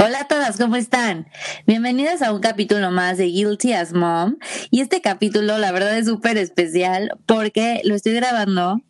Hola 0.00 0.20
a 0.20 0.28
todas, 0.28 0.58
¿cómo 0.58 0.76
están? 0.76 1.26
Bienvenidas 1.66 2.22
a 2.22 2.32
un 2.32 2.40
capítulo 2.40 2.92
más 2.92 3.18
de 3.18 3.24
Guilty 3.24 3.72
as 3.72 3.92
Mom. 3.92 4.36
Y 4.70 4.80
este 4.80 5.00
capítulo, 5.00 5.58
la 5.58 5.72
verdad, 5.72 5.98
es 5.98 6.06
súper 6.06 6.38
especial 6.38 7.18
porque 7.26 7.80
lo 7.82 7.96
estoy 7.96 8.12
grabando 8.12 8.80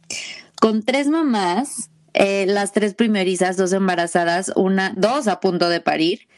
con 0.61 0.83
tres 0.83 1.09
mamás, 1.09 1.89
eh, 2.13 2.45
las 2.47 2.73
tres 2.73 2.93
primerizas, 2.93 3.57
dos 3.57 3.73
embarazadas, 3.73 4.53
una, 4.55 4.93
dos 4.99 5.29
a 5.29 5.41
punto 5.41 5.71
de 5.71 5.81
parir 5.81 6.29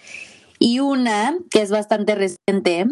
y 0.60 0.78
una 0.78 1.36
que 1.50 1.62
es 1.62 1.70
bastante 1.70 2.14
reciente. 2.14 2.86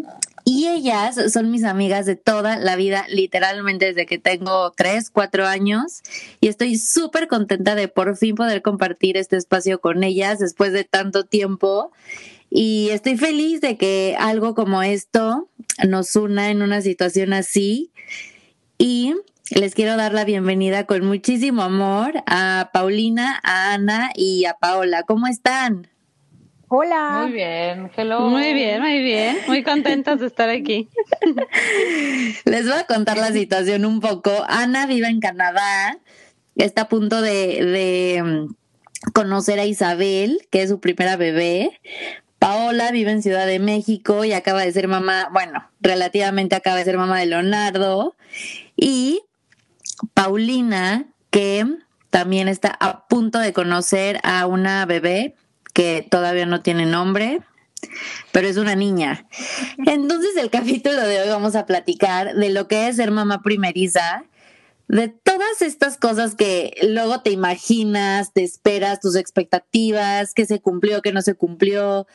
Y 0.51 0.66
ellas 0.66 1.30
son 1.30 1.51
mis 1.51 1.62
amigas 1.62 2.07
de 2.07 2.16
toda 2.16 2.57
la 2.57 2.75
vida, 2.75 3.05
literalmente 3.11 3.84
desde 3.84 4.07
que 4.07 4.16
tengo 4.16 4.73
tres, 4.74 5.11
cuatro 5.11 5.47
años. 5.47 6.01
Y 6.41 6.48
estoy 6.48 6.79
súper 6.79 7.29
contenta 7.29 7.74
de 7.74 7.88
por 7.88 8.16
fin 8.16 8.34
poder 8.34 8.62
compartir 8.62 9.19
este 9.19 9.37
espacio 9.37 9.79
con 9.83 10.02
ellas 10.02 10.38
después 10.38 10.73
de 10.73 10.84
tanto 10.84 11.24
tiempo. 11.24 11.93
Y 12.49 12.88
estoy 12.93 13.18
feliz 13.18 13.60
de 13.60 13.77
que 13.77 14.16
algo 14.18 14.55
como 14.55 14.82
esto 14.82 15.51
nos 15.87 16.16
una 16.16 16.51
en 16.51 16.62
una 16.62 16.80
situación 16.80 17.35
así. 17.35 17.93
Y 18.79 19.16
les 19.51 19.74
quiero 19.74 19.99
dar 19.99 20.15
la 20.15 20.24
bienvenida 20.24 20.87
con 20.87 21.05
muchísimo 21.05 21.60
amor 21.60 22.23
a 22.24 22.71
Paulina, 22.73 23.38
a 23.43 23.74
Ana 23.74 24.12
y 24.15 24.46
a 24.46 24.55
Paola. 24.55 25.02
¿Cómo 25.02 25.27
están? 25.27 25.88
Hola. 26.71 27.21
Muy 27.23 27.33
bien, 27.33 27.91
hello. 27.97 28.21
Muy 28.21 28.52
bien, 28.52 28.83
muy 28.83 29.02
bien. 29.02 29.38
Muy 29.47 29.63
contentas 29.63 30.21
de 30.21 30.27
estar 30.27 30.51
aquí. 30.51 30.91
Les 32.45 32.65
voy 32.66 32.79
a 32.79 32.85
contar 32.85 33.16
la 33.16 33.33
situación 33.33 33.87
un 33.87 34.01
poco. 34.01 34.30
Ana 34.49 34.87
vive 34.87 35.07
en 35.09 35.21
Canadá, 35.21 35.99
está 36.57 36.83
a 36.83 36.89
punto 36.89 37.23
de, 37.23 37.65
de 37.65 38.23
mm, 38.23 38.55
conocer 39.15 39.59
a 39.61 39.65
Isabel, 39.65 40.46
que 40.51 40.63
es 40.63 40.69
su 40.69 40.79
primera 40.79 41.16
bebé. 41.16 41.80
Paola 42.39 42.93
vive 42.93 43.13
en 43.13 43.23
Ciudad 43.23 43.46
de 43.46 43.59
México 43.61 44.24
y 44.24 44.35
acaba 44.35 44.61
de 44.61 44.73
ser 44.73 44.89
mamá, 44.89 45.30
bueno, 45.33 45.71
relativamente 45.80 46.55
acaba 46.55 46.77
de 46.77 46.85
ser 46.85 46.99
mamá 46.99 47.19
de 47.19 47.27
Leonardo. 47.27 48.15
Y 48.77 49.23
Paulina, 50.13 51.07
que 51.30 51.65
también 52.11 52.46
está 52.46 52.77
a 52.79 53.07
punto 53.09 53.39
de 53.39 53.55
conocer 53.55 54.21
a 54.23 54.46
una 54.46 54.85
bebé 54.85 55.35
que 55.79 56.04
todavía 56.10 56.45
no 56.45 56.60
tiene 56.60 56.87
nombre, 56.87 57.40
pero 58.32 58.48
es 58.48 58.57
una 58.57 58.74
niña. 58.74 59.29
Entonces 59.87 60.37
el 60.37 60.51
capítulo 60.51 61.01
de 61.01 61.21
hoy 61.21 61.29
vamos 61.29 61.54
a 61.54 61.66
platicar 61.66 62.34
de 62.34 62.51
lo 62.51 62.66
que 62.66 62.88
es 62.88 62.96
ser 62.96 63.12
mamá 63.12 63.43
primeriza, 63.43 64.25
de 64.88 65.06
todas 65.06 65.62
estas 65.62 65.97
cosas 65.97 66.34
que 66.34 66.75
luego 66.82 67.21
te 67.21 67.31
imaginas, 67.31 68.32
te 68.32 68.43
esperas, 68.43 68.99
tus 68.99 69.15
expectativas, 69.15 70.34
qué 70.34 70.47
se 70.47 70.60
cumplió, 70.60 71.00
qué 71.00 71.12
no 71.12 71.22
se 71.22 71.34
cumplió, 71.34 72.09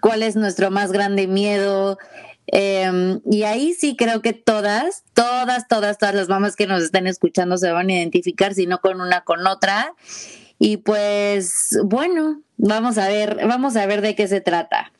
cuál 0.00 0.22
es 0.22 0.34
nuestro 0.34 0.70
más 0.70 0.90
grande 0.90 1.26
miedo. 1.26 1.98
Eh, 2.46 3.20
y 3.30 3.42
ahí 3.42 3.74
sí 3.74 3.96
creo 3.96 4.22
que 4.22 4.32
todas, 4.32 5.04
todas, 5.12 5.68
todas, 5.68 5.98
todas 5.98 6.14
las 6.14 6.30
mamás 6.30 6.56
que 6.56 6.66
nos 6.66 6.82
estén 6.82 7.06
escuchando 7.06 7.58
se 7.58 7.70
van 7.70 7.90
a 7.90 7.92
identificar, 7.92 8.54
si 8.54 8.66
no 8.66 8.78
con 8.78 8.98
una, 9.02 9.24
con 9.24 9.46
otra. 9.46 9.94
Y 10.62 10.76
pues, 10.76 11.78
bueno, 11.84 12.42
vamos 12.58 12.98
a 12.98 13.08
ver, 13.08 13.38
vamos 13.48 13.76
a 13.76 13.86
ver 13.86 14.02
de 14.02 14.14
qué 14.14 14.28
se 14.28 14.42
trata. 14.42 14.92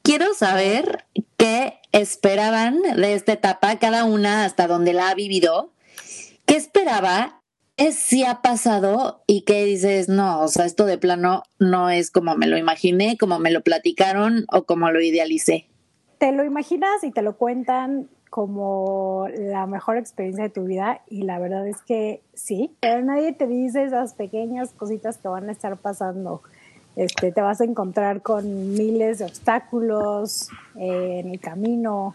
Quiero 0.00 0.32
saber 0.32 1.04
qué 1.36 1.74
esperaban 1.92 2.80
de 2.80 3.12
esta 3.12 3.34
etapa, 3.34 3.78
cada 3.78 4.04
una 4.04 4.46
hasta 4.46 4.66
donde 4.66 4.94
la 4.94 5.10
ha 5.10 5.14
vivido. 5.14 5.74
¿Qué 6.46 6.56
esperaba? 6.56 7.42
Es 7.76 7.96
si 7.96 8.24
ha 8.24 8.40
pasado 8.40 9.22
y 9.26 9.42
qué 9.42 9.66
dices, 9.66 10.08
no, 10.08 10.40
o 10.40 10.48
sea, 10.48 10.64
esto 10.64 10.86
de 10.86 10.96
plano 10.96 11.42
no 11.58 11.90
es 11.90 12.10
como 12.10 12.34
me 12.34 12.46
lo 12.46 12.56
imaginé, 12.56 13.18
como 13.18 13.38
me 13.38 13.50
lo 13.50 13.60
platicaron 13.60 14.46
o 14.50 14.64
como 14.64 14.90
lo 14.90 15.02
idealicé. 15.02 15.68
Te 16.16 16.32
lo 16.32 16.44
imaginas 16.44 17.04
y 17.04 17.10
te 17.10 17.20
lo 17.20 17.36
cuentan 17.36 18.08
como 18.32 19.26
la 19.36 19.66
mejor 19.66 19.98
experiencia 19.98 20.44
de 20.44 20.48
tu 20.48 20.64
vida 20.64 21.02
y 21.06 21.24
la 21.24 21.38
verdad 21.38 21.68
es 21.68 21.82
que 21.82 22.22
sí, 22.32 22.74
pero 22.80 23.04
nadie 23.04 23.34
te 23.34 23.46
dice 23.46 23.84
esas 23.84 24.14
pequeñas 24.14 24.70
cositas 24.70 25.18
que 25.18 25.28
van 25.28 25.50
a 25.50 25.52
estar 25.52 25.76
pasando. 25.76 26.40
Este, 26.96 27.30
te 27.30 27.42
vas 27.42 27.60
a 27.60 27.64
encontrar 27.64 28.22
con 28.22 28.72
miles 28.72 29.18
de 29.18 29.26
obstáculos 29.26 30.48
eh, 30.76 31.20
en 31.22 31.28
el 31.28 31.40
camino, 31.40 32.14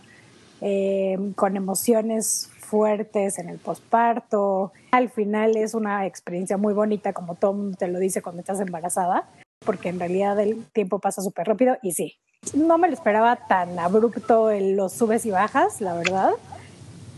eh, 0.61 1.19
con 1.35 1.55
emociones 1.55 2.49
fuertes 2.61 3.37
en 3.37 3.49
el 3.49 3.59
posparto. 3.59 4.71
Al 4.89 5.09
final 5.09 5.55
es 5.55 5.75
una 5.75 6.07
experiencia 6.07 6.57
muy 6.57 6.73
bonita, 6.73 7.13
como 7.13 7.35
Tom 7.35 7.75
te 7.75 7.87
lo 7.89 7.99
dice 7.99 8.23
cuando 8.23 8.39
estás 8.39 8.59
embarazada, 8.59 9.29
porque 9.63 9.89
en 9.89 9.99
realidad 9.99 10.39
el 10.39 10.65
tiempo 10.73 10.97
pasa 10.97 11.21
súper 11.21 11.45
rápido 11.45 11.77
y 11.83 11.91
sí, 11.91 12.17
no 12.55 12.77
me 12.77 12.87
lo 12.87 12.93
esperaba 12.93 13.35
tan 13.35 13.77
abrupto 13.79 14.51
en 14.51 14.75
los 14.75 14.93
subes 14.93 15.25
y 15.25 15.31
bajas, 15.31 15.81
la 15.81 15.93
verdad. 15.93 16.31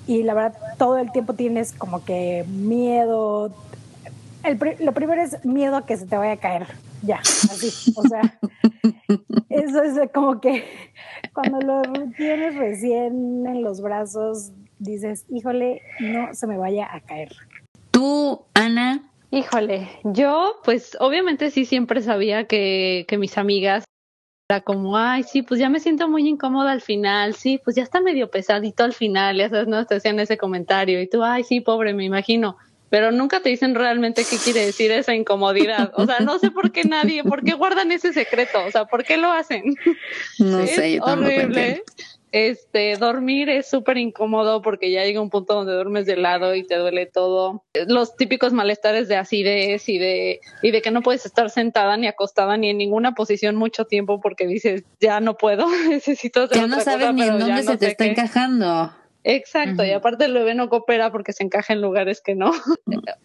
Y 0.08 0.24
la 0.24 0.34
verdad, 0.34 0.58
todo 0.78 0.98
el 0.98 1.12
tiempo 1.12 1.34
tienes 1.34 1.74
como 1.74 2.04
que 2.04 2.46
miedo. 2.48 3.52
El, 4.44 4.60
lo 4.80 4.92
primero 4.94 5.22
es 5.22 5.44
miedo 5.46 5.78
a 5.78 5.86
que 5.86 5.98
se 5.98 6.08
te 6.08 6.18
vaya 6.18 6.34
a 6.34 6.38
caer. 6.38 6.68
Ya, 7.04 7.20
así. 7.20 7.94
O 7.96 8.04
sea, 8.04 8.40
eso 9.50 9.84
es 9.84 10.10
como 10.14 10.42
que 10.42 10.66
cuando 11.34 11.60
lo 11.60 11.82
tienes 12.18 12.56
recién 12.56 13.46
en 13.46 13.62
los 13.62 13.82
brazos, 13.82 14.52
dices, 14.80 15.26
híjole, 15.30 15.82
no 16.00 16.34
se 16.34 16.48
me 16.48 16.58
vaya 16.58 16.88
a 16.92 17.02
caer. 17.02 17.32
Tú, 17.92 18.46
Ana. 18.54 19.06
Híjole, 19.32 19.88
yo 20.04 20.56
pues 20.64 20.98
obviamente 21.00 21.52
sí 21.52 21.66
siempre 21.66 22.02
sabía 22.02 22.46
que, 22.48 23.06
que 23.08 23.20
mis 23.20 23.38
amigas 23.38 23.84
era 24.50 24.62
como, 24.62 24.98
ay, 24.98 25.22
sí, 25.22 25.44
pues 25.44 25.60
ya 25.60 25.70
me 25.70 25.80
siento 25.80 26.10
muy 26.10 26.28
incómoda 26.28 26.72
al 26.72 26.82
final, 26.82 27.36
sí, 27.36 27.62
pues 27.64 27.76
ya 27.76 27.84
está 27.84 28.02
medio 28.02 28.32
pesadito 28.32 28.84
al 28.84 28.94
final, 28.94 29.38
ya 29.38 29.48
sabes, 29.48 29.68
no 29.68 29.86
te 29.86 29.96
hacían 29.96 30.20
ese 30.20 30.40
comentario 30.40 31.00
y 31.00 31.08
tú, 31.08 31.24
ay, 31.24 31.44
sí, 31.44 31.62
pobre, 31.62 31.94
me 31.94 32.04
imagino, 32.04 32.58
pero 32.90 33.12
nunca 33.12 33.42
te 33.42 33.50
dicen 33.50 33.76
realmente 33.76 34.26
qué 34.28 34.38
quiere 34.38 34.66
decir 34.66 34.92
esa 34.92 35.14
incomodidad, 35.14 35.92
o 35.94 36.08
sea, 36.08 36.22
no 36.22 36.40
sé 36.40 36.50
por 36.50 36.72
qué 36.72 36.84
nadie, 36.84 37.24
por 37.24 37.44
qué 37.44 37.54
guardan 37.54 37.92
ese 37.92 38.12
secreto, 38.12 38.66
o 38.66 38.72
sea, 38.72 38.86
¿por 38.86 39.04
qué 39.04 39.18
lo 39.18 39.32
hacen? 39.32 39.76
No 40.40 40.66
sé, 40.66 40.96
yo 40.96 41.04
horrible. 41.04 41.84
Este, 42.32 42.96
dormir 42.98 43.50
es 43.50 43.68
súper 43.68 43.98
incómodo 43.98 44.62
porque 44.62 44.92
ya 44.92 45.04
llega 45.04 45.22
un 45.22 45.30
punto 45.30 45.56
donde 45.56 45.74
duermes 45.74 46.06
de 46.06 46.16
lado 46.16 46.54
y 46.54 46.64
te 46.64 46.76
duele 46.76 47.08
todo. 47.08 47.64
Los 47.88 48.16
típicos 48.16 48.54
malestares 48.54 49.08
de 49.08 49.16
acidez 49.16 49.90
y 49.90 49.98
de, 49.98 50.40
y 50.62 50.72
de 50.72 50.82
que 50.82 50.92
no 50.92 51.02
puedes 51.02 51.26
estar 51.26 51.50
sentada 51.50 51.98
ni 51.98 52.08
acostada 52.08 52.58
ni 52.58 52.70
en 52.70 52.78
ninguna 52.78 53.16
posición 53.16 53.56
mucho 53.56 53.86
tiempo 53.86 54.22
porque 54.22 54.46
dices, 54.46 54.84
ya 55.00 55.20
no 55.20 55.38
puedo, 55.38 55.66
necesito 55.90 56.44
hacer 56.44 56.58
Ya 56.58 56.68
no 56.68 56.80
sabes 56.82 57.14
ni 57.14 57.24
en 57.24 57.40
dónde 57.40 57.64
se 57.64 57.78
te 57.78 57.88
está 57.88 58.06
encajando. 58.06 58.94
Exacto, 59.24 59.84
y 59.84 59.92
aparte 59.92 60.26
el 60.26 60.34
bebé 60.34 60.56
no 60.56 60.70
coopera 60.70 61.12
porque 61.12 61.34
se 61.34 61.44
encaja 61.44 61.74
en 61.74 61.82
lugares 61.82 62.22
que 62.22 62.36
no. 62.36 62.52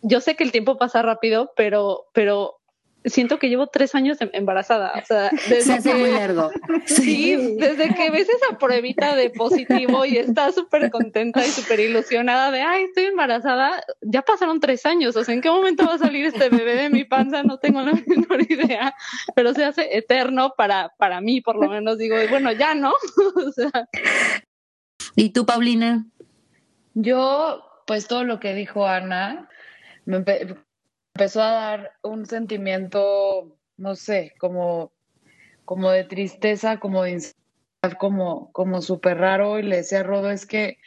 Yo 0.03 0.21
sé 0.21 0.35
que 0.35 0.43
el 0.43 0.51
tiempo 0.51 0.77
pasa 0.77 1.03
rápido, 1.03 1.53
pero, 1.57 2.07
pero 2.13 2.61
siento 3.05 3.39
que 3.39 3.49
llevo 3.49 3.67
tres 3.67 3.95
años 3.95 4.21
em, 4.21 4.31
embarazada. 4.33 4.93
O 4.97 5.05
sea, 5.05 5.31
desde 5.49 5.63
Se 5.63 5.73
hace 5.75 5.95
muy 5.95 6.11
largo. 6.11 6.51
Sí, 6.87 7.57
desde 7.57 7.95
que 7.95 8.11
ves 8.11 8.29
esa 8.29 8.59
pruebita 8.59 9.17
de 9.17 9.31
positivo 9.31 10.05
y 10.05 10.19
estás 10.19 10.55
súper 10.55 10.91
contenta 10.91 11.45
y 11.45 11.51
súper 11.51 11.81
ilusionada 11.81 12.51
de, 12.51 12.61
ay, 12.61 12.85
estoy 12.85 13.05
embarazada, 13.05 13.83
ya 14.03 14.23
pasaron 14.23 14.61
tres 14.61 14.85
años. 14.87 15.17
O 15.17 15.25
sea, 15.25 15.35
¿en 15.35 15.41
qué 15.41 15.51
momento 15.51 15.87
va 15.87 15.95
a 15.95 15.99
salir 15.99 16.27
este 16.27 16.49
bebé 16.49 16.75
de 16.75 16.91
mi 16.91 17.05
panza? 17.05 17.43
No 17.43 17.59
tengo 17.59 17.81
la 17.83 17.93
menor 18.07 18.43
idea, 18.51 18.95
pero 19.35 19.55
se 19.55 19.65
hace 19.65 19.97
eterno 19.97 20.55
para, 20.57 20.93
para 20.99 21.21
mí, 21.21 21.41
por 21.41 21.57
lo 21.57 21.69
menos. 21.69 21.99
Digo, 21.99 22.17
bueno, 22.29 22.53
ya 22.53 22.75
no. 22.75 22.93
o 23.37 23.53
sea. 23.53 23.89
¿Y 25.17 25.31
tú, 25.31 25.47
Paulina? 25.47 26.07
Yo, 26.95 27.65
pues 27.87 28.07
todo 28.07 28.25
lo 28.25 28.41
que 28.41 28.55
dijo 28.55 28.87
Ana, 28.87 29.49
me 30.05 30.21
empezó 31.15 31.43
a 31.43 31.51
dar 31.51 31.93
un 32.03 32.27
sentimiento, 32.27 33.57
no 33.77 33.95
sé, 33.95 34.35
como, 34.39 34.93
como 35.65 35.91
de 35.91 36.05
tristeza, 36.05 36.81
como 36.81 37.03
de 37.05 37.13
inseguridad, 37.13 37.99
como, 37.99 38.53
como 38.53 38.83
súper 38.83 39.19
raro. 39.19 39.59
Y 39.59 39.63
le 39.63 39.77
decía 39.77 40.01
a 40.01 40.03
Rodo, 40.03 40.31
es 40.31 40.47
que, 40.47 40.79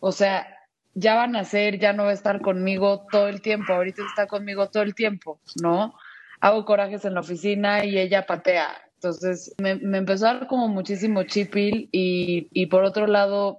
o 0.00 0.12
sea, 0.12 0.46
ya 0.94 1.14
van 1.14 1.36
a 1.36 1.44
ser, 1.44 1.78
ya 1.78 1.92
no 1.92 2.04
va 2.04 2.10
a 2.10 2.14
estar 2.14 2.40
conmigo 2.40 3.06
todo 3.10 3.28
el 3.28 3.40
tiempo, 3.40 3.72
ahorita 3.72 4.02
está 4.04 4.26
conmigo 4.26 4.68
todo 4.68 4.82
el 4.82 4.94
tiempo, 4.94 5.40
¿no? 5.62 5.94
hago 6.40 6.64
corajes 6.64 7.04
en 7.04 7.14
la 7.14 7.20
oficina 7.20 7.84
y 7.84 7.98
ella 7.98 8.26
patea. 8.26 8.76
Entonces 8.94 9.54
me, 9.58 9.70
empezó 9.70 10.26
a 10.26 10.34
dar 10.34 10.46
como 10.46 10.68
muchísimo 10.68 11.22
chipil 11.22 11.88
y, 11.92 12.48
y 12.52 12.66
por 12.66 12.84
otro 12.84 13.06
lado, 13.06 13.58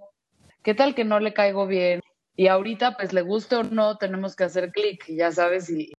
¿qué 0.64 0.74
tal 0.74 0.96
que 0.96 1.06
no 1.06 1.20
le 1.20 1.34
caigo 1.34 1.66
bien? 1.68 2.02
Y 2.40 2.48
ahorita, 2.48 2.96
pues 2.96 3.12
le 3.12 3.22
guste 3.22 3.58
o 3.58 3.64
no, 3.64 3.98
tenemos 3.98 4.34
que 4.34 4.46
hacer 4.46 4.72
clic, 4.72 5.04
ya 5.10 5.30
sabes, 5.30 5.70
y, 5.70 5.92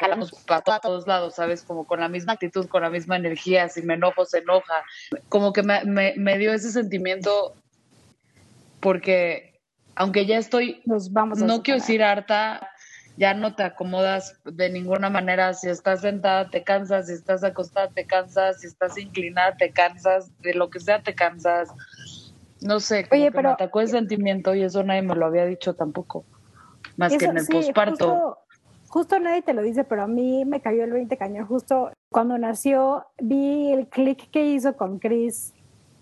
jalamos 0.00 0.32
para 0.46 0.80
todos 0.80 1.06
lados, 1.06 1.34
¿sabes? 1.34 1.62
Como 1.64 1.86
con 1.86 2.00
la 2.00 2.08
misma 2.08 2.32
actitud, 2.32 2.66
con 2.66 2.80
la 2.80 2.88
misma 2.88 3.16
energía, 3.16 3.68
si 3.68 3.82
me 3.82 3.92
enojo, 3.92 4.24
se 4.24 4.38
enoja. 4.38 4.82
Como 5.28 5.52
que 5.52 5.62
me, 5.62 5.84
me, 5.84 6.14
me 6.16 6.38
dio 6.38 6.54
ese 6.54 6.72
sentimiento 6.72 7.56
porque 8.80 9.60
aunque 9.96 10.24
ya 10.24 10.38
estoy, 10.38 10.80
Nos 10.86 11.12
vamos 11.12 11.40
no 11.40 11.62
quiero 11.62 11.80
decir 11.80 12.02
harta, 12.02 12.70
ya 13.18 13.34
no 13.34 13.54
te 13.54 13.62
acomodas 13.62 14.40
de 14.44 14.70
ninguna 14.70 15.10
manera. 15.10 15.52
Si 15.52 15.68
estás 15.68 16.00
sentada, 16.00 16.48
te 16.48 16.62
cansas. 16.62 17.08
Si 17.08 17.12
estás 17.12 17.44
acostada, 17.44 17.88
te 17.88 18.06
cansas. 18.06 18.60
Si 18.60 18.66
estás 18.66 18.96
inclinada, 18.98 19.56
te 19.56 19.72
cansas. 19.72 20.30
De 20.40 20.54
lo 20.54 20.70
que 20.70 20.80
sea, 20.80 21.02
te 21.02 21.14
cansas. 21.14 21.68
No 22.62 22.80
sé, 22.80 23.08
como 23.08 23.20
Oye, 23.20 23.30
que 23.30 23.36
pero- 23.36 23.48
me 23.50 23.54
atacó 23.54 23.80
el 23.80 23.88
sentimiento 23.88 24.54
y 24.54 24.62
eso 24.62 24.82
nadie 24.82 25.02
me 25.02 25.14
lo 25.14 25.26
había 25.26 25.44
dicho 25.44 25.74
tampoco. 25.74 26.24
Más 26.96 27.16
que 27.16 27.24
en 27.26 27.36
el 27.36 27.44
sí, 27.44 27.52
posparto. 27.52 28.08
Justo, 28.08 28.38
justo 28.88 29.18
nadie 29.20 29.42
te 29.42 29.52
lo 29.52 29.62
dice, 29.62 29.84
pero 29.84 30.02
a 30.04 30.06
mí 30.06 30.44
me 30.44 30.60
cayó 30.60 30.84
el 30.84 30.92
20 30.92 31.16
cañón. 31.16 31.46
Justo 31.46 31.90
cuando 32.10 32.38
nació, 32.38 33.04
vi 33.20 33.72
el 33.72 33.88
clic 33.88 34.30
que 34.30 34.46
hizo 34.46 34.76
con 34.76 34.98
Chris 34.98 35.52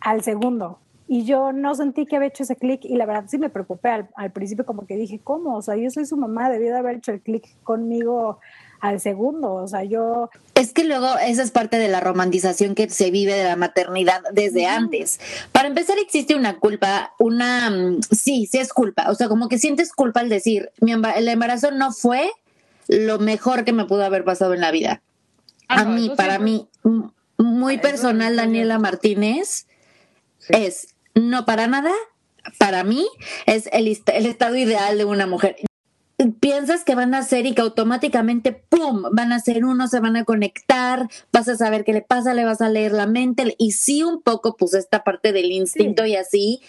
al 0.00 0.22
segundo. 0.22 0.78
Y 1.06 1.24
yo 1.24 1.52
no 1.52 1.74
sentí 1.74 2.06
que 2.06 2.16
había 2.16 2.28
hecho 2.28 2.44
ese 2.44 2.56
clic 2.56 2.82
y 2.84 2.96
la 2.96 3.04
verdad 3.04 3.24
sí 3.26 3.36
me 3.38 3.50
preocupé 3.50 3.88
al, 3.90 4.08
al 4.14 4.30
principio 4.30 4.64
como 4.64 4.86
que 4.86 4.96
dije, 4.96 5.20
¿cómo? 5.22 5.56
O 5.56 5.62
sea, 5.62 5.76
yo 5.76 5.90
soy 5.90 6.06
su 6.06 6.16
mamá, 6.16 6.48
debió 6.48 6.72
de 6.72 6.78
haber 6.78 6.96
hecho 6.96 7.12
el 7.12 7.20
clic 7.20 7.46
conmigo 7.62 8.38
al 8.84 9.00
segundo. 9.00 9.54
O 9.54 9.66
sea, 9.66 9.82
yo 9.84 10.28
Es 10.54 10.72
que 10.72 10.84
luego 10.84 11.16
esa 11.18 11.42
es 11.42 11.50
parte 11.50 11.78
de 11.78 11.88
la 11.88 12.00
romantización 12.00 12.74
que 12.74 12.88
se 12.90 13.10
vive 13.10 13.32
de 13.34 13.44
la 13.44 13.56
maternidad 13.56 14.20
desde 14.32 14.66
antes. 14.66 15.20
Para 15.52 15.68
empezar, 15.68 15.96
existe 15.98 16.34
una 16.34 16.58
culpa, 16.58 17.12
una... 17.18 17.70
mm, 17.70 18.00
Sí, 18.10 18.46
sí 18.46 18.58
es 18.58 18.72
culpa. 18.72 19.10
O 19.10 19.14
sea, 19.14 19.28
como 19.28 19.48
que 19.48 19.58
sientes 19.58 19.92
culpa 19.92 20.20
al 20.20 20.28
decir, 20.28 20.70
mi 20.80 20.92
emba- 20.92 21.14
el 21.16 21.28
embarazo 21.28 21.70
no 21.70 21.92
fue 21.92 22.30
lo 22.88 23.18
mejor 23.18 23.64
que 23.64 23.72
me 23.72 23.86
pudo 23.86 24.04
haber 24.04 24.24
pasado 24.24 24.52
en 24.54 24.60
la 24.60 24.70
vida. 24.70 25.00
Ah, 25.68 25.80
A 25.80 25.84
no, 25.84 25.90
mí, 25.92 26.10
para 26.14 26.36
siempre- 26.36 26.66
mí, 26.84 27.10
muy 27.38 27.78
personal. 27.78 28.36
Daniela 28.36 28.78
Martínez, 28.78 29.66
Sí. 30.38 30.52
es 30.54 30.88
no 31.14 31.46
para 31.46 31.66
nada, 31.68 31.90
para 32.58 32.84
mí, 32.84 33.06
es 33.46 33.68
el 33.72 33.88
estado 33.88 34.56
ideal 34.56 34.98
de 34.98 35.06
una 35.06 35.26
mujer. 35.26 35.56
Piensas 36.32 36.84
que 36.84 36.94
van 36.94 37.14
a 37.14 37.22
ser 37.22 37.46
y 37.46 37.54
que 37.54 37.62
automáticamente, 37.62 38.52
¡pum!, 38.52 39.02
van 39.12 39.32
a 39.32 39.40
ser 39.40 39.64
uno, 39.64 39.88
se 39.88 40.00
van 40.00 40.16
a 40.16 40.24
conectar, 40.24 41.08
vas 41.32 41.48
a 41.48 41.56
saber 41.56 41.84
qué 41.84 41.92
le 41.92 42.02
pasa, 42.02 42.34
le 42.34 42.44
vas 42.44 42.60
a 42.60 42.68
leer 42.68 42.92
la 42.92 43.06
mente, 43.06 43.54
y 43.58 43.72
sí 43.72 44.02
un 44.02 44.22
poco, 44.22 44.56
pues, 44.56 44.74
esta 44.74 45.04
parte 45.04 45.32
del 45.32 45.52
instinto 45.52 46.06
y 46.06 46.16
así, 46.16 46.60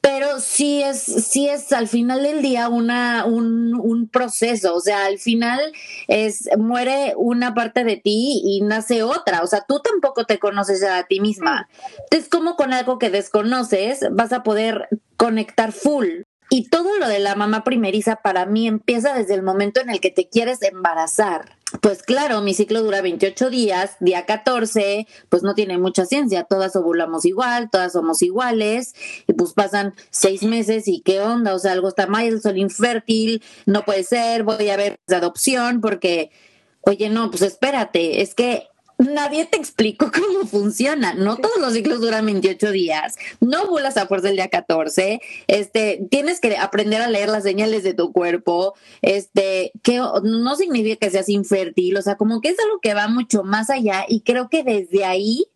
pero 0.00 0.38
sí 0.38 0.82
es, 0.82 1.00
sí 1.00 1.48
es 1.48 1.72
al 1.72 1.88
final 1.88 2.22
del 2.22 2.40
día 2.40 2.68
una, 2.68 3.24
un, 3.24 3.74
un 3.74 4.08
proceso, 4.08 4.76
o 4.76 4.80
sea, 4.80 5.06
al 5.06 5.18
final 5.18 5.60
es, 6.06 6.48
muere 6.58 7.14
una 7.16 7.54
parte 7.54 7.82
de 7.82 7.96
ti 7.96 8.40
y 8.44 8.60
nace 8.60 9.02
otra, 9.02 9.42
o 9.42 9.48
sea, 9.48 9.64
tú 9.66 9.80
tampoco 9.80 10.24
te 10.24 10.38
conoces 10.38 10.80
ya 10.80 10.98
a 10.98 11.06
ti 11.08 11.18
misma. 11.18 11.68
Entonces, 12.04 12.28
como 12.28 12.54
con 12.54 12.72
algo 12.72 13.00
que 13.00 13.10
desconoces 13.10 14.06
vas 14.12 14.32
a 14.32 14.44
poder 14.44 14.88
conectar 15.16 15.72
full. 15.72 16.22
Y 16.48 16.68
todo 16.68 16.98
lo 16.98 17.08
de 17.08 17.18
la 17.18 17.34
mamá 17.34 17.64
primeriza 17.64 18.16
para 18.16 18.46
mí 18.46 18.68
empieza 18.68 19.14
desde 19.14 19.34
el 19.34 19.42
momento 19.42 19.80
en 19.80 19.90
el 19.90 20.00
que 20.00 20.10
te 20.10 20.28
quieres 20.28 20.62
embarazar. 20.62 21.56
Pues 21.80 22.04
claro, 22.04 22.40
mi 22.42 22.54
ciclo 22.54 22.82
dura 22.82 23.02
28 23.02 23.50
días, 23.50 23.96
día 23.98 24.24
14, 24.24 25.08
pues 25.28 25.42
no 25.42 25.54
tiene 25.54 25.78
mucha 25.78 26.06
ciencia, 26.06 26.44
todas 26.44 26.76
ovulamos 26.76 27.24
igual, 27.24 27.70
todas 27.70 27.92
somos 27.92 28.22
iguales, 28.22 28.94
y 29.26 29.32
pues 29.32 29.52
pasan 29.52 29.94
seis 30.10 30.44
meses 30.44 30.86
y 30.86 31.00
qué 31.00 31.20
onda, 31.20 31.54
o 31.54 31.58
sea, 31.58 31.72
algo 31.72 31.88
está 31.88 32.06
mal, 32.06 32.40
soy 32.40 32.60
infértil, 32.60 33.42
no 33.66 33.84
puede 33.84 34.04
ser, 34.04 34.44
voy 34.44 34.70
a 34.70 34.76
ver 34.76 35.00
adopción 35.08 35.80
porque, 35.80 36.30
oye, 36.82 37.10
no, 37.10 37.30
pues 37.30 37.42
espérate, 37.42 38.22
es 38.22 38.36
que 38.36 38.68
nadie 38.98 39.46
te 39.46 39.56
explicó 39.56 40.10
cómo 40.14 40.46
funciona. 40.46 41.14
No 41.14 41.36
todos 41.36 41.58
los 41.58 41.72
ciclos 41.72 42.00
duran 42.00 42.26
28 42.26 42.70
días. 42.70 43.16
No 43.40 43.62
ovulas 43.64 43.96
a 43.96 44.06
fuerza 44.06 44.28
el 44.28 44.36
día 44.36 44.48
14. 44.48 45.20
Este, 45.46 46.06
tienes 46.10 46.40
que 46.40 46.56
aprender 46.56 47.02
a 47.02 47.08
leer 47.08 47.28
las 47.28 47.42
señales 47.42 47.82
de 47.82 47.94
tu 47.94 48.12
cuerpo. 48.12 48.74
Este, 49.02 49.72
que 49.82 49.98
no 49.98 50.56
significa 50.56 50.96
que 50.96 51.10
seas 51.10 51.28
infértil, 51.28 51.96
o 51.96 52.02
sea, 52.02 52.16
como 52.16 52.40
que 52.40 52.48
es 52.48 52.56
algo 52.58 52.80
que 52.80 52.94
va 52.94 53.08
mucho 53.08 53.42
más 53.42 53.70
allá 53.70 54.04
y 54.08 54.20
creo 54.20 54.48
que 54.48 54.62
desde 54.62 55.04
ahí 55.04 55.46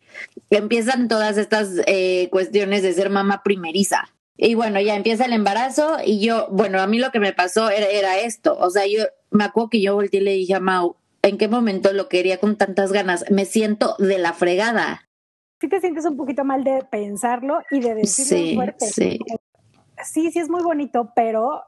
empiezan 0.51 1.09
todas 1.09 1.39
estas 1.39 1.71
eh, 1.87 2.29
cuestiones 2.31 2.83
de 2.83 2.93
ser 2.93 3.11
mamá 3.11 3.43
primeriza. 3.43 4.09
Y 4.37 4.55
bueno, 4.55 4.81
ya 4.81 4.97
empieza 4.97 5.27
el 5.27 5.35
embarazo 5.35 5.99
y 6.05 6.21
yo, 6.21 6.49
bueno, 6.51 6.81
a 6.81 6.87
mí 6.87 6.99
lo 6.99 7.11
que 7.11 7.21
me 7.21 7.35
pasó 7.35 7.69
era, 7.69 7.87
era 7.87 8.19
esto. 8.21 8.57
O 8.59 8.71
sea, 8.71 8.87
yo 8.87 9.05
me 9.31 9.45
acuerdo 9.45 9.69
que 9.71 9.83
yo 9.83 9.95
volteé 9.95 10.21
y 10.21 10.25
le 10.25 10.33
dije 10.33 10.55
a 10.55 10.61
Mau, 10.61 10.97
¿en 11.23 11.39
qué 11.39 11.49
momento 11.49 11.93
lo 11.93 12.09
quería 12.09 12.39
con 12.39 12.57
tantas 12.57 12.93
ganas? 12.93 13.25
Me 13.31 13.45
siento 13.45 13.95
de 13.99 14.19
la 14.19 14.33
fregada. 14.33 15.07
sí 15.61 15.69
te 15.69 15.81
sientes 15.81 16.05
un 16.07 16.17
poquito 16.17 16.45
mal 16.45 16.65
de 16.65 16.83
pensarlo 16.91 17.61
y 17.71 17.81
de 17.81 17.95
decirlo 17.95 18.37
Sí, 18.39 18.55
fuerte. 18.55 18.87
sí. 18.87 19.19
sí, 20.05 20.31
sí 20.31 20.39
es 20.39 20.49
muy 20.49 20.63
bonito, 20.63 21.13
pero 21.15 21.63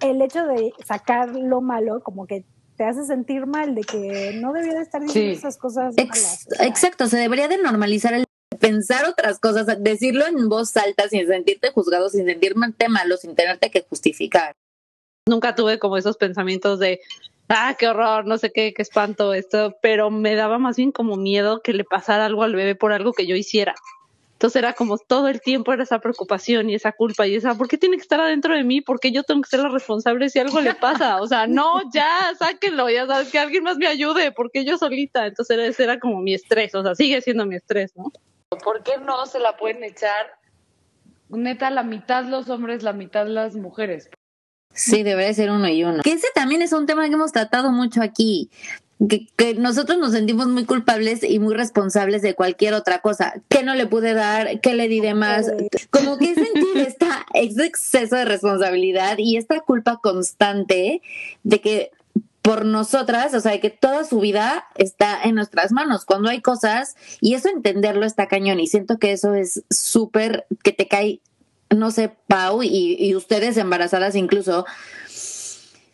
el 0.00 0.22
hecho 0.22 0.46
de 0.46 0.72
sacar 0.84 1.30
lo 1.30 1.60
malo 1.60 2.02
como 2.02 2.26
que 2.26 2.44
te 2.76 2.84
hace 2.84 3.04
sentir 3.04 3.46
mal 3.46 3.74
de 3.74 3.80
que 3.82 4.32
no 4.40 4.52
debió 4.52 4.74
de 4.74 4.82
estar 4.82 5.00
diciendo 5.00 5.32
Sí. 5.32 5.38
esas 5.38 5.56
cosas 5.56 5.94
Ex- 5.96 6.08
malas. 6.22 6.46
o 6.52 6.54
sea, 6.56 6.66
exacto, 6.66 7.06
se 7.08 7.16
debería 7.16 7.48
de 7.48 7.56
normalizar 7.56 8.12
el 8.12 8.24
pensar 8.60 9.06
otras 9.06 9.38
cosas, 9.38 9.66
decirlo 9.82 10.26
en 10.26 10.48
voz 10.48 10.76
alta 10.76 11.08
sin 11.08 11.26
sentirte 11.26 11.70
juzgado, 11.72 12.08
sin 12.10 12.26
sentirte 12.26 12.88
malo, 12.88 13.16
sin 13.16 13.34
tenerte 13.34 13.70
que 13.70 13.82
justificar. 13.88 14.52
nunca 15.28 15.54
tuve 15.54 15.78
como 15.78 15.96
esos 15.96 16.16
pensamientos 16.18 16.78
de, 16.78 17.00
ah, 17.48 17.74
qué 17.78 17.88
horror, 17.88 18.26
no 18.26 18.38
sé 18.38 18.50
qué, 18.52 18.72
qué 18.74 18.82
espanto 18.82 19.34
esto, 19.34 19.76
pero 19.82 20.10
me 20.10 20.34
daba 20.34 20.58
más 20.58 20.76
bien 20.76 20.92
como 20.92 21.16
miedo 21.16 21.60
que 21.62 21.72
le 21.72 21.84
pasara 21.84 22.26
algo 22.26 22.42
al 22.42 22.54
bebé 22.54 22.74
por 22.74 22.92
algo 22.92 23.12
que 23.12 23.26
yo 23.26 23.36
hiciera. 23.36 23.74
Entonces 24.36 24.56
era 24.56 24.74
como 24.74 24.98
todo 24.98 25.28
el 25.28 25.40
tiempo 25.40 25.72
era 25.72 25.84
esa 25.84 25.98
preocupación 25.98 26.68
y 26.68 26.74
esa 26.74 26.92
culpa 26.92 27.26
y 27.26 27.36
esa, 27.36 27.54
¿por 27.54 27.68
qué 27.68 27.78
tiene 27.78 27.96
que 27.96 28.02
estar 28.02 28.20
adentro 28.20 28.54
de 28.54 28.64
mí? 28.64 28.82
¿Por 28.82 29.00
qué 29.00 29.10
yo 29.10 29.22
tengo 29.22 29.40
que 29.40 29.48
ser 29.48 29.60
la 29.60 29.70
responsable 29.70 30.28
si 30.28 30.38
algo 30.38 30.60
le 30.60 30.74
pasa? 30.74 31.22
O 31.22 31.26
sea, 31.26 31.46
no, 31.46 31.80
ya, 31.90 32.34
sáquenlo, 32.38 32.90
ya 32.90 33.06
sabes, 33.06 33.30
que 33.30 33.38
alguien 33.38 33.64
más 33.64 33.78
me 33.78 33.86
ayude, 33.86 34.32
porque 34.32 34.66
yo 34.66 34.76
solita. 34.76 35.26
Entonces 35.26 35.56
era, 35.56 35.66
ese 35.66 35.84
era 35.84 35.98
como 35.98 36.20
mi 36.20 36.34
estrés, 36.34 36.74
o 36.74 36.82
sea, 36.82 36.94
sigue 36.94 37.22
siendo 37.22 37.46
mi 37.46 37.56
estrés, 37.56 37.96
¿no? 37.96 38.12
¿Por 38.62 38.82
qué 38.82 38.98
no 38.98 39.24
se 39.24 39.40
la 39.40 39.56
pueden 39.56 39.82
echar 39.82 40.38
neta 41.30 41.70
la 41.70 41.82
mitad 41.82 42.24
los 42.24 42.50
hombres, 42.50 42.82
la 42.82 42.92
mitad 42.92 43.26
las 43.26 43.56
mujeres? 43.56 44.10
Sí, 44.76 45.02
debería 45.02 45.32
ser 45.32 45.50
uno 45.50 45.68
y 45.68 45.82
uno. 45.82 46.02
Que 46.02 46.12
ese 46.12 46.28
también 46.34 46.62
es 46.62 46.72
un 46.72 46.86
tema 46.86 47.08
que 47.08 47.14
hemos 47.14 47.32
tratado 47.32 47.72
mucho 47.72 48.02
aquí. 48.02 48.50
Que, 49.08 49.26
que 49.36 49.54
nosotros 49.54 49.98
nos 49.98 50.12
sentimos 50.12 50.48
muy 50.48 50.64
culpables 50.64 51.22
y 51.22 51.38
muy 51.38 51.54
responsables 51.54 52.22
de 52.22 52.34
cualquier 52.34 52.74
otra 52.74 53.00
cosa. 53.00 53.34
¿Qué 53.48 53.62
no 53.62 53.74
le 53.74 53.86
pude 53.86 54.14
dar? 54.14 54.60
¿Qué 54.60 54.74
le 54.74 54.88
di 54.88 55.00
de 55.00 55.14
más? 55.14 55.50
Como 55.90 56.18
que 56.18 56.34
sentir 56.34 56.76
esta, 56.86 57.26
este 57.34 57.64
exceso 57.64 58.16
de 58.16 58.24
responsabilidad 58.26 59.18
y 59.18 59.36
esta 59.36 59.60
culpa 59.60 59.98
constante 60.02 61.02
de 61.42 61.60
que 61.60 61.90
por 62.46 62.64
nosotras, 62.64 63.34
o 63.34 63.40
sea, 63.40 63.52
de 63.52 63.60
que 63.60 63.70
toda 63.70 64.04
su 64.04 64.20
vida 64.20 64.66
está 64.76 65.20
en 65.24 65.34
nuestras 65.34 65.72
manos. 65.72 66.04
Cuando 66.04 66.28
hay 66.28 66.40
cosas, 66.40 66.94
y 67.20 67.34
eso 67.34 67.48
entenderlo 67.48 68.06
está 68.06 68.28
cañón, 68.28 68.60
y 68.60 68.68
siento 68.68 68.98
que 68.98 69.10
eso 69.10 69.34
es 69.34 69.64
súper, 69.68 70.46
que 70.62 70.70
te 70.70 70.86
cae 70.86 71.20
no 71.76 71.90
sé, 71.90 72.10
Pau 72.26 72.62
y, 72.62 72.96
y 72.98 73.14
ustedes 73.14 73.56
embarazadas 73.56 74.14
incluso, 74.14 74.64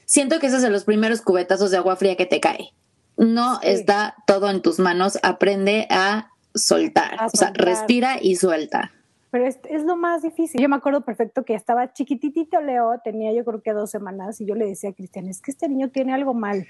siento 0.06 0.38
que 0.38 0.46
esos 0.46 0.62
son 0.62 0.72
los 0.72 0.84
primeros 0.84 1.22
cubetazos 1.22 1.70
de 1.70 1.76
agua 1.76 1.96
fría 1.96 2.16
que 2.16 2.26
te 2.26 2.40
cae. 2.40 2.72
No 3.16 3.60
Sí. 3.60 3.68
está 3.68 4.14
todo 4.26 4.48
en 4.50 4.62
tus 4.62 4.78
manos, 4.78 5.18
aprende 5.22 5.86
a 5.90 6.30
soltar, 6.54 7.14
A 7.18 7.26
o 7.26 7.30
sea, 7.30 7.52
respira 7.54 8.18
y 8.20 8.36
suelta. 8.36 8.90
Pero 9.30 9.46
es, 9.46 9.58
es 9.70 9.84
lo 9.84 9.96
más 9.96 10.22
difícil. 10.22 10.60
Yo 10.60 10.68
me 10.68 10.76
acuerdo 10.76 11.02
perfecto 11.02 11.44
que 11.44 11.54
estaba 11.54 11.92
chiquititito 11.92 12.60
Leo, 12.60 13.00
tenía 13.02 13.32
yo 13.32 13.44
creo 13.44 13.62
que 13.62 13.72
dos 13.72 13.90
semanas, 13.90 14.40
y 14.40 14.46
yo 14.46 14.54
le 14.54 14.66
decía 14.66 14.90
a 14.90 14.92
Cristian, 14.92 15.28
es 15.28 15.40
que 15.40 15.50
este 15.50 15.68
niño 15.68 15.88
tiene 15.90 16.12
algo 16.12 16.34
mal. 16.34 16.66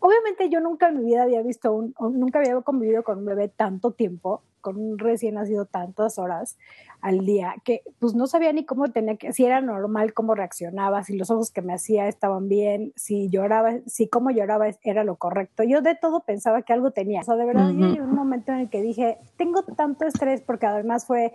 Obviamente 0.00 0.50
yo 0.50 0.60
nunca 0.60 0.88
en 0.88 0.98
mi 0.98 1.04
vida 1.06 1.22
había 1.22 1.40
visto, 1.42 1.72
un, 1.72 1.94
nunca 1.98 2.38
había 2.40 2.60
convivido 2.60 3.02
con 3.02 3.18
un 3.20 3.24
bebé 3.24 3.48
tanto 3.48 3.92
tiempo, 3.92 4.42
con 4.66 4.78
un 4.78 4.98
recién 4.98 5.36
nacido 5.36 5.64
tantas 5.66 6.18
horas 6.18 6.58
al 7.00 7.24
día, 7.24 7.54
que 7.64 7.82
pues 8.00 8.16
no 8.16 8.26
sabía 8.26 8.52
ni 8.52 8.64
cómo 8.66 8.90
tenía 8.90 9.16
que, 9.16 9.32
si 9.32 9.44
era 9.44 9.60
normal, 9.60 10.12
cómo 10.12 10.34
reaccionaba, 10.34 11.04
si 11.04 11.16
los 11.16 11.30
ojos 11.30 11.52
que 11.52 11.62
me 11.62 11.72
hacía 11.72 12.08
estaban 12.08 12.48
bien, 12.48 12.92
si 12.96 13.28
lloraba, 13.30 13.74
si 13.86 14.08
cómo 14.08 14.32
lloraba 14.32 14.66
era 14.82 15.04
lo 15.04 15.14
correcto. 15.14 15.62
Yo 15.62 15.82
de 15.82 15.94
todo 15.94 16.24
pensaba 16.24 16.62
que 16.62 16.72
algo 16.72 16.90
tenía. 16.90 17.20
O 17.20 17.22
sea, 17.22 17.36
de 17.36 17.44
verdad, 17.44 17.62
yo 17.62 17.74
Ujú. 17.74 17.80
llegué 17.80 17.98
a 18.00 18.02
un 18.02 18.16
momento 18.16 18.50
en 18.50 18.58
el 18.58 18.68
que 18.68 18.82
dije, 18.82 19.18
tengo 19.36 19.62
tanto 19.62 20.04
estrés, 20.04 20.42
porque 20.42 20.66
además 20.66 21.06
fue 21.06 21.32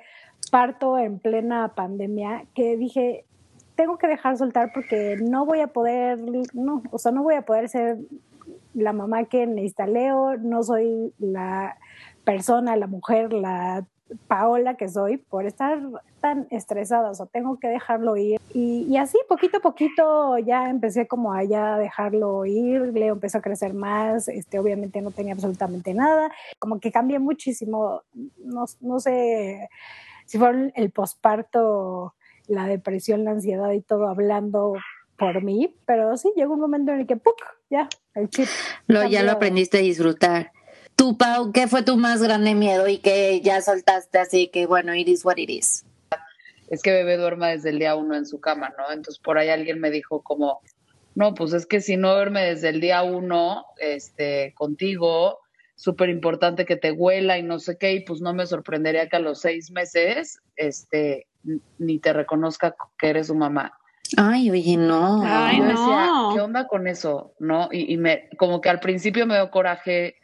parto 0.51 0.97
en 0.97 1.19
plena 1.19 1.73
pandemia, 1.73 2.47
que 2.53 2.75
dije, 2.75 3.23
tengo 3.75 3.97
que 3.97 4.07
dejar 4.07 4.35
soltar 4.35 4.73
porque 4.73 5.15
no 5.21 5.45
voy 5.45 5.61
a 5.61 5.67
poder, 5.67 6.19
no, 6.53 6.83
o 6.91 6.97
sea, 6.97 7.13
no 7.13 7.23
voy 7.23 7.35
a 7.35 7.43
poder 7.43 7.69
ser 7.69 7.97
la 8.73 8.93
mamá 8.93 9.25
que 9.25 9.45
necesita 9.47 9.87
Leo, 9.87 10.37
no 10.37 10.63
soy 10.63 11.13
la 11.19 11.77
persona, 12.23 12.75
la 12.75 12.87
mujer, 12.87 13.33
la 13.33 13.85
Paola 14.27 14.75
que 14.75 14.89
soy 14.89 15.17
por 15.17 15.45
estar 15.45 15.79
tan 16.19 16.47
estresada, 16.49 17.11
o 17.11 17.25
tengo 17.27 17.59
que 17.59 17.67
dejarlo 17.67 18.17
ir. 18.17 18.39
Y, 18.53 18.95
así, 18.97 19.17
poquito 19.27 19.57
a 19.57 19.61
poquito, 19.61 20.37
ya 20.37 20.69
empecé 20.69 21.07
como 21.07 21.33
a 21.33 21.43
ya 21.43 21.77
dejarlo 21.77 22.45
ir, 22.45 22.93
Leo 22.93 23.13
empezó 23.13 23.37
a 23.37 23.41
crecer 23.41 23.73
más, 23.73 24.27
este, 24.27 24.59
obviamente 24.59 25.01
no 25.01 25.11
tenía 25.11 25.33
absolutamente 25.33 25.93
nada, 25.93 26.31
como 26.59 26.79
que 26.79 26.91
cambié 26.91 27.19
muchísimo, 27.19 28.01
no, 28.37 28.65
no 28.81 28.99
sé 28.99 29.69
si 30.25 30.37
fue 30.37 30.71
el 30.75 30.91
posparto, 30.91 32.13
la 32.47 32.65
depresión, 32.65 33.23
la 33.23 33.31
ansiedad 33.31 33.71
y 33.71 33.81
todo 33.81 34.07
hablando 34.07 34.73
por 35.17 35.43
mí, 35.43 35.75
pero 35.85 36.17
sí, 36.17 36.31
llegó 36.35 36.53
un 36.53 36.61
momento 36.61 36.91
en 36.91 37.01
el 37.01 37.07
que, 37.07 37.15
¡puc! 37.15 37.35
Ya, 37.69 37.87
el 38.15 38.29
chip. 38.29 38.47
Lo, 38.87 39.07
ya 39.07 39.23
lo 39.23 39.31
aprendiste 39.31 39.79
a 39.79 39.81
disfrutar. 39.81 40.51
Tú, 40.95 41.17
Pau, 41.17 41.51
¿qué 41.51 41.67
fue 41.67 41.83
tu 41.83 41.97
más 41.97 42.21
grande 42.21 42.53
miedo 42.53 42.87
y 42.87 42.99
que 42.99 43.41
ya 43.41 43.61
soltaste 43.61 44.19
así 44.19 44.47
que, 44.47 44.65
bueno, 44.65 44.93
it 44.93 45.07
is 45.07 45.25
what 45.25 45.37
it 45.37 45.49
is? 45.49 45.85
Es 46.69 46.81
que 46.81 46.91
bebé 46.91 47.17
duerma 47.17 47.49
desde 47.49 47.69
el 47.69 47.79
día 47.79 47.95
uno 47.95 48.15
en 48.15 48.25
su 48.25 48.39
cama, 48.39 48.73
¿no? 48.77 48.93
Entonces 48.93 49.19
por 49.19 49.37
ahí 49.37 49.49
alguien 49.49 49.79
me 49.79 49.91
dijo 49.91 50.21
como, 50.21 50.61
no, 51.15 51.33
pues 51.33 51.53
es 51.53 51.65
que 51.65 51.81
si 51.81 51.97
no 51.97 52.13
duerme 52.13 52.43
desde 52.43 52.69
el 52.69 52.79
día 52.79 53.03
uno, 53.03 53.65
este, 53.77 54.53
contigo, 54.55 55.39
súper 55.75 56.09
importante 56.09 56.65
que 56.65 56.75
te 56.75 56.91
huela 56.91 57.37
y 57.37 57.43
no 57.43 57.59
sé 57.59 57.77
qué, 57.77 57.93
y 57.93 58.01
pues 58.01 58.21
no 58.21 58.33
me 58.33 58.45
sorprendería 58.45 59.09
que 59.09 59.15
a 59.15 59.19
los 59.19 59.41
seis 59.41 59.71
meses, 59.71 60.39
este, 60.55 61.27
ni 61.79 61.99
te 61.99 62.13
reconozca 62.13 62.75
que 62.97 63.09
eres 63.09 63.27
su 63.27 63.35
mamá. 63.35 63.73
Ay, 64.17 64.51
oye, 64.51 64.77
no. 64.77 65.23
Ay, 65.25 65.59
no. 65.59 66.31
¿qué 66.33 66.41
onda 66.41 66.67
con 66.67 66.87
eso? 66.87 67.33
¿No? 67.39 67.69
Y, 67.71 67.93
y, 67.93 67.97
me, 67.97 68.29
como 68.37 68.61
que 68.61 68.69
al 68.69 68.79
principio 68.79 69.25
me 69.25 69.35
dio 69.35 69.49
coraje 69.51 70.15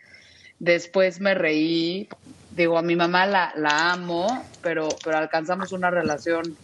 Después 0.60 1.20
me 1.20 1.36
reí, 1.36 2.10
digo, 2.52 2.78
a 2.78 2.82
mi 2.82 2.96
mamá 2.96 3.28
la, 3.28 3.54
la 3.56 3.92
amo, 3.92 4.44
pero, 4.64 4.90
pero 5.04 5.18
alcanzamos 5.18 5.72
una 5.72 5.92
relación 5.92 6.58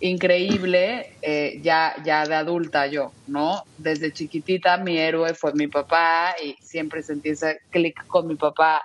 increíble 0.00 1.16
eh, 1.22 1.58
ya, 1.62 1.94
ya 2.04 2.26
de 2.26 2.34
adulta 2.34 2.86
yo, 2.86 3.12
¿no? 3.26 3.64
Desde 3.78 4.12
chiquitita 4.12 4.76
mi 4.76 4.98
héroe 4.98 5.34
fue 5.34 5.52
mi 5.54 5.66
papá 5.66 6.36
y 6.42 6.54
siempre 6.62 7.02
sentí 7.02 7.30
ese 7.30 7.60
clic 7.70 8.06
con 8.06 8.28
mi 8.28 8.36
papá. 8.36 8.82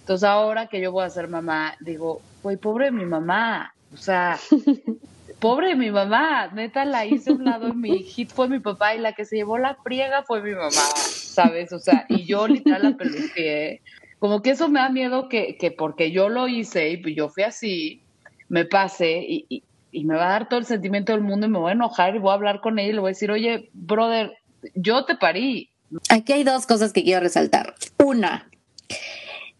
Entonces 0.00 0.24
ahora 0.24 0.68
que 0.68 0.80
yo 0.80 0.90
voy 0.90 1.04
a 1.04 1.10
ser 1.10 1.28
mamá, 1.28 1.74
digo, 1.80 2.22
güey, 2.42 2.56
pobre 2.56 2.90
mi 2.90 3.04
mamá, 3.04 3.74
o 3.92 3.96
sea, 3.98 4.38
pobre 5.42 5.74
mi 5.74 5.90
mamá, 5.90 6.52
neta 6.54 6.84
la 6.84 7.04
hice 7.04 7.32
un 7.32 7.44
lado 7.44 7.74
mi 7.74 8.04
hit 8.04 8.30
fue 8.30 8.48
mi 8.48 8.60
papá 8.60 8.94
y 8.94 9.00
la 9.00 9.12
que 9.12 9.24
se 9.24 9.34
llevó 9.34 9.58
la 9.58 9.74
friega 9.74 10.22
fue 10.22 10.40
mi 10.40 10.52
mamá, 10.52 10.70
¿sabes? 10.70 11.72
O 11.72 11.80
sea, 11.80 12.06
y 12.08 12.24
yo 12.24 12.46
literal 12.46 12.82
la 12.84 12.96
peluqué. 12.96 13.82
Como 14.20 14.40
que 14.40 14.50
eso 14.50 14.68
me 14.68 14.78
da 14.78 14.88
miedo 14.88 15.28
que, 15.28 15.56
que 15.58 15.72
porque 15.72 16.12
yo 16.12 16.28
lo 16.28 16.46
hice 16.46 16.90
y 16.90 17.14
yo 17.16 17.28
fui 17.28 17.42
así, 17.42 18.04
me 18.48 18.64
pase 18.64 19.18
y, 19.18 19.64
y, 19.90 20.04
me 20.04 20.14
va 20.14 20.28
a 20.28 20.32
dar 20.32 20.48
todo 20.48 20.60
el 20.60 20.64
sentimiento 20.64 21.10
del 21.10 21.22
mundo 21.22 21.48
y 21.48 21.50
me 21.50 21.58
voy 21.58 21.70
a 21.70 21.74
enojar 21.74 22.14
y 22.14 22.20
voy 22.20 22.30
a 22.30 22.34
hablar 22.34 22.60
con 22.60 22.78
ella 22.78 22.90
y 22.90 22.92
le 22.92 23.00
voy 23.00 23.08
a 23.08 23.16
decir, 23.16 23.32
oye, 23.32 23.68
brother, 23.72 24.34
yo 24.76 25.04
te 25.06 25.16
parí. 25.16 25.70
Aquí 26.08 26.32
hay 26.32 26.44
dos 26.44 26.66
cosas 26.66 26.92
que 26.92 27.02
quiero 27.02 27.20
resaltar. 27.20 27.74
Una, 27.98 28.48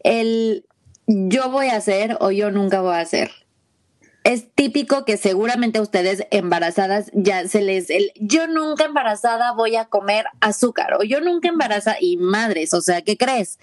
el 0.05 0.65
yo 1.09 1.51
voy 1.51 1.67
a 1.67 1.77
hacer 1.77 2.17
o 2.21 2.31
yo 2.31 2.53
nunca 2.53 2.81
voy 2.81 2.95
a 2.95 3.01
hacer 3.01 3.42
es 4.25 4.53
típico 4.55 5.05
que 5.05 5.17
seguramente 5.17 5.79
a 5.79 5.83
ustedes 5.83 6.27
embarazadas 6.31 7.11
ya 7.13 7.49
se 7.49 7.61
les 7.61 7.91
el 7.91 8.13
yo 8.17 8.47
nunca 8.47 8.85
embarazada 8.85 9.53
voy 9.53 9.77
a 9.77 9.87
comer 9.87 10.27
azúcar 10.41 10.95
o 10.95 11.03
yo 11.03 11.21
nunca 11.21 11.49
embarazada 11.49 11.97
y 12.01 12.17
madres, 12.17 12.75
o 12.75 12.81
sea, 12.81 13.03
¿qué 13.03 13.17
crees? 13.17 13.59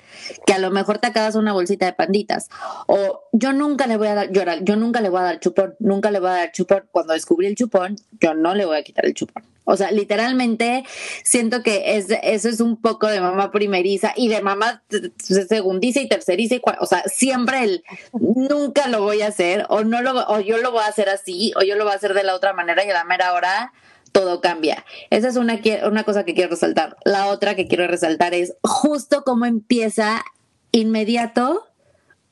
Que 0.46 0.54
a 0.54 0.60
lo 0.60 0.72
mejor 0.72 0.98
te 0.98 1.08
acabas 1.08 1.36
una 1.36 1.54
bolsita 1.54 1.86
de 1.86 1.94
panditas 1.94 2.50
o 2.88 3.24
yo 3.32 3.54
nunca 3.54 3.88
le 3.88 3.98
voy 3.98 4.08
a 4.08 4.16
dar 4.16 4.32
llorar, 4.32 4.64
yo 4.64 4.76
nunca 4.76 5.02
le 5.02 5.10
voy 5.10 5.22
a 5.22 5.24
dar 5.24 5.40
chupón, 5.40 5.76
nunca 5.80 6.12
le 6.12 6.20
voy 6.20 6.30
a 6.30 6.34
dar 6.34 6.52
chupón. 6.52 6.84
Cuando 6.92 7.14
descubrí 7.14 7.48
el 7.48 7.56
chupón, 7.56 7.96
yo 8.20 8.34
no 8.34 8.56
le 8.56 8.66
voy 8.66 8.78
a 8.78 8.84
quitar 8.84 9.06
el 9.06 9.14
chupón. 9.14 9.44
O 9.70 9.78
sea, 9.78 9.92
literalmente 9.92 10.84
siento 11.24 11.62
que 11.62 11.98
es, 11.98 12.08
eso 12.24 12.50
es 12.50 12.60
un 12.60 12.76
poco 12.78 13.08
de 13.08 13.22
mamá 13.22 13.52
primeriza 13.52 14.14
y 14.16 14.28
de 14.28 14.42
mamá 14.42 14.84
segundiza 15.20 16.02
y 16.02 16.10
terceriza. 16.10 16.56
Y, 16.56 16.62
o 16.80 16.86
sea, 16.86 17.04
siempre 17.06 17.64
el 17.64 17.84
nunca 18.14 18.88
lo 18.88 19.04
voy 19.04 19.22
a 19.22 19.28
hacer 19.28 19.66
o 19.70 19.84
no 19.84 20.02
lo, 20.02 20.26
o 20.28 20.40
yo 20.40 20.58
lo 20.58 20.72
voy 20.72 20.82
a 20.82 20.88
hacer 20.88 21.10
así 21.10 21.54
o 21.56 21.62
yo 21.62 21.76
lo 21.76 21.84
voy 21.84 21.94
a 21.94 21.98
hacer 21.98 22.14
de 22.16 22.24
la 22.24 22.36
otra 22.36 22.54
manera 22.54 22.84
y 22.84 22.90
a 22.90 22.94
la 22.94 23.04
mera 23.04 23.34
hora 23.34 23.72
todo 24.12 24.42
cambia. 24.42 24.86
Esa 25.12 25.28
es 25.28 25.36
una, 25.36 25.60
una 25.86 26.04
cosa 26.04 26.26
que 26.26 26.34
quiero 26.34 26.50
resaltar. 26.50 26.98
La 27.06 27.28
otra 27.28 27.56
que 27.56 27.68
quiero 27.68 27.86
resaltar 27.86 28.34
es 28.34 28.56
justo 28.64 29.24
cómo 29.24 29.46
empieza 29.46 30.24
inmediato 30.72 31.68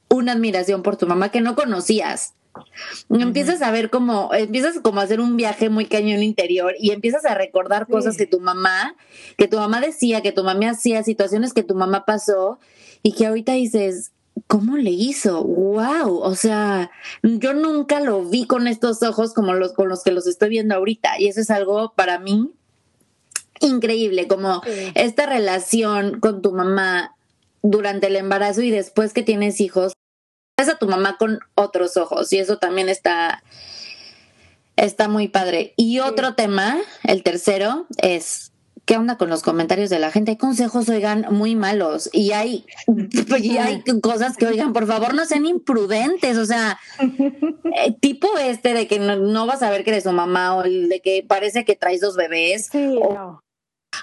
una 0.09 0.31
admiración 0.31 0.81
por 0.81 0.97
tu 0.97 1.05
mamá 1.05 1.29
que 1.29 1.41
no 1.41 1.55
conocías. 1.55 2.33
Empiezas 3.09 3.61
a 3.61 3.71
ver 3.71 3.89
como, 3.89 4.33
empiezas 4.33 4.79
como 4.81 4.99
a 4.99 5.03
hacer 5.03 5.19
un 5.19 5.37
viaje 5.37 5.69
muy 5.69 5.85
cañón 5.85 6.23
interior 6.23 6.73
y 6.79 6.91
empiezas 6.91 7.25
a 7.25 7.35
recordar 7.35 7.87
cosas 7.87 8.17
que 8.17 8.25
tu 8.25 8.39
mamá, 8.39 8.95
que 9.37 9.47
tu 9.47 9.57
mamá 9.57 9.81
decía, 9.81 10.21
que 10.21 10.31
tu 10.31 10.43
mamá 10.43 10.71
hacía, 10.71 11.03
situaciones 11.03 11.53
que 11.53 11.63
tu 11.63 11.75
mamá 11.75 12.05
pasó 12.05 12.59
y 13.03 13.13
que 13.13 13.27
ahorita 13.27 13.53
dices, 13.53 14.11
¿cómo 14.47 14.77
le 14.77 14.91
hizo? 14.91 15.43
¡Wow! 15.43 16.19
O 16.19 16.35
sea, 16.35 16.91
yo 17.23 17.53
nunca 17.53 17.99
lo 17.99 18.23
vi 18.23 18.45
con 18.45 18.67
estos 18.67 19.01
ojos 19.03 19.33
como 19.33 19.53
los 19.53 19.73
con 19.73 19.89
los 19.89 20.03
que 20.03 20.11
los 20.11 20.27
estoy 20.27 20.49
viendo 20.49 20.75
ahorita 20.75 21.19
y 21.19 21.27
eso 21.27 21.41
es 21.41 21.49
algo 21.49 21.93
para 21.95 22.19
mí 22.19 22.51
increíble, 23.59 24.27
como 24.27 24.61
esta 24.93 25.25
relación 25.25 26.19
con 26.19 26.41
tu 26.41 26.51
mamá 26.53 27.15
durante 27.63 28.07
el 28.07 28.15
embarazo 28.15 28.61
y 28.61 28.69
después 28.69 29.13
que 29.13 29.23
tienes 29.23 29.59
hijos 29.59 29.93
a 30.57 30.77
tu 30.79 30.87
mamá 30.87 31.17
con 31.17 31.39
otros 31.53 31.97
ojos 31.97 32.33
y 32.33 32.39
eso 32.39 32.57
también 32.57 32.89
está 32.89 33.43
está 34.75 35.07
muy 35.07 35.27
padre. 35.27 35.73
Y 35.75 35.99
otro 35.99 36.33
tema, 36.33 36.77
el 37.03 37.21
tercero, 37.23 37.85
es 37.97 38.51
¿qué 38.85 38.97
onda 38.97 39.17
con 39.17 39.29
los 39.29 39.43
comentarios 39.43 39.91
de 39.91 39.99
la 39.99 40.11
gente? 40.11 40.31
Hay 40.31 40.37
consejos, 40.37 40.89
oigan, 40.89 41.27
muy 41.29 41.55
malos 41.55 42.09
y 42.11 42.31
hay, 42.31 42.65
y 43.39 43.57
hay 43.57 43.83
cosas 44.01 44.35
que, 44.35 44.47
oigan, 44.47 44.73
por 44.73 44.87
favor, 44.87 45.13
no 45.13 45.25
sean 45.25 45.45
imprudentes, 45.45 46.37
o 46.37 46.45
sea, 46.45 46.79
eh, 46.99 47.95
tipo 47.99 48.27
este 48.39 48.73
de 48.73 48.87
que 48.87 48.97
no, 48.97 49.45
vas 49.45 49.61
a 49.61 49.69
ver 49.69 49.83
que 49.83 49.91
eres 49.91 50.05
su 50.05 50.11
mamá 50.11 50.55
o 50.55 50.63
el 50.63 50.89
de 50.89 51.01
que 51.01 51.23
parece 51.27 51.65
que 51.65 51.75
traes 51.75 52.01
dos 52.01 52.15
bebés. 52.15 52.69
Sí, 52.71 52.97
o, 52.99 53.43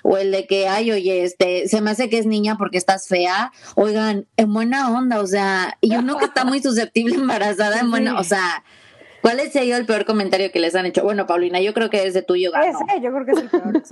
o 0.03 0.17
el 0.17 0.31
de 0.31 0.47
que, 0.47 0.69
ay, 0.69 0.93
oye, 0.93 1.25
este, 1.25 1.69
se 1.69 1.81
me 1.81 1.91
hace 1.91 2.09
que 2.09 2.19
es 2.19 2.27
niña 2.27 2.57
porque 2.57 2.79
estás 2.79 3.09
fea. 3.09 3.53
Oigan, 3.75 4.27
en 4.37 4.53
buena 4.53 4.91
onda, 4.91 5.21
o 5.21 5.27
sea, 5.27 5.79
y 5.81 5.95
uno 5.97 6.19
que 6.19 6.27
está 6.27 6.45
muy 6.45 6.63
susceptible 6.63 7.15
embarazada, 7.17 7.81
en 7.81 7.91
buena, 7.91 8.19
o 8.19 8.25
sea, 8.25 8.65
¿cuál 9.23 9.41
es 9.41 9.55
el 9.57 9.87
peor 9.87 10.05
comentario 10.05 10.51
que 10.53 10.61
les 10.61 10.75
han 10.75 10.87
hecho? 10.87 11.03
Bueno, 11.03 11.27
Paulina, 11.27 11.61
yo 11.61 11.75
creo 11.75 11.91
que 11.91 12.07
es 12.07 12.15
de 12.15 12.23
tuyo, 12.23 12.53
Ese, 12.55 13.01
yo 13.01 13.13
creo 13.13 13.25
que 13.25 13.33
es 13.33 13.39
el 13.39 13.51
peor. 13.51 13.83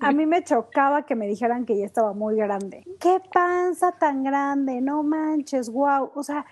A 0.00 0.12
mí 0.12 0.26
me 0.26 0.42
chocaba 0.44 1.06
que 1.06 1.14
me 1.14 1.26
dijeran 1.26 1.64
que 1.64 1.78
ya 1.78 1.84
estaba 1.84 2.12
muy 2.12 2.36
grande. 2.36 2.84
¡Qué 3.00 3.18
panza 3.32 3.92
tan 3.92 4.24
grande! 4.24 4.80
No 4.80 5.02
manches, 5.02 5.70
wow. 5.70 6.10
O 6.14 6.22
sea, 6.22 6.44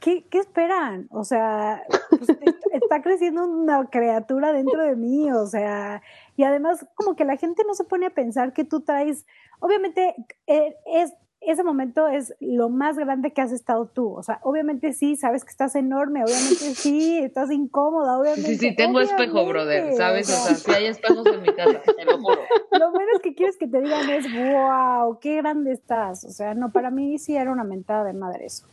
¿qué, 0.00 0.24
qué 0.30 0.38
esperan? 0.38 1.08
O 1.10 1.24
sea, 1.24 1.82
pues, 2.10 2.28
está 2.76 3.02
creciendo 3.02 3.46
una 3.46 3.88
criatura 3.90 4.52
dentro 4.52 4.82
de 4.82 4.96
mí, 4.96 5.30
o 5.32 5.46
sea, 5.46 6.02
y 6.36 6.44
además 6.44 6.86
como 6.94 7.16
que 7.16 7.24
la 7.24 7.36
gente 7.36 7.62
no 7.66 7.74
se 7.74 7.84
pone 7.84 8.06
a 8.06 8.10
pensar 8.10 8.52
que 8.52 8.64
tú 8.64 8.80
traes, 8.80 9.26
obviamente 9.60 10.14
eh, 10.46 10.76
es 10.86 11.12
ese 11.46 11.64
momento 11.64 12.08
es 12.08 12.34
lo 12.40 12.68
más 12.68 12.96
grande 12.96 13.32
que 13.32 13.40
has 13.40 13.52
estado 13.52 13.86
tú. 13.86 14.12
O 14.12 14.22
sea, 14.22 14.40
obviamente 14.42 14.92
sí, 14.92 15.16
sabes 15.16 15.44
que 15.44 15.50
estás 15.50 15.74
enorme, 15.74 16.22
obviamente 16.24 16.74
sí, 16.74 17.18
estás 17.18 17.50
incómoda, 17.50 18.18
obviamente. 18.18 18.50
Sí, 18.50 18.58
sí, 18.58 18.76
tengo 18.76 19.00
espejo, 19.00 19.46
brother, 19.46 19.94
¿sabes? 19.94 20.28
O 20.28 20.32
sea, 20.32 20.54
sí 20.54 20.70
hay 20.70 20.86
espejos 20.86 21.26
en 21.26 21.42
mi 21.42 21.52
casa, 21.54 21.80
te 21.96 22.04
lo 22.04 22.18
juro. 22.18 22.40
Lo 22.72 22.90
menos 22.92 23.20
que 23.22 23.34
quieres 23.34 23.56
que 23.56 23.66
te 23.66 23.80
digan 23.80 24.08
es, 24.10 24.26
wow, 24.32 25.18
qué 25.20 25.36
grande 25.36 25.72
estás. 25.72 26.24
O 26.24 26.30
sea, 26.30 26.54
no, 26.54 26.72
para 26.72 26.90
mí 26.90 27.18
sí 27.18 27.36
era 27.36 27.50
una 27.52 27.64
mentada 27.64 28.04
de 28.04 28.12
madre 28.12 28.46
eso. 28.46 28.66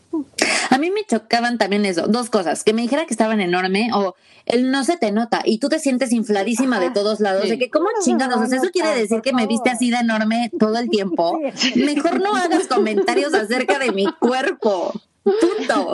A 0.70 0.78
mí 0.78 0.92
me 0.92 1.06
chocaban 1.06 1.58
también 1.58 1.86
eso, 1.86 2.08
dos 2.08 2.30
cosas, 2.30 2.64
que 2.64 2.74
me 2.74 2.82
dijera 2.82 3.06
que 3.06 3.14
estaban 3.14 3.40
enorme 3.40 3.90
o 3.94 4.16
el 4.46 4.72
no 4.72 4.84
se 4.84 4.98
te 4.98 5.12
nota 5.12 5.42
y 5.46 5.60
tú 5.60 5.70
te 5.70 5.80
sientes 5.80 6.12
infladísima 6.12 6.80
de 6.80 6.92
todos 6.92 7.20
lados, 7.20 7.48
de 7.48 7.58
que 7.58 7.70
cómo 7.70 7.88
chingados, 8.04 8.42
o 8.42 8.46
sea, 8.46 8.58
eso 8.58 8.72
quiere 8.72 8.96
decir 8.96 9.22
que 9.22 9.34
me 9.34 9.48
viste 9.48 9.70
así 9.70 9.90
de 9.90 9.98
enorme 9.98 10.52
todo 10.60 10.78
el 10.78 10.90
tiempo. 10.90 11.40
Mejor 11.76 12.20
no 12.20 12.36
hagas 12.36 12.61
comentarios 12.68 13.34
acerca 13.34 13.80
de 13.80 13.92
mi 13.92 14.06
cuerpo. 14.20 14.94
Punto. 15.24 15.94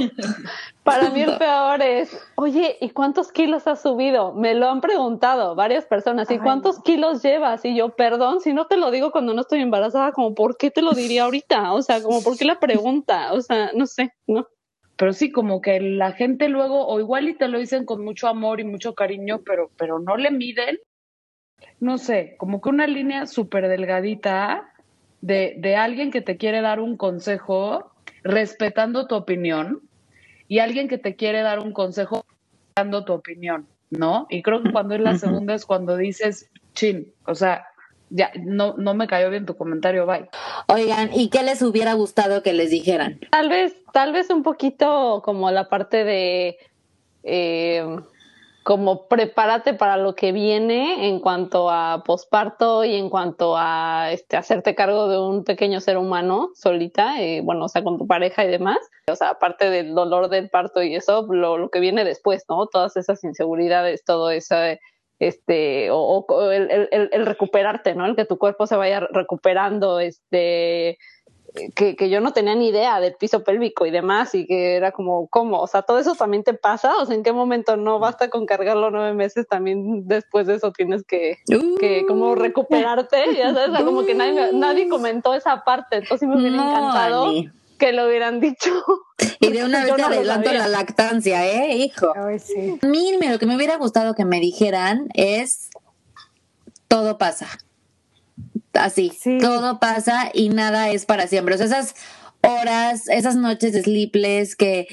Para 0.83 1.09
mí 1.09 1.21
el 1.21 1.37
peor 1.37 1.81
es, 1.81 2.17
oye, 2.35 2.77
¿y 2.79 2.91
cuántos 2.91 3.31
kilos 3.33 3.67
has 3.67 3.81
subido? 3.81 4.33
Me 4.33 4.55
lo 4.55 4.69
han 4.69 4.79
preguntado 4.79 5.53
varias 5.53 5.85
personas, 5.85 6.31
¿y 6.31 6.39
cuántos 6.39 6.81
kilos 6.81 7.21
llevas? 7.21 7.65
Y 7.65 7.75
yo, 7.75 7.89
perdón, 7.89 8.39
si 8.39 8.53
no 8.53 8.67
te 8.67 8.77
lo 8.77 8.89
digo 8.89 9.11
cuando 9.11 9.33
no 9.33 9.41
estoy 9.41 9.59
embarazada, 9.59 10.13
como, 10.13 10.33
¿por 10.33 10.55
qué 10.55 10.71
te 10.71 10.81
lo 10.81 10.93
diría 10.93 11.25
ahorita? 11.25 11.73
O 11.73 11.81
sea, 11.81 12.01
como, 12.01 12.23
¿por 12.23 12.37
qué 12.37 12.45
la 12.45 12.59
pregunta? 12.59 13.33
O 13.33 13.41
sea, 13.41 13.71
no 13.73 13.85
sé, 13.85 14.13
¿no? 14.27 14.47
Pero 14.95 15.11
sí, 15.11 15.29
como 15.29 15.61
que 15.61 15.81
la 15.81 16.13
gente 16.13 16.47
luego, 16.47 16.87
o 16.87 16.99
igual 16.99 17.27
y 17.27 17.37
te 17.37 17.49
lo 17.49 17.59
dicen 17.59 17.85
con 17.85 18.03
mucho 18.03 18.29
amor 18.29 18.61
y 18.61 18.63
mucho 18.63 18.95
cariño, 18.95 19.41
pero, 19.45 19.69
pero 19.77 19.99
no 19.99 20.15
le 20.15 20.31
miden, 20.31 20.79
no 21.79 21.97
sé, 21.97 22.35
como 22.37 22.61
que 22.61 22.69
una 22.69 22.87
línea 22.87 23.25
súper 23.25 23.67
delgadita 23.67 24.73
de, 25.21 25.55
de 25.57 25.75
alguien 25.75 26.11
que 26.11 26.21
te 26.21 26.37
quiere 26.37 26.61
dar 26.61 26.79
un 26.79 26.97
consejo 26.97 27.91
respetando 28.23 29.07
tu 29.07 29.15
opinión 29.15 29.81
y 30.47 30.59
alguien 30.59 30.87
que 30.87 30.97
te 30.97 31.15
quiere 31.15 31.41
dar 31.41 31.59
un 31.59 31.73
consejo 31.73 32.25
respetando 32.27 33.05
tu 33.05 33.13
opinión, 33.13 33.67
¿no? 33.89 34.27
Y 34.29 34.41
creo 34.41 34.63
que 34.63 34.71
cuando 34.71 34.95
es 34.95 35.01
la 35.01 35.17
segunda 35.17 35.53
es 35.53 35.65
cuando 35.65 35.97
dices, 35.97 36.49
chin, 36.73 37.11
o 37.25 37.35
sea, 37.35 37.65
ya, 38.09 38.31
no, 38.39 38.75
no 38.77 38.93
me 38.93 39.07
cayó 39.07 39.29
bien 39.29 39.45
tu 39.45 39.55
comentario, 39.55 40.05
bye. 40.05 40.29
Oigan, 40.67 41.09
¿y 41.13 41.29
qué 41.29 41.43
les 41.43 41.61
hubiera 41.61 41.93
gustado 41.93 42.41
que 42.43 42.53
les 42.53 42.69
dijeran? 42.69 43.19
Tal 43.31 43.49
vez, 43.49 43.75
tal 43.91 44.13
vez 44.13 44.29
un 44.29 44.43
poquito 44.43 45.21
como 45.25 45.51
la 45.51 45.67
parte 45.67 46.03
de 46.05 46.57
eh, 47.23 47.83
como 48.67 49.07
prepárate 49.07 49.73
para 49.73 49.95
lo 49.95 50.13
que 50.13 50.33
viene 50.33 51.07
en 51.07 51.21
cuanto 51.21 51.69
a 51.69 52.03
posparto 52.05 52.83
y 52.83 52.95
en 52.95 53.09
cuanto 53.09 53.55
a 53.55 54.11
este, 54.11 54.35
hacerte 54.35 54.75
cargo 54.75 55.07
de 55.07 55.17
un 55.17 55.45
pequeño 55.45 55.79
ser 55.79 55.97
humano 55.97 56.49
solita, 56.53 57.21
eh, 57.21 57.39
bueno, 57.39 57.63
o 57.63 57.69
sea, 57.69 57.81
con 57.81 57.97
tu 57.97 58.05
pareja 58.05 58.43
y 58.43 58.49
demás. 58.49 58.79
O 59.09 59.15
sea, 59.15 59.29
aparte 59.29 59.69
del 59.69 59.95
dolor 59.95 60.27
del 60.27 60.49
parto 60.49 60.83
y 60.83 60.95
eso, 60.95 61.25
lo, 61.29 61.57
lo 61.57 61.69
que 61.69 61.79
viene 61.79 62.03
después, 62.03 62.43
¿no? 62.49 62.67
Todas 62.67 62.97
esas 62.97 63.23
inseguridades, 63.23 64.03
todo 64.03 64.31
eso, 64.31 64.57
este, 65.17 65.89
o, 65.89 66.25
o 66.27 66.51
el, 66.51 66.69
el, 66.69 67.09
el, 67.13 67.25
recuperarte, 67.25 67.95
¿no? 67.95 68.05
El 68.05 68.17
que 68.17 68.25
tu 68.25 68.37
cuerpo 68.37 68.67
se 68.67 68.75
vaya 68.75 68.99
recuperando, 68.99 70.01
este, 70.01 70.97
que, 71.75 71.95
que, 71.95 72.09
yo 72.09 72.21
no 72.21 72.33
tenía 72.33 72.55
ni 72.55 72.69
idea 72.69 72.99
del 72.99 73.15
piso 73.15 73.43
pélvico 73.43 73.85
y 73.85 73.91
demás, 73.91 74.33
y 74.35 74.45
que 74.45 74.75
era 74.75 74.91
como, 74.91 75.27
¿cómo? 75.27 75.59
O 75.59 75.67
sea, 75.67 75.81
todo 75.81 75.99
eso 75.99 76.15
también 76.15 76.43
te 76.43 76.53
pasa, 76.53 76.97
o 76.97 77.05
sea, 77.05 77.15
¿en 77.15 77.23
qué 77.23 77.33
momento 77.33 77.77
no 77.77 77.99
basta 77.99 78.29
con 78.29 78.45
cargarlo 78.45 78.91
nueve 78.91 79.13
meses? 79.13 79.47
También 79.47 80.07
después 80.07 80.47
de 80.47 80.55
eso 80.55 80.71
tienes 80.71 81.03
que, 81.03 81.37
uh, 81.49 81.77
que 81.77 82.05
como 82.07 82.35
recuperarte, 82.35 83.35
ya 83.35 83.53
sabes, 83.53 83.69
o 83.69 83.75
sea, 83.75 83.85
como 83.85 84.05
que 84.05 84.15
nadie, 84.15 84.51
nadie 84.53 84.89
comentó 84.89 85.33
esa 85.33 85.63
parte, 85.63 85.97
entonces 85.97 86.27
me 86.27 86.35
hubiera 86.35 86.57
no, 86.57 86.69
encantado. 86.69 87.25
Ani. 87.25 87.49
Que 87.77 87.93
lo 87.93 88.07
hubieran 88.07 88.39
dicho. 88.39 88.71
Y 89.39 89.51
de 89.51 89.63
una 89.63 89.79
vez 89.83 89.95
te 89.95 90.01
no 90.01 90.07
adelanto 90.07 90.51
la 90.51 90.67
lactancia, 90.67 91.45
¿eh, 91.45 91.75
hijo? 91.75 92.11
Ay, 92.15 92.39
sí. 92.39 92.79
A 92.81 92.85
mí, 92.87 93.17
lo 93.19 93.39
que 93.39 93.45
me 93.45 93.55
hubiera 93.55 93.77
gustado 93.77 94.13
que 94.13 94.25
me 94.25 94.39
dijeran 94.39 95.09
es: 95.13 95.69
todo 96.87 97.17
pasa 97.17 97.47
así, 98.77 99.11
sí. 99.19 99.37
todo 99.39 99.79
pasa 99.79 100.29
y 100.33 100.49
nada 100.49 100.89
es 100.89 101.05
para 101.05 101.27
siempre. 101.27 101.55
O 101.55 101.57
sea, 101.57 101.67
esas 101.67 101.95
horas, 102.41 103.07
esas 103.09 103.35
noches 103.35 103.73
de 103.73 103.83
sleepless 103.83 104.55
que, 104.55 104.87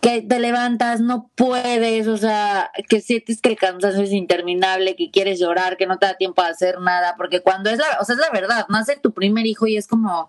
que 0.00 0.22
te 0.22 0.38
levantas, 0.38 1.00
no 1.00 1.30
puedes, 1.34 2.06
o 2.06 2.16
sea, 2.16 2.70
que 2.88 3.00
sientes 3.00 3.40
que 3.40 3.50
el 3.50 3.56
cansancio 3.56 4.02
es 4.02 4.12
interminable, 4.12 4.96
que 4.96 5.10
quieres 5.10 5.40
llorar, 5.40 5.76
que 5.76 5.86
no 5.86 5.98
te 5.98 6.06
da 6.06 6.14
tiempo 6.14 6.42
a 6.42 6.48
hacer 6.48 6.80
nada, 6.80 7.14
porque 7.16 7.40
cuando 7.40 7.70
es 7.70 7.78
la, 7.78 7.98
o 8.00 8.04
sea, 8.04 8.14
es 8.14 8.20
la 8.20 8.30
verdad, 8.30 8.66
nace 8.68 8.96
tu 8.96 9.12
primer 9.12 9.46
hijo 9.46 9.66
y 9.66 9.76
es 9.76 9.86
como, 9.86 10.28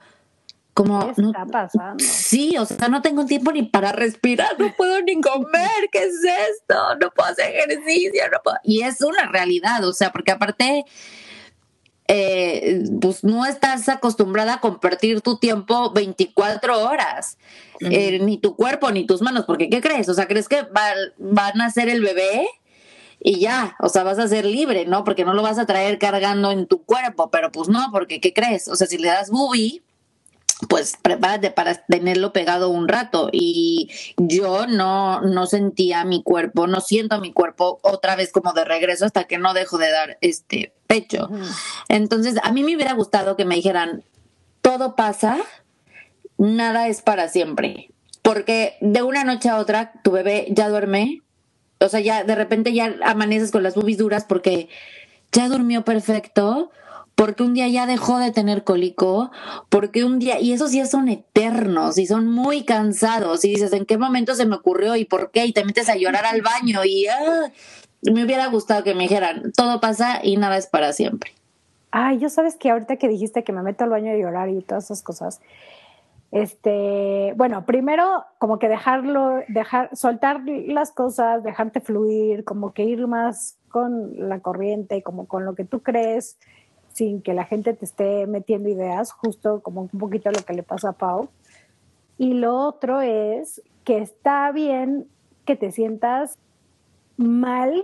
como 0.74 1.14
¿Qué 1.14 1.22
está 1.22 1.46
pasando? 1.46 2.04
Sí, 2.04 2.58
o 2.58 2.66
sea, 2.66 2.88
no 2.88 3.02
tengo 3.02 3.26
tiempo 3.26 3.52
ni 3.52 3.64
para 3.64 3.92
respirar, 3.92 4.60
no 4.60 4.74
puedo 4.76 5.02
ni 5.02 5.22
comer, 5.22 5.90
¿qué 5.92 6.04
es 6.04 6.22
esto? 6.24 6.96
No 7.00 7.12
puedo 7.12 7.30
hacer 7.30 7.54
ejercicio, 7.56 8.24
no 8.32 8.40
puedo. 8.44 8.58
Y 8.64 8.82
es 8.82 9.02
una 9.02 9.28
realidad, 9.28 9.84
o 9.84 9.94
sea, 9.94 10.12
porque 10.12 10.32
aparte 10.32 10.86
eh, 12.08 12.84
pues 13.02 13.24
no 13.24 13.46
estás 13.46 13.88
acostumbrada 13.88 14.56
a 14.56 14.60
compartir 14.60 15.22
tu 15.22 15.38
tiempo 15.38 15.92
24 15.92 16.84
horas, 16.84 17.38
uh 17.76 17.86
-huh. 17.86 17.94
eh, 17.94 18.20
ni 18.20 18.38
tu 18.38 18.56
cuerpo 18.56 18.92
ni 18.92 19.06
tus 19.06 19.22
manos, 19.22 19.46
porque 19.46 19.70
¿qué 19.70 19.82
crees? 19.82 20.10
O 20.10 20.14
sea, 20.14 20.28
¿crees 20.28 20.50
que 20.50 20.64
va, 20.64 20.94
van 21.18 21.62
a 21.62 21.70
ser 21.70 21.90
el 21.90 22.02
bebé? 22.02 22.48
Y 23.26 23.40
ya, 23.40 23.78
o 23.80 23.88
sea, 23.88 24.04
vas 24.04 24.20
a 24.20 24.28
ser 24.28 24.46
libre, 24.46 24.86
¿no? 24.86 25.06
Porque 25.06 25.24
no 25.24 25.34
lo 25.34 25.42
vas 25.42 25.58
a 25.58 25.66
traer 25.66 25.98
cargando 25.98 26.52
en 26.52 26.68
tu 26.68 26.84
cuerpo, 26.84 27.30
pero 27.32 27.54
pues 27.54 27.70
no, 27.70 27.88
porque 27.92 28.20
¿qué 28.20 28.34
crees? 28.34 28.68
O 28.68 28.76
sea, 28.76 28.86
si 28.86 28.98
le 28.98 29.08
das 29.08 29.30
bubi, 29.30 29.82
pues 30.70 30.98
prepárate 31.02 31.52
para 31.52 31.76
tenerlo 31.76 32.34
pegado 32.34 32.70
un 32.70 32.88
rato. 32.88 33.30
Y 33.32 33.92
yo 34.18 34.68
no 34.68 35.22
no 35.22 35.46
sentía 35.46 36.04
mi 36.06 36.24
cuerpo, 36.24 36.68
no 36.68 36.82
siento 36.82 37.20
mi 37.20 37.34
cuerpo 37.34 37.80
otra 37.82 38.16
vez 38.16 38.32
como 38.32 38.54
de 38.54 38.66
regreso 38.66 39.06
hasta 39.06 39.26
que 39.26 39.38
no 39.38 39.54
dejo 39.54 39.78
de 39.78 39.92
dar 39.92 40.18
este 40.22 40.74
pecho. 40.88 41.30
Entonces, 41.90 42.36
a 42.44 42.52
mí 42.52 42.64
me 42.64 42.76
hubiera 42.76 42.94
gustado 42.94 43.36
que 43.36 43.46
me 43.46 43.56
dijeran, 43.56 44.04
todo 44.62 44.96
pasa, 44.96 45.38
nada 46.38 46.88
es 46.88 47.02
para 47.02 47.28
siempre, 47.28 47.90
porque 48.22 48.78
de 48.82 49.02
una 49.02 49.24
noche 49.24 49.50
a 49.50 49.58
otra 49.58 49.94
tu 50.04 50.12
bebé 50.12 50.48
ya 50.50 50.70
duerme, 50.70 51.22
o 51.80 51.90
sea, 51.90 52.00
ya 52.00 52.24
de 52.24 52.36
repente 52.36 52.74
ya 52.74 52.96
amaneces 53.04 53.52
con 53.52 53.64
las 53.64 53.76
bubis 53.76 53.98
duras 53.98 54.26
porque 54.26 54.70
ya 55.32 55.50
durmió 55.50 55.84
perfecto 55.84 56.72
porque 57.16 57.44
un 57.44 57.54
día 57.54 57.68
ya 57.68 57.86
dejó 57.86 58.20
de 58.20 58.32
tener 58.32 58.64
cólico, 58.64 59.32
porque 59.70 60.04
un 60.04 60.20
día, 60.20 60.40
y 60.40 60.54
esos 60.54 60.72
días 60.72 60.90
son 60.90 61.08
eternos 61.10 61.98
y 61.98 62.08
son 62.08 62.28
muy 62.28 62.64
cansados, 62.64 63.46
y 63.46 63.50
dices, 63.50 63.74
¿en 63.74 63.86
qué 63.86 63.98
momento 63.98 64.36
se 64.36 64.46
me 64.46 64.56
ocurrió 64.56 64.96
y 64.96 65.06
por 65.06 65.32
qué? 65.32 65.46
Y 65.46 65.54
te 65.54 65.66
metes 65.66 65.90
a 65.90 65.96
llorar 65.96 66.26
al 66.26 66.42
baño 66.42 66.84
y 66.84 67.08
ah, 67.08 67.52
me 68.02 68.24
hubiera 68.24 68.48
gustado 68.48 68.84
que 68.84 68.96
me 68.96 69.04
dijeran, 69.04 69.52
todo 69.56 69.80
pasa 69.80 70.20
y 70.24 70.38
nada 70.38 70.58
es 70.58 70.68
para 70.68 70.92
siempre. 70.94 71.32
Ay, 71.92 72.18
yo 72.18 72.30
sabes 72.30 72.56
que 72.56 72.72
ahorita 72.72 72.98
que 72.98 73.08
dijiste 73.08 73.44
que 73.44 73.54
me 73.54 73.62
meto 73.62 73.84
al 73.84 73.92
baño 73.92 74.12
a 74.12 74.18
llorar 74.18 74.50
y 74.50 74.62
todas 74.62 74.86
esas 74.86 75.04
cosas, 75.04 75.42
este, 76.32 77.34
bueno, 77.38 77.64
primero 77.68 78.26
como 78.40 78.58
que 78.58 78.68
dejarlo, 78.68 79.42
dejar, 79.48 79.96
soltar 79.96 80.42
las 80.48 80.92
cosas, 80.92 81.44
dejarte 81.44 81.80
fluir, 81.80 82.44
como 82.44 82.74
que 82.74 82.84
ir 82.84 83.06
más 83.06 83.60
con 83.70 84.30
la 84.30 84.40
corriente, 84.40 85.04
como 85.04 85.28
con 85.28 85.46
lo 85.46 85.54
que 85.54 85.66
tú 85.66 85.84
crees, 85.84 86.40
sin 86.94 87.22
que 87.22 87.34
la 87.34 87.44
gente 87.44 87.74
te 87.74 87.86
esté 87.86 88.28
metiendo 88.28 88.70
ideas, 88.70 89.12
justo 89.12 89.62
como 89.62 89.82
un 89.82 90.00
poquito 90.00 90.32
lo 90.32 90.42
que 90.46 90.54
le 90.54 90.64
pasa 90.64 90.90
a 90.90 90.94
Pau. 90.94 91.30
Y 92.18 92.34
lo 92.34 92.56
otro 92.56 93.02
es 93.02 93.62
que 93.84 93.98
está 93.98 94.52
bien 94.52 95.08
que 95.46 95.56
te 95.56 95.72
sientas 95.72 96.38
mal. 97.18 97.83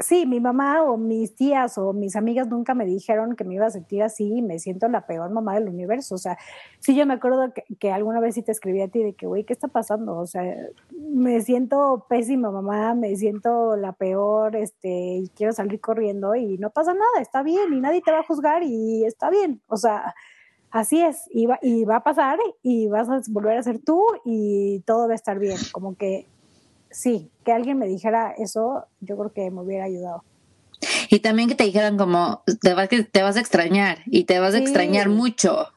Sí, 0.00 0.24
mi 0.24 0.40
mamá 0.40 0.82
o 0.82 0.96
mis 0.96 1.34
tías 1.34 1.76
o 1.76 1.92
mis 1.92 2.16
amigas 2.16 2.48
nunca 2.48 2.72
me 2.74 2.86
dijeron 2.86 3.36
que 3.36 3.44
me 3.44 3.54
iba 3.56 3.66
a 3.66 3.70
sentir 3.70 4.02
así 4.02 4.38
y 4.38 4.42
me 4.42 4.58
siento 4.58 4.88
la 4.88 5.06
peor 5.06 5.30
mamá 5.30 5.54
del 5.56 5.68
universo. 5.68 6.14
O 6.14 6.18
sea, 6.18 6.38
sí, 6.78 6.96
yo 6.96 7.04
me 7.04 7.12
acuerdo 7.12 7.52
que, 7.78 7.92
alguna 7.92 8.18
vez 8.18 8.34
sí 8.34 8.42
te 8.42 8.50
escribí 8.50 8.80
a 8.80 8.88
ti 8.88 9.02
de 9.02 9.12
que, 9.12 9.26
güey, 9.26 9.44
¿qué 9.44 9.52
está 9.52 9.68
pasando? 9.68 10.16
O 10.16 10.26
sea, 10.26 10.42
me 10.90 11.42
siento 11.42 12.06
pésima 12.08 12.50
mamá, 12.50 12.94
me 12.94 13.14
siento 13.16 13.76
la 13.76 13.92
peor, 13.92 14.56
este, 14.56 14.88
y 14.88 15.28
quiero 15.36 15.52
salir 15.52 15.80
corriendo 15.80 16.34
y 16.34 16.56
no 16.56 16.70
pasa 16.70 16.94
nada, 16.94 17.20
está 17.20 17.42
bien 17.42 17.74
y 17.74 17.80
nadie 17.80 18.00
te 18.00 18.10
va 18.10 18.20
a 18.20 18.26
juzgar 18.26 18.62
y 18.62 19.04
está 19.04 19.28
bien. 19.28 19.60
O 19.68 19.76
sea, 19.76 20.14
así 20.70 21.02
es, 21.02 21.28
y 21.30 21.44
va, 21.44 21.58
y 21.60 21.84
va 21.84 21.96
a 21.96 22.04
pasar 22.04 22.38
y 22.62 22.88
vas 22.88 23.10
a 23.10 23.20
volver 23.28 23.58
a 23.58 23.62
ser 23.62 23.80
tú 23.84 24.02
y 24.24 24.80
todo 24.86 25.08
va 25.08 25.12
a 25.12 25.16
estar 25.16 25.38
bien. 25.38 25.58
Como 25.72 25.94
que 25.94 26.26
sí, 26.90 27.30
que 27.44 27.52
alguien 27.52 27.78
me 27.78 27.86
dijera 27.86 28.32
eso, 28.38 28.86
yo 29.00 29.16
creo 29.16 29.32
que 29.32 29.50
me 29.50 29.62
hubiera 29.62 29.84
ayudado. 29.84 30.24
Y 31.08 31.20
también 31.20 31.48
que 31.48 31.54
te 31.54 31.64
dijeran 31.64 31.96
como, 31.96 32.42
te 32.60 32.74
vas, 32.74 32.88
te 32.88 33.22
vas 33.22 33.36
a 33.36 33.40
extrañar 33.40 33.98
y 34.06 34.24
te 34.24 34.38
vas 34.38 34.52
sí. 34.52 34.58
a 34.58 34.62
extrañar 34.62 35.08
mucho. 35.08 35.68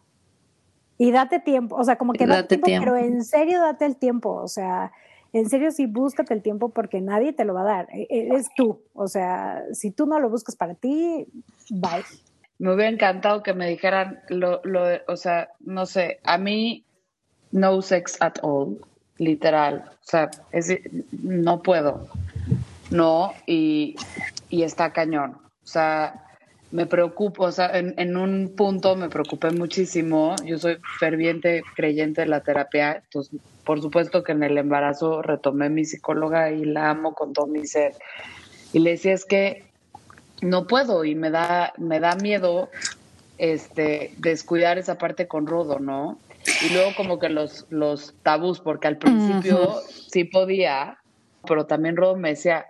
Y 0.97 1.11
date 1.11 1.39
tiempo, 1.39 1.75
o 1.75 1.83
sea, 1.83 1.97
como 1.97 2.13
que 2.13 2.25
date, 2.25 2.41
date 2.41 2.57
tiempo, 2.57 2.65
tiempo, 2.65 2.85
pero 2.85 2.97
en 2.97 3.23
serio 3.23 3.61
date 3.61 3.85
el 3.85 3.97
tiempo, 3.97 4.33
o 4.35 4.47
sea, 4.47 4.91
en 5.33 5.49
serio 5.49 5.71
sí 5.71 5.87
búscate 5.87 6.33
el 6.33 6.41
tiempo 6.41 6.69
porque 6.69 7.01
nadie 7.01 7.33
te 7.33 7.45
lo 7.45 7.53
va 7.55 7.61
a 7.61 7.65
dar, 7.65 7.87
eres 7.91 8.47
tú, 8.55 8.79
o 8.93 9.07
sea, 9.07 9.63
si 9.73 9.89
tú 9.89 10.05
no 10.05 10.19
lo 10.19 10.29
buscas 10.29 10.55
para 10.55 10.75
ti, 10.75 11.25
bye. 11.71 12.03
Me 12.59 12.73
hubiera 12.73 12.91
encantado 12.91 13.41
que 13.41 13.53
me 13.53 13.67
dijeran, 13.67 14.21
lo, 14.29 14.61
lo, 14.63 14.83
o 15.07 15.17
sea, 15.17 15.49
no 15.59 15.87
sé, 15.87 16.19
a 16.23 16.37
mí 16.37 16.85
no 17.51 17.81
sex 17.81 18.15
at 18.21 18.37
all, 18.43 18.79
literal, 19.17 19.85
o 19.87 20.05
sea, 20.05 20.31
no 21.11 21.61
puedo, 21.61 22.07
no, 22.89 23.33
y, 23.45 23.95
y 24.49 24.63
está 24.63 24.91
cañón, 24.91 25.37
o 25.63 25.67
sea, 25.67 26.25
me 26.71 26.87
preocupo, 26.87 27.43
o 27.43 27.51
sea, 27.51 27.77
en, 27.77 27.93
en, 27.97 28.17
un 28.17 28.53
punto 28.55 28.95
me 28.95 29.09
preocupé 29.09 29.51
muchísimo, 29.51 30.35
yo 30.43 30.57
soy 30.57 30.77
ferviente 30.99 31.63
creyente 31.75 32.21
de 32.21 32.27
la 32.27 32.41
terapia, 32.41 33.03
entonces, 33.03 33.39
por 33.63 33.81
supuesto 33.81 34.23
que 34.23 34.31
en 34.31 34.43
el 34.43 34.57
embarazo 34.57 35.21
retomé 35.21 35.69
mi 35.69 35.85
psicóloga 35.85 36.51
y 36.51 36.65
la 36.65 36.89
amo 36.89 37.13
con 37.13 37.33
todo 37.33 37.47
mi 37.47 37.67
ser, 37.67 37.93
y 38.73 38.79
le 38.79 38.91
decía, 38.91 39.13
es 39.13 39.25
que 39.25 39.65
no 40.41 40.67
puedo, 40.67 41.05
y 41.05 41.15
me 41.15 41.29
da, 41.29 41.73
me 41.77 41.99
da 41.99 42.15
miedo 42.15 42.69
este, 43.37 44.13
descuidar 44.17 44.77
esa 44.77 44.97
parte 44.97 45.27
con 45.27 45.47
Rodo, 45.47 45.79
¿no? 45.79 46.17
Y 46.65 46.73
luego 46.73 46.91
como 46.95 47.19
que 47.19 47.29
los, 47.29 47.65
los 47.69 48.15
tabús, 48.23 48.59
porque 48.59 48.87
al 48.87 48.97
principio 48.97 49.59
uh 49.61 49.75
-huh. 49.75 50.07
sí 50.11 50.23
podía, 50.25 50.99
pero 51.47 51.65
también 51.65 51.95
Rodo 51.95 52.15
me 52.15 52.29
decía, 52.29 52.65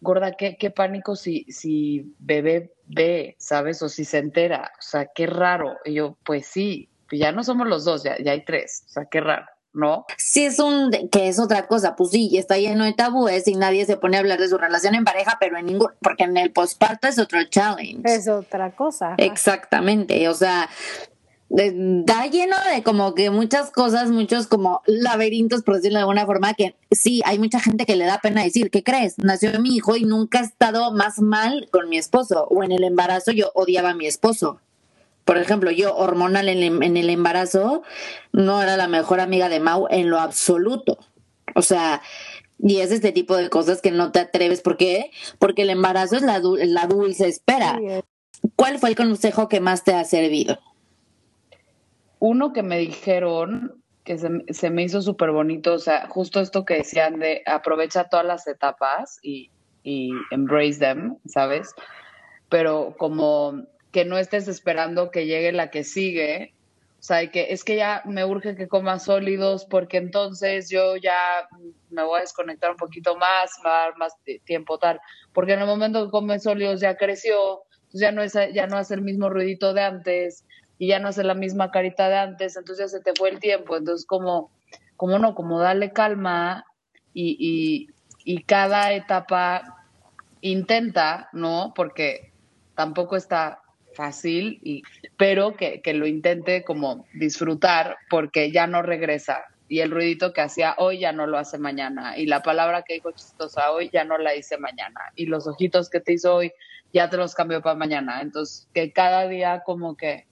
gorda, 0.00 0.32
qué, 0.32 0.56
qué 0.56 0.70
pánico 0.70 1.16
si, 1.16 1.44
si 1.48 2.14
bebé 2.18 2.72
ve, 2.88 3.36
¿sabes? 3.38 3.82
O 3.82 3.88
si 3.88 4.04
se 4.04 4.18
entera, 4.18 4.72
o 4.78 4.82
sea, 4.82 5.06
qué 5.14 5.26
raro. 5.26 5.76
Y 5.84 5.94
yo, 5.94 6.16
pues 6.24 6.46
sí, 6.46 6.88
ya 7.10 7.32
no 7.32 7.44
somos 7.44 7.66
los 7.66 7.84
dos, 7.84 8.02
ya, 8.02 8.16
ya 8.22 8.32
hay 8.32 8.44
tres, 8.44 8.84
o 8.86 8.90
sea, 8.90 9.04
qué 9.06 9.20
raro. 9.20 9.46
¿no? 9.74 10.06
Sí, 10.16 10.46
es 10.46 10.58
un, 10.58 10.90
que 11.12 11.28
es 11.28 11.38
otra 11.38 11.68
cosa, 11.68 11.94
pues 11.94 12.10
sí, 12.10 12.36
está 12.36 12.56
lleno 12.56 12.84
de 12.84 12.94
tabúes 12.94 13.46
y 13.46 13.54
nadie 13.54 13.84
se 13.84 13.96
pone 13.96 14.16
a 14.16 14.20
hablar 14.20 14.40
de 14.40 14.48
su 14.48 14.58
relación 14.58 14.94
en 14.94 15.04
pareja, 15.04 15.36
pero 15.38 15.58
en 15.58 15.66
ningún, 15.66 15.90
porque 16.00 16.24
en 16.24 16.36
el 16.36 16.50
posparto 16.50 17.06
es 17.06 17.18
otro 17.18 17.44
challenge. 17.44 18.00
Es 18.04 18.26
otra 18.28 18.72
cosa. 18.72 19.14
Exactamente, 19.18 20.26
o 20.28 20.34
sea, 20.34 20.68
da 21.50 22.26
lleno 22.26 22.56
de 22.72 22.82
como 22.82 23.14
que 23.14 23.30
muchas 23.30 23.70
cosas, 23.70 24.10
muchos 24.10 24.46
como 24.46 24.82
laberintos, 24.86 25.62
por 25.62 25.76
decirlo 25.76 25.98
de 25.98 26.02
alguna 26.02 26.26
forma, 26.26 26.54
que 26.54 26.76
sí, 26.90 27.22
hay 27.24 27.38
mucha 27.38 27.58
gente 27.58 27.86
que 27.86 27.96
le 27.96 28.04
da 28.04 28.18
pena 28.18 28.42
decir, 28.42 28.70
¿qué 28.70 28.82
crees? 28.82 29.16
Nació 29.18 29.58
mi 29.58 29.74
hijo 29.74 29.96
y 29.96 30.04
nunca 30.04 30.40
he 30.40 30.44
estado 30.44 30.92
más 30.92 31.20
mal 31.20 31.68
con 31.70 31.88
mi 31.88 31.96
esposo, 31.96 32.46
o 32.50 32.62
en 32.62 32.72
el 32.72 32.84
embarazo 32.84 33.32
yo 33.32 33.50
odiaba 33.54 33.90
a 33.90 33.94
mi 33.94 34.06
esposo. 34.06 34.60
Por 35.24 35.38
ejemplo, 35.38 35.70
yo 35.70 35.94
hormonal 35.94 36.48
en, 36.48 36.82
en 36.82 36.96
el 36.96 37.10
embarazo 37.10 37.82
no 38.32 38.62
era 38.62 38.76
la 38.76 38.88
mejor 38.88 39.20
amiga 39.20 39.48
de 39.48 39.60
Mau 39.60 39.86
en 39.90 40.08
lo 40.08 40.18
absoluto. 40.18 40.98
O 41.54 41.62
sea, 41.62 42.02
y 42.58 42.78
es 42.80 42.90
este 42.90 43.12
tipo 43.12 43.36
de 43.36 43.50
cosas 43.50 43.82
que 43.82 43.90
no 43.90 44.10
te 44.10 44.20
atreves. 44.20 44.62
¿Por 44.62 44.76
qué? 44.76 45.10
Porque 45.38 45.62
el 45.62 45.70
embarazo 45.70 46.16
es 46.16 46.22
la, 46.22 46.40
la 46.40 46.86
dulce 46.86 47.28
espera. 47.28 47.78
¿Cuál 48.56 48.78
fue 48.78 48.90
el 48.90 48.96
consejo 48.96 49.48
que 49.48 49.60
más 49.60 49.84
te 49.84 49.94
ha 49.94 50.04
servido? 50.04 50.58
Uno 52.20 52.52
que 52.52 52.62
me 52.62 52.78
dijeron 52.78 53.82
que 54.04 54.16
se, 54.16 54.70
me 54.70 54.82
hizo 54.82 55.02
súper 55.02 55.32
bonito, 55.32 55.74
o 55.74 55.78
sea, 55.78 56.08
justo 56.08 56.40
esto 56.40 56.64
que 56.64 56.78
decían 56.78 57.18
de 57.18 57.42
aprovecha 57.44 58.08
todas 58.08 58.24
las 58.24 58.46
etapas 58.46 59.18
y, 59.22 59.50
embrace 60.30 60.78
them, 60.78 61.16
¿sabes? 61.26 61.74
Pero 62.48 62.94
como 62.98 63.64
que 63.90 64.04
no 64.04 64.18
estés 64.18 64.48
esperando 64.48 65.10
que 65.10 65.26
llegue 65.26 65.52
la 65.52 65.70
que 65.70 65.84
sigue, 65.84 66.54
o 66.98 67.02
sea, 67.02 67.30
que 67.30 67.52
es 67.52 67.64
que 67.64 67.76
ya 67.76 68.02
me 68.04 68.24
urge 68.24 68.56
que 68.56 68.66
coma 68.66 68.98
sólidos 68.98 69.66
porque 69.66 69.98
entonces 69.98 70.68
yo 70.68 70.96
ya 70.96 71.48
me 71.90 72.02
voy 72.02 72.18
a 72.18 72.22
desconectar 72.22 72.70
un 72.70 72.76
poquito 72.76 73.16
más, 73.16 73.52
me 73.62 73.70
va 73.70 73.82
a 73.82 73.84
dar 73.86 73.96
más 73.98 74.14
tiempo 74.44 74.78
tal. 74.78 75.00
Porque 75.32 75.52
en 75.52 75.60
el 75.60 75.66
momento 75.66 76.04
que 76.04 76.10
come 76.10 76.38
sólidos 76.40 76.80
ya 76.80 76.96
creció, 76.96 77.62
ya 77.92 78.10
no, 78.10 78.22
es, 78.22 78.32
ya 78.52 78.66
no 78.66 78.76
hace 78.76 78.94
el 78.94 79.02
mismo 79.02 79.30
ruidito 79.30 79.74
de 79.74 79.82
antes 79.82 80.44
y 80.78 80.88
ya 80.88 81.00
no 81.00 81.08
hace 81.08 81.24
la 81.24 81.34
misma 81.34 81.70
carita 81.70 82.08
de 82.08 82.16
antes, 82.16 82.56
entonces 82.56 82.90
ya 82.90 82.98
se 82.98 83.02
te 83.02 83.12
fue 83.18 83.30
el 83.30 83.40
tiempo. 83.40 83.76
Entonces, 83.76 84.06
como, 84.06 84.50
como 84.96 85.18
no, 85.18 85.34
como 85.34 85.58
darle 85.58 85.92
calma 85.92 86.64
y, 87.12 87.88
y, 88.24 88.42
cada 88.44 88.92
etapa 88.92 89.86
intenta, 90.40 91.28
¿no? 91.32 91.72
Porque 91.74 92.32
tampoco 92.76 93.16
está 93.16 93.62
fácil, 93.94 94.60
y, 94.62 94.82
pero 95.16 95.56
que, 95.56 95.80
que 95.80 95.94
lo 95.94 96.06
intente 96.06 96.62
como 96.62 97.06
disfrutar 97.14 97.96
porque 98.08 98.52
ya 98.52 98.66
no 98.68 98.82
regresa. 98.82 99.44
Y 99.66 99.80
el 99.80 99.90
ruidito 99.90 100.32
que 100.32 100.40
hacía 100.40 100.74
hoy 100.78 101.00
ya 101.00 101.12
no 101.12 101.26
lo 101.26 101.38
hace 101.38 101.58
mañana. 101.58 102.16
Y 102.16 102.26
la 102.26 102.42
palabra 102.42 102.82
que 102.82 102.94
dijo 102.94 103.10
chistosa 103.10 103.72
hoy 103.72 103.90
ya 103.92 104.04
no 104.04 104.16
la 104.16 104.34
hice 104.36 104.56
mañana. 104.58 105.00
Y 105.16 105.26
los 105.26 105.46
ojitos 105.46 105.90
que 105.90 106.00
te 106.00 106.12
hizo 106.12 106.36
hoy 106.36 106.52
ya 106.92 107.10
te 107.10 107.16
los 107.16 107.34
cambió 107.34 107.60
para 107.60 107.74
mañana. 107.74 108.20
Entonces, 108.22 108.68
que 108.72 108.92
cada 108.92 109.26
día 109.28 109.62
como 109.66 109.96
que 109.96 110.28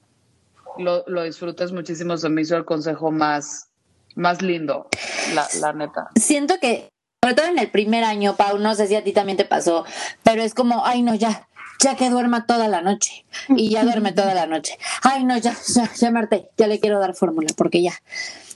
lo, 0.78 1.04
lo 1.06 1.22
disfrutes 1.22 1.72
muchísimo. 1.72 2.16
Se 2.16 2.28
me 2.28 2.42
hizo 2.42 2.56
el 2.56 2.64
consejo 2.64 3.10
más, 3.10 3.68
más 4.14 4.42
lindo, 4.42 4.88
la, 5.34 5.46
la 5.60 5.72
neta. 5.72 6.10
Siento 6.16 6.54
que, 6.60 6.90
sobre 7.22 7.34
todo 7.34 7.46
en 7.46 7.58
el 7.58 7.70
primer 7.70 8.04
año, 8.04 8.36
Pau, 8.36 8.58
no 8.58 8.74
sé 8.74 8.86
si 8.86 8.94
a 8.94 9.04
ti 9.04 9.12
también 9.12 9.36
te 9.36 9.44
pasó, 9.44 9.84
pero 10.22 10.42
es 10.42 10.54
como, 10.54 10.84
ay 10.84 11.02
no, 11.02 11.14
ya, 11.14 11.48
ya 11.80 11.96
que 11.96 12.10
duerma 12.10 12.46
toda 12.46 12.68
la 12.68 12.82
noche. 12.82 13.24
Y 13.48 13.70
ya 13.70 13.84
duerme 13.84 14.12
toda 14.12 14.34
la 14.34 14.46
noche. 14.46 14.78
Ay, 15.02 15.24
no, 15.24 15.36
ya, 15.36 15.54
ya, 15.74 15.92
ya 15.92 16.10
Marte, 16.10 16.50
ya 16.56 16.66
le 16.66 16.80
quiero 16.80 16.98
dar 16.98 17.14
fórmula, 17.14 17.48
porque 17.56 17.82
ya, 17.82 17.92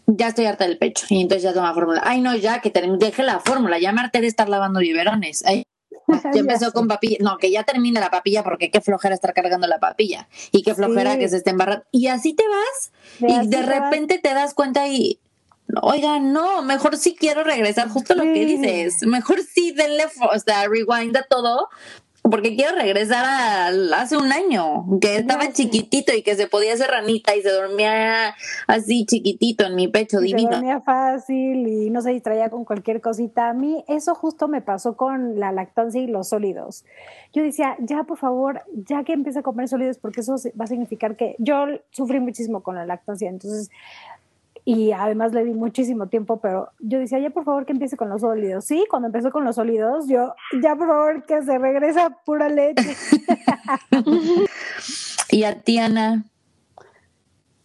ya 0.06 0.28
estoy 0.28 0.46
harta 0.46 0.66
del 0.66 0.78
pecho. 0.78 1.06
Y 1.10 1.20
entonces 1.20 1.42
ya 1.42 1.52
toma 1.52 1.74
fórmula. 1.74 2.02
Ay, 2.04 2.20
no, 2.20 2.34
ya, 2.34 2.60
que 2.60 2.70
deje 2.70 3.22
la 3.22 3.40
fórmula, 3.40 3.78
ya 3.78 3.92
Marte 3.92 4.20
de 4.20 4.26
estar 4.26 4.48
lavando 4.48 4.80
biberones. 4.80 5.44
Ay, 5.44 5.64
ya 6.32 6.40
empezó 6.40 6.72
con 6.72 6.88
papilla. 6.88 7.18
No, 7.20 7.38
que 7.38 7.50
ya 7.50 7.64
termine 7.64 8.00
la 8.00 8.10
papilla 8.10 8.42
porque 8.42 8.70
qué 8.70 8.80
flojera 8.80 9.14
estar 9.14 9.34
cargando 9.34 9.66
la 9.66 9.78
papilla. 9.78 10.28
Y 10.52 10.62
qué 10.62 10.74
flojera 10.74 11.18
que 11.18 11.28
se 11.28 11.38
esté 11.38 11.50
embarrando. 11.50 11.84
Y 11.90 12.06
así 12.08 12.34
te 12.34 12.44
vas. 12.48 12.92
y 13.20 13.48
de 13.48 13.62
repente 13.62 14.18
te 14.18 14.34
das 14.34 14.54
cuenta 14.54 14.86
y 14.88 15.20
oiga, 15.82 16.18
no, 16.18 16.62
mejor 16.62 16.96
sí 16.96 17.16
quiero 17.18 17.44
regresar, 17.44 17.88
justo 17.88 18.14
lo 18.14 18.22
que 18.22 18.44
dices, 18.44 19.06
mejor 19.06 19.40
sí 19.42 19.72
denle, 19.72 20.04
o 20.32 20.38
sea, 20.38 20.66
rewind 20.66 21.16
a 21.16 21.22
todo, 21.22 21.68
porque 22.22 22.54
quiero 22.54 22.76
regresar 22.76 23.24
a 23.24 23.68
hace 24.00 24.16
un 24.16 24.32
año, 24.32 24.86
que 25.00 25.16
estaba 25.16 25.52
chiquitito 25.52 26.14
y 26.14 26.22
que 26.22 26.34
se 26.34 26.46
podía 26.46 26.74
hacer 26.74 26.90
ranita 26.90 27.34
y 27.34 27.42
se 27.42 27.50
dormía 27.50 28.34
así 28.66 29.06
chiquitito 29.06 29.64
en 29.64 29.74
mi 29.74 29.88
pecho 29.88 30.20
divino. 30.20 30.50
Se 30.50 30.56
dormía 30.56 30.80
fácil 30.80 31.66
y 31.66 31.90
no 31.90 32.02
se 32.02 32.10
distraía 32.10 32.50
con 32.50 32.64
cualquier 32.64 33.00
cosita. 33.00 33.48
A 33.48 33.54
mí 33.54 33.84
eso 33.88 34.14
justo 34.14 34.48
me 34.48 34.60
pasó 34.60 34.96
con 34.96 35.38
la 35.38 35.52
lactancia 35.52 36.00
y 36.00 36.06
los 36.06 36.28
sólidos. 36.28 36.84
Yo 37.32 37.42
decía, 37.42 37.76
ya 37.80 38.04
por 38.04 38.18
favor, 38.18 38.62
ya 38.72 39.04
que 39.04 39.12
empiece 39.12 39.38
a 39.38 39.42
comer 39.42 39.68
sólidos, 39.68 39.98
porque 39.98 40.20
eso 40.20 40.36
va 40.60 40.64
a 40.64 40.68
significar 40.68 41.16
que 41.16 41.36
yo 41.38 41.66
sufrí 41.90 42.20
muchísimo 42.20 42.62
con 42.62 42.74
la 42.74 42.84
lactancia. 42.84 43.28
Entonces, 43.28 43.70
y 44.72 44.92
además 44.92 45.32
le 45.32 45.44
di 45.44 45.52
muchísimo 45.52 46.06
tiempo, 46.06 46.38
pero 46.40 46.70
yo 46.78 47.00
decía, 47.00 47.18
ya 47.18 47.30
por 47.30 47.44
favor 47.44 47.66
que 47.66 47.72
empiece 47.72 47.96
con 47.96 48.08
los 48.08 48.20
sólidos. 48.20 48.64
Sí, 48.66 48.86
cuando 48.88 49.06
empezó 49.06 49.32
con 49.32 49.44
los 49.44 49.56
sólidos, 49.56 50.06
yo, 50.06 50.32
ya 50.62 50.76
por 50.76 50.86
favor 50.86 51.26
que 51.26 51.42
se 51.42 51.58
regresa 51.58 52.16
pura 52.24 52.48
leche. 52.48 52.96
¿Y 55.32 55.42
a 55.42 55.60
Tiana? 55.60 56.24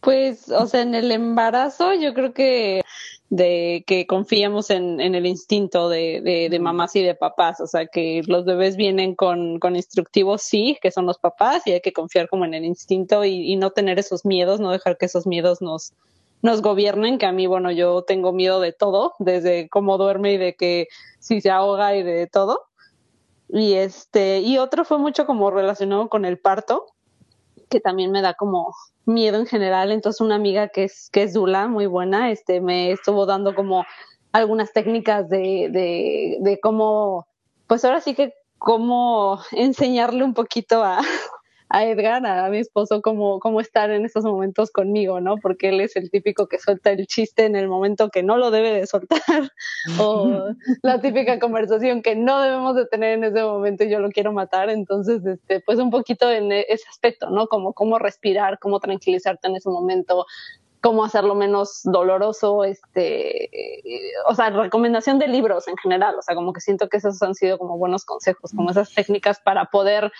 Pues, 0.02 0.50
o 0.50 0.65
sea, 0.65 0.82
en 0.82 0.96
el 0.96 1.12
embarazo 1.12 1.94
yo 1.94 2.15
creo 2.15 2.34
que 2.34 2.82
de 3.30 3.84
que 3.86 4.08
confiemos 4.08 4.72
en, 4.72 5.00
en 5.00 5.13
el 5.13 5.28
instinto 5.28 5.89
de, 5.89 6.22
de, 6.22 6.50
de, 6.50 6.60
mamás 6.60 6.96
y 6.96 7.04
de 7.04 7.13
papás, 7.13 7.62
o 7.62 7.68
sea, 7.68 7.86
que 7.86 8.24
los 8.26 8.46
bebés 8.46 8.78
vienen 8.78 9.13
con, 9.13 9.60
con 9.60 9.76
instructivos, 9.76 10.41
sí, 10.41 10.80
que 10.82 10.89
son 10.89 11.06
los 11.06 11.20
papás, 11.20 11.68
y 11.68 11.74
hay 11.74 11.82
que 11.82 11.94
confiar 11.94 12.28
como 12.30 12.46
en 12.46 12.56
el 12.56 12.65
instinto 12.65 13.24
y, 13.26 13.52
y 13.52 13.58
no 13.58 13.70
tener 13.70 14.00
esos 14.00 14.26
miedos, 14.26 14.60
no 14.60 14.72
dejar 14.72 14.98
que 14.98 15.06
esos 15.06 15.28
miedos 15.28 15.62
nos, 15.62 15.94
nos 16.46 16.62
gobiernen, 16.62 17.18
que 17.18 17.26
a 17.26 17.32
mí, 17.32 17.48
bueno, 17.48 17.72
yo 17.72 18.04
tengo 18.04 18.32
miedo 18.32 18.60
de 18.60 18.72
todo, 18.72 19.16
desde 19.18 19.68
cómo 19.68 19.98
duerme 19.98 20.34
y 20.34 20.38
de 20.38 20.56
que 20.56 20.88
si 21.20 21.42
se 21.42 21.50
ahoga 21.50 21.96
y 21.96 22.04
de 22.04 22.28
todo. 22.28 22.68
Y 23.50 23.74
este, 23.74 24.42
y 24.42 24.60
otro 24.60 24.86
fue 24.86 25.00
mucho 25.00 25.26
como 25.26 25.50
relacionado 25.50 26.08
con 26.08 26.24
el 26.24 26.38
parto, 26.38 26.86
que 27.68 27.80
también 27.80 28.12
me 28.12 28.22
da 28.22 28.36
como 28.36 28.76
miedo 29.06 29.40
en 29.40 29.48
general. 29.48 29.92
Entonces 29.92 30.22
una 30.22 30.36
amiga 30.36 30.68
que 30.68 30.84
es, 30.84 31.10
que 31.12 31.24
es 31.24 31.34
Dula, 31.34 31.68
muy 31.68 31.88
buena, 31.88 32.30
este, 32.30 32.62
me 32.62 32.92
estuvo 32.92 33.26
dando 33.26 33.56
como 33.56 33.84
algunas 34.32 34.72
técnicas 34.72 35.28
de, 35.30 35.70
de, 35.72 36.38
de 36.42 36.60
cómo, 36.60 37.28
pues 37.66 37.84
ahora 37.84 38.02
sí 38.02 38.14
que 38.14 38.36
cómo 38.60 39.40
enseñarle 39.52 40.24
un 40.24 40.36
poquito 40.36 40.84
a, 40.84 41.02
a 41.69 41.86
Edgar, 41.86 42.25
a 42.25 42.49
mi 42.49 42.60
esposo, 42.60 43.01
cómo, 43.01 43.39
cómo 43.39 43.60
estar 43.60 43.89
en 43.89 44.06
esos 44.06 44.23
momentos 44.23 44.71
conmigo, 44.71 45.19
¿no? 45.19 45.38
Porque 45.38 45.69
él 45.69 45.82
es 45.82 45.95
el 45.95 46.12
típico 46.12 46.47
que 46.47 46.60
suelta 46.60 46.91
el 46.91 47.08
chiste 47.08 47.45
en 47.45 47.56
el 47.56 47.67
momento 47.67 48.10
que 48.10 48.23
no 48.23 48.38
lo 48.38 48.51
debe 48.51 48.71
de 48.71 48.86
soltar, 48.86 49.19
o 49.99 50.49
la 50.84 51.01
típica 51.01 51.39
conversación 51.39 52.01
que 52.01 52.15
no 52.15 52.41
debemos 52.41 52.75
de 52.75 52.86
tener 52.86 53.13
en 53.13 53.23
ese 53.23 53.41
momento 53.41 53.84
y 53.84 53.89
yo 53.89 53.99
lo 53.99 54.10
quiero 54.10 54.32
matar. 54.32 54.69
Entonces, 54.69 55.25
este, 55.25 55.60
pues 55.62 55.80
un 55.80 55.89
poquito 55.89 56.30
en 56.30 56.51
e, 56.51 56.65
ese 56.69 56.88
aspecto, 56.89 57.30
¿no? 57.30 57.47
Como 57.47 57.73
cómo 57.73 57.97
respirar, 57.97 58.60
cómo 58.60 58.80
tranquilizarte 58.80 59.47
en 59.47 59.56
ese 59.56 59.69
momento, 59.69 60.25
cómo 60.82 61.04
hacerlo 61.04 61.34
menos 61.34 61.82
doloroso, 61.84 62.63
este, 62.63 63.49
o 64.28 64.36
sea, 64.36 64.51
recomendación 64.51 65.17
de 65.17 65.28
libros 65.28 65.67
en 65.67 65.75
general, 65.78 66.13
o 66.19 66.21
sea, 66.21 66.36
como 66.36 66.54
que 66.54 66.62
siento 66.62 66.89
que 66.89 66.97
esos 66.97 67.19
han 67.23 67.34
sido 67.34 67.58
como 67.58 67.80
buenos 67.80 68.06
consejos, 68.06 68.51
como 68.56 68.69
esas 68.69 68.93
técnicas 68.93 69.39
para 69.39 69.65
poder 69.65 70.12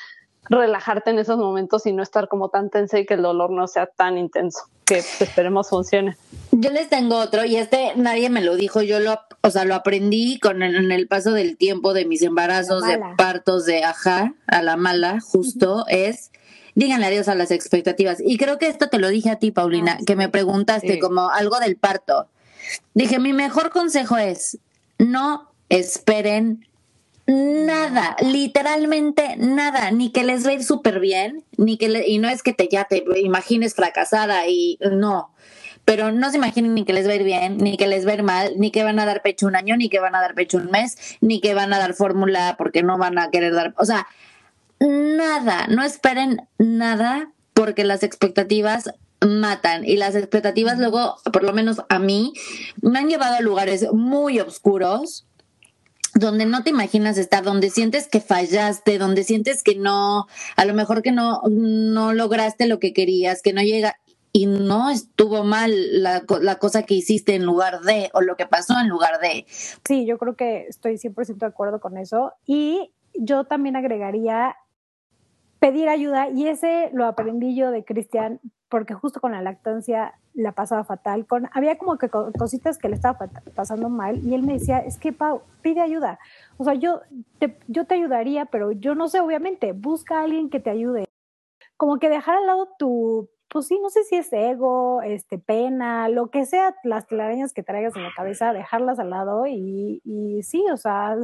relajarte 0.50 1.10
en 1.10 1.20
esos 1.20 1.38
momentos 1.38 1.86
y 1.86 1.94
no 1.94 2.04
estar 2.04 2.28
como 2.28 2.50
tan 2.50 2.70
tensa 2.70 3.00
y 3.00 3.06
que 3.06 3.16
el 3.16 3.22
dolor 3.22 3.52
no 3.52 3.68
sea 3.68 3.88
tan 3.88 4.18
intenso, 4.18 4.60
que 4.86 4.98
esperemos 5.20 5.70
funcione. 5.70 6.18
Yo 6.52 6.70
les 6.70 6.90
tengo 6.90 7.18
otro 7.18 7.46
y 7.46 7.56
este 7.58 7.94
nadie 7.96 8.30
me 8.30 8.42
lo 8.42 8.56
dijo, 8.56 8.82
yo 8.82 9.00
lo, 9.00 9.20
o 9.42 9.50
sea, 9.50 9.66
lo 9.66 9.76
aprendí 9.76 10.40
con 10.40 10.64
el, 10.64 10.76
en 10.76 10.92
el 10.92 11.08
paso 11.08 11.32
del 11.32 11.58
tiempo 11.58 11.94
de 11.94 12.06
mis 12.06 12.22
embarazos, 12.22 12.86
de 12.86 13.00
partos, 13.18 13.66
de 13.66 13.84
ajá, 13.84 14.34
a 14.48 14.62
la 14.62 14.78
mala, 14.78 15.20
justo 15.22 15.86
es 15.88 16.32
díganle 16.76 17.08
adiós 17.08 17.28
a 17.30 17.36
las 17.36 17.52
expectativas. 17.52 18.18
Y 18.20 18.38
creo 18.38 18.60
que 18.60 18.68
esto 18.68 18.90
te 18.90 19.00
lo 19.00 19.10
dije 19.10 19.32
a 19.32 19.40
ti, 19.40 19.52
Paulina, 19.52 19.98
ah, 20.00 20.04
que 20.06 20.16
me 20.16 20.30
preguntaste 20.30 21.00
como 21.00 21.30
algo 21.30 21.58
del 21.60 21.78
parto. 21.78 22.28
Dije, 22.94 23.18
mi 23.20 23.34
mejor 23.34 23.72
consejo 23.72 24.18
es 24.18 24.60
no 25.00 25.50
esperen 25.70 26.68
Nada, 27.28 28.16
literalmente 28.22 29.36
nada, 29.38 29.90
ni 29.90 30.12
que 30.12 30.24
les 30.24 30.46
va 30.46 30.52
a 30.52 30.54
ir 30.54 30.64
súper 30.64 31.00
bien, 31.00 31.44
ni 31.58 31.78
que 31.78 32.04
y 32.08 32.20
no 32.20 32.30
es 32.30 32.44
que 32.44 32.54
te 32.54 32.68
ya 32.68 32.86
te 32.86 33.04
imagines 33.16 33.74
fracasada 33.74 34.48
y 34.48 34.78
no, 34.92 35.34
pero 35.86 36.12
no 36.12 36.30
se 36.30 36.38
imaginen 36.38 36.76
ni 36.76 36.86
que 36.86 36.94
les 36.94 37.08
va 37.08 37.14
a 37.14 37.16
ir 37.16 37.24
bien, 37.24 37.58
ni 37.58 37.78
que 37.78 37.88
les 37.88 38.06
va 38.06 38.12
a 38.12 38.16
ir 38.16 38.24
mal, 38.24 38.54
ni 38.58 38.70
que 38.70 38.84
van 38.84 39.00
a 39.00 39.08
dar 39.08 39.24
pecho 39.24 39.48
un 39.48 39.56
año, 39.56 39.76
ni 39.76 39.90
que 39.90 40.00
van 40.00 40.14
a 40.14 40.22
dar 40.22 40.36
pecho 40.36 40.58
un 40.58 40.70
mes, 40.70 41.18
ni 41.20 41.42
que 41.42 41.56
van 41.56 41.74
a 41.74 41.80
dar 41.80 41.96
fórmula 41.96 42.56
porque 42.60 42.84
no 42.84 43.00
van 43.00 43.18
a 43.18 43.32
querer 43.32 43.56
dar, 43.56 43.74
o 43.78 43.86
sea, 43.86 44.06
nada, 44.80 45.66
no 45.68 45.84
esperen 45.84 46.48
nada 46.60 47.32
porque 47.56 47.86
las 47.86 48.04
expectativas 48.04 48.92
matan 49.22 49.84
y 49.84 49.98
las 49.98 50.14
expectativas 50.14 50.78
luego, 50.78 51.16
por 51.34 51.44
lo 51.44 51.54
menos 51.54 51.82
a 51.90 51.98
mí, 51.98 52.34
me 52.82 53.00
han 53.00 53.10
llevado 53.10 53.36
a 53.36 53.42
lugares 53.42 53.92
muy 53.94 54.40
oscuros 54.40 55.26
donde 56.16 56.46
no 56.46 56.64
te 56.64 56.70
imaginas 56.70 57.18
estar, 57.18 57.44
donde 57.44 57.70
sientes 57.70 58.08
que 58.08 58.22
fallaste, 58.22 58.98
donde 58.98 59.24
sientes 59.26 59.62
que 59.64 59.76
no, 59.76 60.28
a 60.56 60.66
lo 60.66 60.74
mejor 60.74 61.02
que 61.02 61.12
no, 61.12 61.42
no 61.50 62.14
lograste 62.14 62.68
lo 62.68 62.80
que 62.80 62.94
querías, 62.94 63.42
que 63.42 63.54
no 63.54 63.62
llega. 63.62 63.98
y 64.32 64.48
no 64.48 64.90
estuvo 64.90 65.44
mal 65.44 65.72
la, 66.02 66.24
la 66.42 66.56
cosa 66.56 66.84
que 66.84 66.94
hiciste 66.94 67.36
en 67.36 67.46
lugar 67.46 67.82
de, 67.82 68.10
o 68.14 68.22
lo 68.22 68.36
que 68.36 68.46
pasó 68.46 68.74
en 68.80 68.90
lugar 68.90 69.20
de. 69.22 69.46
Sí, 69.86 70.06
yo 70.06 70.18
creo 70.18 70.36
que 70.36 70.66
estoy 70.68 70.96
100% 70.96 71.38
de 71.38 71.46
acuerdo 71.46 71.80
con 71.80 71.98
eso. 71.98 72.34
Y 72.46 72.92
yo 73.14 73.46
también 73.46 73.76
agregaría 73.76 74.56
pedir 75.60 75.90
ayuda, 75.90 76.30
y 76.30 76.48
ese 76.48 76.90
lo 76.94 77.06
aprendí 77.06 77.56
yo 77.56 77.72
de 77.72 77.84
Cristian, 77.84 78.40
porque 78.70 78.94
justo 78.94 79.22
con 79.22 79.32
la 79.32 79.42
lactancia 79.42 80.16
la 80.34 80.52
pasaba 80.52 80.84
fatal, 80.84 81.26
con, 81.26 81.50
había 81.54 81.78
como 81.78 81.98
que 81.98 82.10
cositas 82.10 82.78
que 82.78 82.90
le 82.90 82.96
estaba 82.96 83.18
pasando 83.56 83.90
mal, 83.90 84.18
y 84.26 84.34
él 84.34 84.44
me 84.44 84.54
decía, 84.54 84.80
es 84.80 84.98
que 84.98 85.14
Pau, 85.14 85.42
pide 85.62 85.82
ayuda, 85.82 86.20
o 86.58 86.64
sea, 86.64 86.74
yo 86.74 87.02
te, 87.40 87.58
yo 87.68 87.86
te 87.86 87.96
ayudaría, 87.96 88.46
pero 88.46 88.72
yo 88.72 88.96
no 88.96 89.08
sé, 89.08 89.20
obviamente, 89.20 89.72
busca 89.72 90.20
a 90.20 90.24
alguien 90.24 90.50
que 90.50 90.60
te 90.60 90.70
ayude. 90.70 91.06
Como 91.78 92.00
que 92.00 92.10
dejar 92.10 92.38
al 92.38 92.46
lado 92.46 92.70
tu, 92.80 93.30
pues 93.50 93.68
sí, 93.68 93.80
no 93.82 93.90
sé 93.90 94.04
si 94.04 94.16
es 94.16 94.32
ego, 94.34 95.02
este, 95.02 95.38
pena, 95.38 96.10
lo 96.10 96.30
que 96.30 96.46
sea, 96.46 96.76
las 96.84 97.08
telarañas 97.08 97.54
que 97.54 97.64
traigas 97.64 97.96
en 97.96 98.04
la 98.04 98.14
cabeza, 98.16 98.54
dejarlas 98.54 99.00
al 99.00 99.10
lado 99.10 99.46
y, 99.48 100.02
y 100.04 100.44
sí, 100.44 100.64
o 100.72 100.78
sea, 100.78 101.18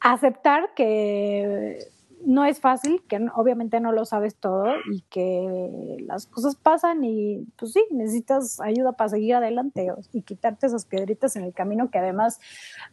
aceptar 0.00 0.74
que 0.74 1.78
no 2.24 2.44
es 2.44 2.60
fácil, 2.60 3.02
que 3.08 3.18
obviamente 3.34 3.80
no 3.80 3.92
lo 3.92 4.04
sabes 4.04 4.36
todo 4.36 4.66
y 4.90 5.02
que 5.10 5.96
las 6.06 6.26
cosas 6.26 6.56
pasan 6.56 7.04
y 7.04 7.46
pues 7.56 7.72
sí, 7.72 7.84
necesitas 7.90 8.60
ayuda 8.60 8.92
para 8.92 9.10
seguir 9.10 9.34
adelante 9.34 9.88
y 10.12 10.22
quitarte 10.22 10.66
esas 10.66 10.86
piedritas 10.86 11.36
en 11.36 11.44
el 11.44 11.52
camino 11.52 11.90
que 11.90 11.98
además 11.98 12.40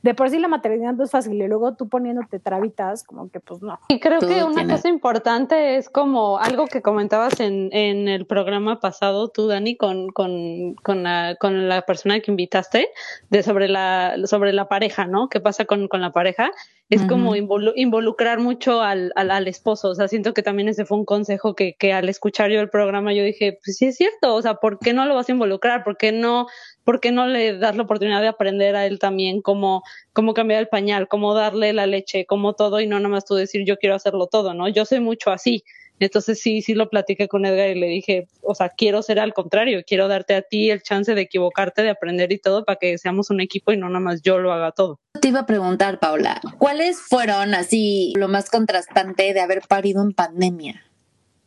de 0.02 0.14
por 0.14 0.30
sí 0.30 0.40
la 0.40 0.48
maternidad 0.48 0.94
no 0.94 1.04
es 1.04 1.12
fácil 1.12 1.42
y 1.42 1.48
luego 1.48 1.76
tú 1.76 1.88
poniéndote 1.90 2.40
trabitas 2.40 3.04
como 3.04 3.30
que 3.30 3.40
pues 3.40 3.62
no. 3.62 3.80
Y 3.88 4.00
creo 4.00 4.20
que 4.20 4.44
una 4.44 4.68
cosa 4.68 4.90
importante 4.90 5.78
es 5.78 5.90
como 5.90 6.38
algo 6.38 6.68
que 6.68 6.82
comentabas 6.82 7.40
en, 7.40 7.70
en 7.72 8.08
el 8.08 8.26
programa 8.26 8.80
pasado 8.80 9.30
tú 9.30 9.48
Dani 9.48 9.76
con, 9.76 10.10
con, 10.10 10.76
con, 10.76 11.04
la, 11.04 11.36
con 11.40 11.70
la 11.70 11.82
persona 11.84 12.20
que 12.20 12.32
invitaste 12.32 12.90
de 13.30 13.44
sobre 13.44 13.68
la, 13.68 14.16
sobre 14.26 14.54
la 14.54 14.68
pareja, 14.68 15.06
¿no? 15.06 15.30
¿Qué 15.30 15.40
pasa 15.40 15.66
con, 15.66 15.88
con 15.88 16.02
la 16.02 16.12
pareja? 16.12 16.52
Es 16.90 17.04
como 17.06 17.36
involucrar 17.36 18.40
mucho 18.40 18.82
al 18.82 19.12
al, 19.16 19.48
esposo. 19.48 19.90
O 19.90 19.96
sea, 19.96 20.08
siento 20.08 20.34
que 20.34 20.42
también 20.42 20.70
ese 20.70 20.86
fue 20.86 20.98
un 20.98 21.06
consejo 21.06 21.54
que, 21.54 21.76
que 21.76 21.94
al 21.94 22.10
escuchar 22.10 22.50
yo 22.50 22.60
el 22.62 22.70
programa 22.70 23.14
yo 23.14 23.24
dije, 23.24 23.60
pues 23.64 23.78
sí 23.78 23.86
es 23.86 23.96
cierto, 23.96 24.34
o 24.34 24.42
sea, 24.42 24.56
¿por 24.56 24.80
qué 24.80 24.92
no 24.94 25.06
lo 25.06 25.14
vas 25.14 25.30
a 25.30 25.32
involucrar? 25.32 25.84
¿Por 25.84 25.98
qué 25.98 26.12
no, 26.12 26.48
por 26.84 27.00
qué 27.00 27.12
no 27.12 27.28
le 27.28 27.60
das 27.60 27.76
la 27.76 27.84
oportunidad 27.84 28.22
de 28.22 28.28
aprender 28.28 28.76
a 28.76 28.88
él 28.88 28.98
también 28.98 29.42
cómo, 29.44 29.84
cómo 30.14 30.34
cambiar 30.34 30.62
el 30.62 30.68
pañal, 30.68 31.08
cómo 31.08 31.36
darle 31.36 31.74
la 31.74 31.86
leche, 31.86 32.26
cómo 32.26 32.54
todo 32.54 32.82
y 32.82 32.88
no 32.88 32.98
nada 32.98 33.10
más 33.10 33.26
tú 33.26 33.36
decir 33.36 33.66
yo 33.66 33.78
quiero 33.78 33.94
hacerlo 33.96 34.26
todo, 34.26 34.56
¿no? 34.56 34.68
Yo 34.68 34.86
soy 34.86 35.00
mucho 35.00 35.30
así. 35.30 35.64
Entonces 36.00 36.42
sí, 36.42 36.62
sí 36.62 36.74
lo 36.74 36.90
platiqué 36.90 37.28
con 37.28 37.46
Edgar 37.46 37.70
y 37.70 37.80
le 37.80 37.88
dije, 37.88 38.28
o 38.42 38.56
sea, 38.56 38.70
quiero 38.70 39.02
ser 39.02 39.20
al 39.20 39.34
contrario, 39.34 39.82
quiero 39.86 40.08
darte 40.08 40.36
a 40.36 40.42
ti 40.42 40.72
el 40.72 40.82
chance 40.82 41.14
de 41.14 41.22
equivocarte, 41.22 41.84
de 41.84 41.90
aprender 41.90 42.32
y 42.32 42.40
todo 42.40 42.64
para 42.64 42.78
que 42.78 42.98
seamos 42.98 43.30
un 43.30 43.42
equipo 43.42 43.72
y 43.72 43.78
no 43.78 43.88
nada 43.88 44.00
más 44.00 44.22
yo 44.22 44.40
lo 44.40 44.54
haga 44.54 44.72
todo. 44.72 45.00
Te 45.20 45.28
iba 45.28 45.42
a 45.42 45.46
preguntar, 45.46 46.00
Paula, 46.00 46.40
¿cuáles 46.58 47.02
fueron 47.02 47.54
así 47.54 48.14
lo 48.16 48.28
más 48.28 48.50
contrastante 48.50 49.34
de 49.34 49.42
haber 49.42 49.62
parido 49.68 50.02
en 50.02 50.14
pandemia? 50.14 50.84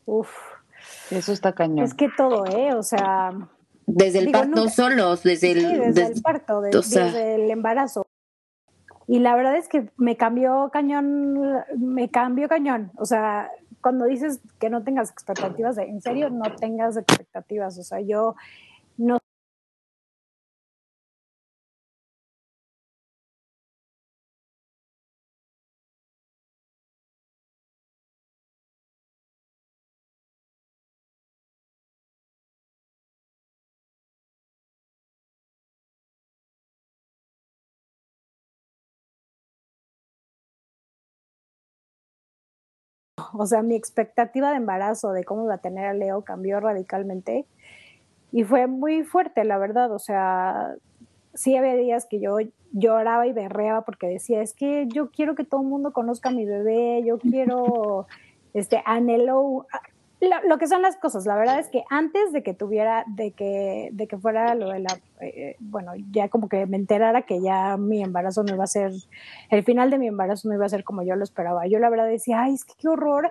Uf, 0.05 0.31
eso 1.11 1.33
está 1.33 1.55
cañón. 1.55 1.85
Es 1.85 1.95
que 1.95 2.09
todo, 2.17 2.47
¿eh? 2.47 2.75
O 2.75 2.83
sea... 2.83 3.31
Desde 3.87 4.21
el 4.21 4.31
parto 4.31 4.69
solos, 4.69 5.23
desde 5.23 5.53
el... 5.53 5.93
desde, 5.93 6.13
el 6.13 6.23
parto, 6.23 6.61
desde 6.61 7.35
el 7.35 7.51
embarazo. 7.51 8.07
Y 9.09 9.19
la 9.19 9.35
verdad 9.35 9.57
es 9.57 9.69
que 9.69 9.91
me 9.97 10.17
cambió 10.17 10.71
cañón, 10.73 11.65
me 11.77 12.09
cambió 12.09 12.49
cañón. 12.49 12.93
O 12.97 13.05
sea, 13.05 13.51
cuando 13.83 14.07
dices 14.07 14.41
que 14.61 14.71
no 14.71 14.83
tengas 14.85 15.11
expectativas, 15.11 15.77
en 15.77 16.01
serio, 16.01 16.31
no 16.31 16.55
tengas 16.57 16.97
expectativas. 16.97 17.77
O 17.79 17.83
sea, 17.83 18.01
yo 18.01 18.37
O 43.33 43.47
sea, 43.47 43.63
mi 43.63 43.75
expectativa 43.75 44.51
de 44.51 44.57
embarazo, 44.57 45.13
de 45.13 45.25
cómo 45.25 45.45
iba 45.45 45.55
a 45.55 45.59
tener 45.59 45.87
a 45.87 45.95
Leo, 45.95 46.23
cambió 46.23 46.61
radicalmente 46.61 47.47
y 48.33 48.45
fue 48.45 48.67
muy 48.67 49.05
fuerte, 49.05 49.45
la 49.45 49.59
verdad. 49.59 49.93
O 49.93 49.99
sea, 49.99 50.75
sí 51.35 51.57
había 51.57 51.77
días 51.77 52.07
que 52.07 52.19
yo 52.21 52.39
lloraba 52.73 53.27
y 53.27 53.33
berreaba 53.33 53.83
porque 53.83 54.09
decía, 54.09 54.41
es 54.41 54.55
que 54.55 54.87
yo 54.89 55.11
quiero 55.11 55.35
que 55.35 55.45
todo 55.45 55.61
el 55.61 55.69
mundo 55.69 55.93
conozca 55.93 56.31
a 56.31 56.33
mi 56.33 56.47
bebé, 56.47 57.03
yo 57.05 57.19
quiero, 57.19 58.07
este, 58.55 58.83
anhelo, 58.87 59.67
lo, 60.49 60.59
que 60.59 60.69
son 60.69 60.83
las 60.83 60.97
cosas, 60.97 61.27
la 61.27 61.37
verdad 61.37 61.59
es 61.59 61.69
que 61.69 61.83
antes 61.91 62.33
de 62.33 62.43
que 62.43 62.55
tuviera, 62.55 63.05
de 63.09 63.33
que, 63.33 63.91
de 63.93 64.07
que 64.07 64.17
fuera 64.17 64.55
lo 64.55 64.69
de 64.69 64.81
la, 64.81 65.01
eh, 65.21 65.57
bueno, 65.59 65.93
ya 66.13 66.29
como 66.29 66.49
que 66.49 66.67
me 66.67 66.77
enterara 66.77 67.23
que 67.23 67.43
ya 67.43 67.77
mi 67.77 68.03
embarazo 68.03 68.43
no 68.45 68.55
iba 68.55 68.65
a 68.65 68.69
ser, 68.69 68.93
el 69.51 69.65
final 69.65 69.91
de 69.91 69.99
mi 69.99 70.07
embarazo 70.07 70.49
no 70.49 70.55
iba 70.55 70.65
a 70.65 70.69
ser 70.69 70.85
como 70.85 71.03
yo 71.03 71.17
lo 71.17 71.25
esperaba. 71.25 71.67
Yo 71.67 71.79
la 71.79 71.91
verdad 71.91 72.07
decía, 72.07 72.43
ay, 72.43 72.55
es 72.55 72.65
que 72.65 72.75
qué 72.79 72.89
horror 72.89 73.31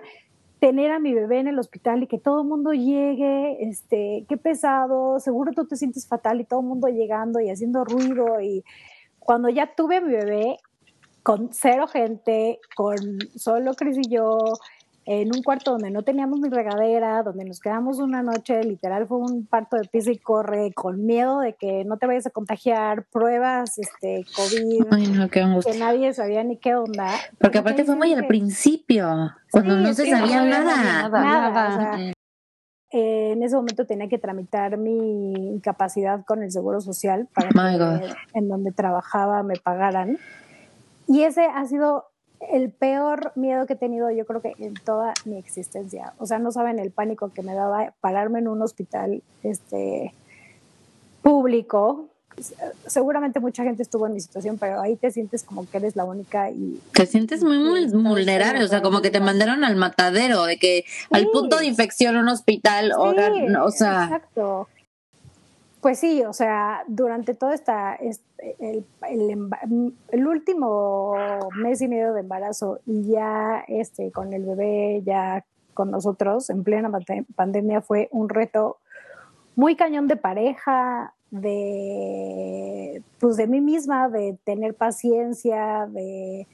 tener 0.60 0.92
a 0.92 0.98
mi 0.98 1.12
bebé 1.14 1.40
en 1.40 1.48
el 1.48 1.58
hospital 1.58 2.02
y 2.02 2.06
que 2.06 2.18
todo 2.18 2.42
el 2.42 2.48
mundo 2.48 2.72
llegue, 2.72 3.68
este, 3.68 4.26
qué 4.28 4.36
pesado, 4.36 5.18
seguro 5.18 5.52
tú 5.52 5.66
te 5.66 5.76
sientes 5.76 6.06
fatal 6.06 6.40
y 6.40 6.44
todo 6.44 6.60
el 6.60 6.66
mundo 6.66 6.88
llegando 6.88 7.40
y 7.40 7.50
haciendo 7.50 7.84
ruido 7.84 8.40
y 8.40 8.64
cuando 9.18 9.48
ya 9.48 9.74
tuve 9.74 9.96
a 9.96 10.00
mi 10.00 10.12
bebé 10.12 10.58
con 11.22 11.50
cero 11.52 11.86
gente, 11.86 12.60
con 12.76 12.96
solo 13.34 13.74
Cris 13.74 13.98
y 13.98 14.10
yo, 14.10 14.38
en 15.04 15.34
un 15.34 15.42
cuarto 15.42 15.72
donde 15.72 15.90
no 15.90 16.02
teníamos 16.02 16.40
ni 16.40 16.48
regadera, 16.48 17.22
donde 17.22 17.44
nos 17.44 17.60
quedamos 17.60 17.98
una 17.98 18.22
noche, 18.22 18.62
literal 18.62 19.06
fue 19.06 19.18
un 19.18 19.46
parto 19.46 19.76
de 19.76 19.88
pisa 19.88 20.12
y 20.12 20.18
corre, 20.18 20.72
con 20.72 21.04
miedo 21.04 21.40
de 21.40 21.54
que 21.54 21.84
no 21.84 21.96
te 21.96 22.06
vayas 22.06 22.26
a 22.26 22.30
contagiar, 22.30 23.04
pruebas, 23.10 23.78
este, 23.78 24.24
COVID, 24.36 25.30
que 25.30 25.78
nadie 25.78 26.14
sabía 26.14 26.44
ni 26.44 26.56
qué 26.56 26.76
onda. 26.76 27.08
Porque 27.38 27.58
aparte 27.58 27.84
fue 27.84 27.96
muy 27.96 28.12
al 28.12 28.26
principio, 28.26 29.32
cuando 29.50 29.76
no 29.76 29.92
se 29.92 30.08
sabía 30.08 30.44
nada. 30.44 31.08
Nada, 31.08 32.12
en 32.94 33.42
ese 33.42 33.56
momento 33.56 33.86
tenía 33.86 34.08
que 34.08 34.18
tramitar 34.18 34.76
mi 34.76 35.32
incapacidad 35.32 36.24
con 36.26 36.42
el 36.42 36.52
Seguro 36.52 36.80
Social 36.82 37.26
para 37.34 37.48
que 37.48 38.14
en 38.34 38.48
donde 38.48 38.70
trabajaba 38.70 39.42
me 39.42 39.54
pagaran. 39.56 40.18
Y 41.08 41.22
ese 41.22 41.46
ha 41.46 41.64
sido 41.64 42.11
el 42.50 42.70
peor 42.70 43.32
miedo 43.34 43.66
que 43.66 43.74
he 43.74 43.76
tenido 43.76 44.10
yo 44.10 44.26
creo 44.26 44.40
que 44.40 44.54
en 44.58 44.74
toda 44.74 45.14
mi 45.24 45.36
existencia. 45.36 46.12
O 46.18 46.26
sea, 46.26 46.38
no 46.38 46.52
saben 46.52 46.78
el 46.78 46.90
pánico 46.90 47.30
que 47.32 47.42
me 47.42 47.54
daba 47.54 47.92
pararme 48.00 48.40
en 48.40 48.48
un 48.48 48.62
hospital 48.62 49.22
este, 49.42 50.12
público. 51.22 52.08
Seguramente 52.86 53.40
mucha 53.40 53.62
gente 53.62 53.82
estuvo 53.82 54.06
en 54.06 54.14
mi 54.14 54.20
situación, 54.20 54.56
pero 54.58 54.80
ahí 54.80 54.96
te 54.96 55.10
sientes 55.10 55.42
como 55.42 55.68
que 55.68 55.76
eres 55.76 55.96
la 55.96 56.04
única 56.04 56.50
y... 56.50 56.80
Te 56.92 57.04
sientes 57.04 57.44
muy 57.44 57.86
vulnerable, 57.88 58.64
o 58.64 58.68
sea, 58.68 58.80
como 58.80 59.02
que 59.02 59.10
te 59.10 59.20
mandaron 59.20 59.64
al 59.64 59.76
matadero, 59.76 60.44
de 60.44 60.56
que 60.58 60.84
al 61.10 61.26
punto 61.26 61.58
de 61.58 61.66
infección 61.66 62.16
un 62.16 62.28
hospital, 62.28 62.92
o, 62.92 63.14
o 63.64 63.70
sea... 63.70 64.04
Exacto. 64.04 64.68
Pues 65.82 65.98
sí, 65.98 66.22
o 66.22 66.32
sea, 66.32 66.84
durante 66.86 67.34
todo 67.34 67.50
esta, 67.50 67.96
el, 67.96 68.84
el, 69.10 70.26
último 70.28 71.16
mes 71.56 71.82
y 71.82 71.88
medio 71.88 72.14
de 72.14 72.20
embarazo 72.20 72.78
y 72.86 73.10
ya 73.10 73.64
este, 73.66 74.12
con 74.12 74.32
el 74.32 74.44
bebé 74.44 75.02
ya 75.04 75.44
con 75.74 75.90
nosotros 75.90 76.50
en 76.50 76.62
plena 76.62 76.88
pandemia 77.34 77.80
fue 77.80 78.08
un 78.12 78.28
reto 78.28 78.78
muy 79.56 79.74
cañón 79.74 80.06
de 80.06 80.14
pareja, 80.14 81.14
de 81.32 83.02
pues 83.18 83.36
de 83.36 83.48
mí 83.48 83.60
misma, 83.60 84.08
de 84.08 84.38
tener 84.44 84.74
paciencia, 84.74 85.88
de, 85.90 86.46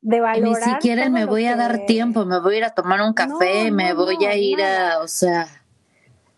de 0.00 0.20
valorar. 0.20 0.66
Ni 0.66 0.72
siquiera 0.72 1.08
me 1.10 1.26
voy 1.26 1.46
a 1.46 1.54
dar 1.54 1.86
tiempo, 1.86 2.24
me 2.24 2.40
voy 2.40 2.56
a 2.56 2.58
ir 2.58 2.64
a 2.64 2.70
tomar 2.70 3.02
un 3.02 3.12
café, 3.12 3.70
me 3.70 3.94
voy 3.94 4.24
a 4.24 4.34
ir 4.34 4.60
a, 4.60 4.98
o 4.98 5.06
sea. 5.06 5.46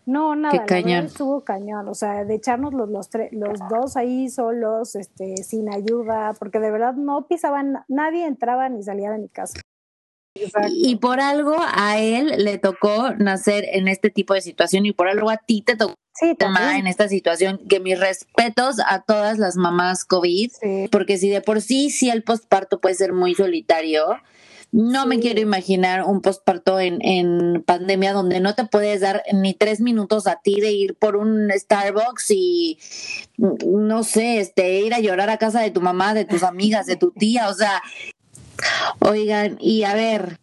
No, 0.05 0.35
nada, 0.35 0.51
Qué 0.51 0.65
cañón. 0.65 1.05
estuvo 1.05 1.43
cañón, 1.43 1.87
o 1.87 1.95
sea, 1.95 2.25
de 2.25 2.35
echarnos 2.35 2.73
los, 2.73 2.89
los, 2.89 3.09
los 3.31 3.59
dos 3.69 3.97
ahí 3.97 4.29
solos, 4.29 4.95
este, 4.95 5.37
sin 5.37 5.73
ayuda, 5.73 6.33
porque 6.37 6.59
de 6.59 6.71
verdad 6.71 6.93
no 6.93 7.27
pisaban, 7.27 7.83
nadie 7.87 8.25
entraba 8.25 8.69
ni 8.69 8.83
salía 8.83 9.11
de 9.11 9.17
mi 9.17 9.29
casa. 9.29 9.59
Y 10.69 10.97
por 10.97 11.21
algo 11.21 11.55
a 11.59 11.97
él 11.97 12.43
le 12.43 12.57
tocó 12.57 13.13
nacer 13.13 13.65
en 13.71 13.87
este 13.87 14.09
tipo 14.09 14.33
de 14.33 14.41
situación 14.41 14.85
y 14.85 14.91
por 14.91 15.07
algo 15.07 15.29
a 15.29 15.37
ti 15.37 15.61
te 15.61 15.77
tocó 15.77 15.95
sí, 16.13 16.35
en 16.77 16.87
esta 16.87 17.07
situación. 17.07 17.61
Que 17.69 17.79
mis 17.79 17.97
respetos 17.97 18.77
a 18.85 19.01
todas 19.01 19.37
las 19.37 19.55
mamás 19.55 20.03
COVID, 20.03 20.51
porque 20.91 21.17
si 21.17 21.29
de 21.29 21.39
por 21.39 21.61
sí, 21.61 21.89
sí 21.89 22.09
el 22.09 22.23
postparto 22.23 22.81
puede 22.81 22.95
ser 22.95 23.13
muy 23.13 23.33
solitario, 23.33 24.03
No 24.77 25.05
me 25.05 25.21
quiero 25.21 25.39
imaginar 25.39 26.03
un 26.03 26.21
postparto 26.21 26.81
en, 26.81 26.99
en 27.01 27.63
pandemia 27.63 28.11
donde 28.11 28.41
no 28.41 28.55
te 28.55 28.65
puedes 28.65 28.99
dar 28.99 29.23
ni 29.31 29.53
tres 29.53 29.79
minutos 29.79 30.27
a 30.27 30.41
ti 30.43 30.59
de 30.59 30.73
ir 30.73 30.95
por 30.95 31.15
un 31.15 31.49
Starbucks 31.49 32.29
y 32.31 32.77
mm, 33.37 33.87
no 33.87 34.03
sé, 34.03 34.41
este, 34.41 34.81
ir 34.81 34.93
a 34.93 34.99
llorar 34.99 35.29
a 35.29 35.37
casa 35.37 35.61
de 35.61 35.71
tu 35.71 35.79
mamá, 35.79 36.13
de 36.13 36.25
tus 36.25 36.43
amigas, 36.43 36.87
de 36.87 36.97
tu 36.97 37.11
tía, 37.11 37.47
o 37.47 37.53
sea, 37.53 37.81
oigan, 38.99 39.55
y 39.61 39.83
a 39.83 39.93
ver, 39.93 40.41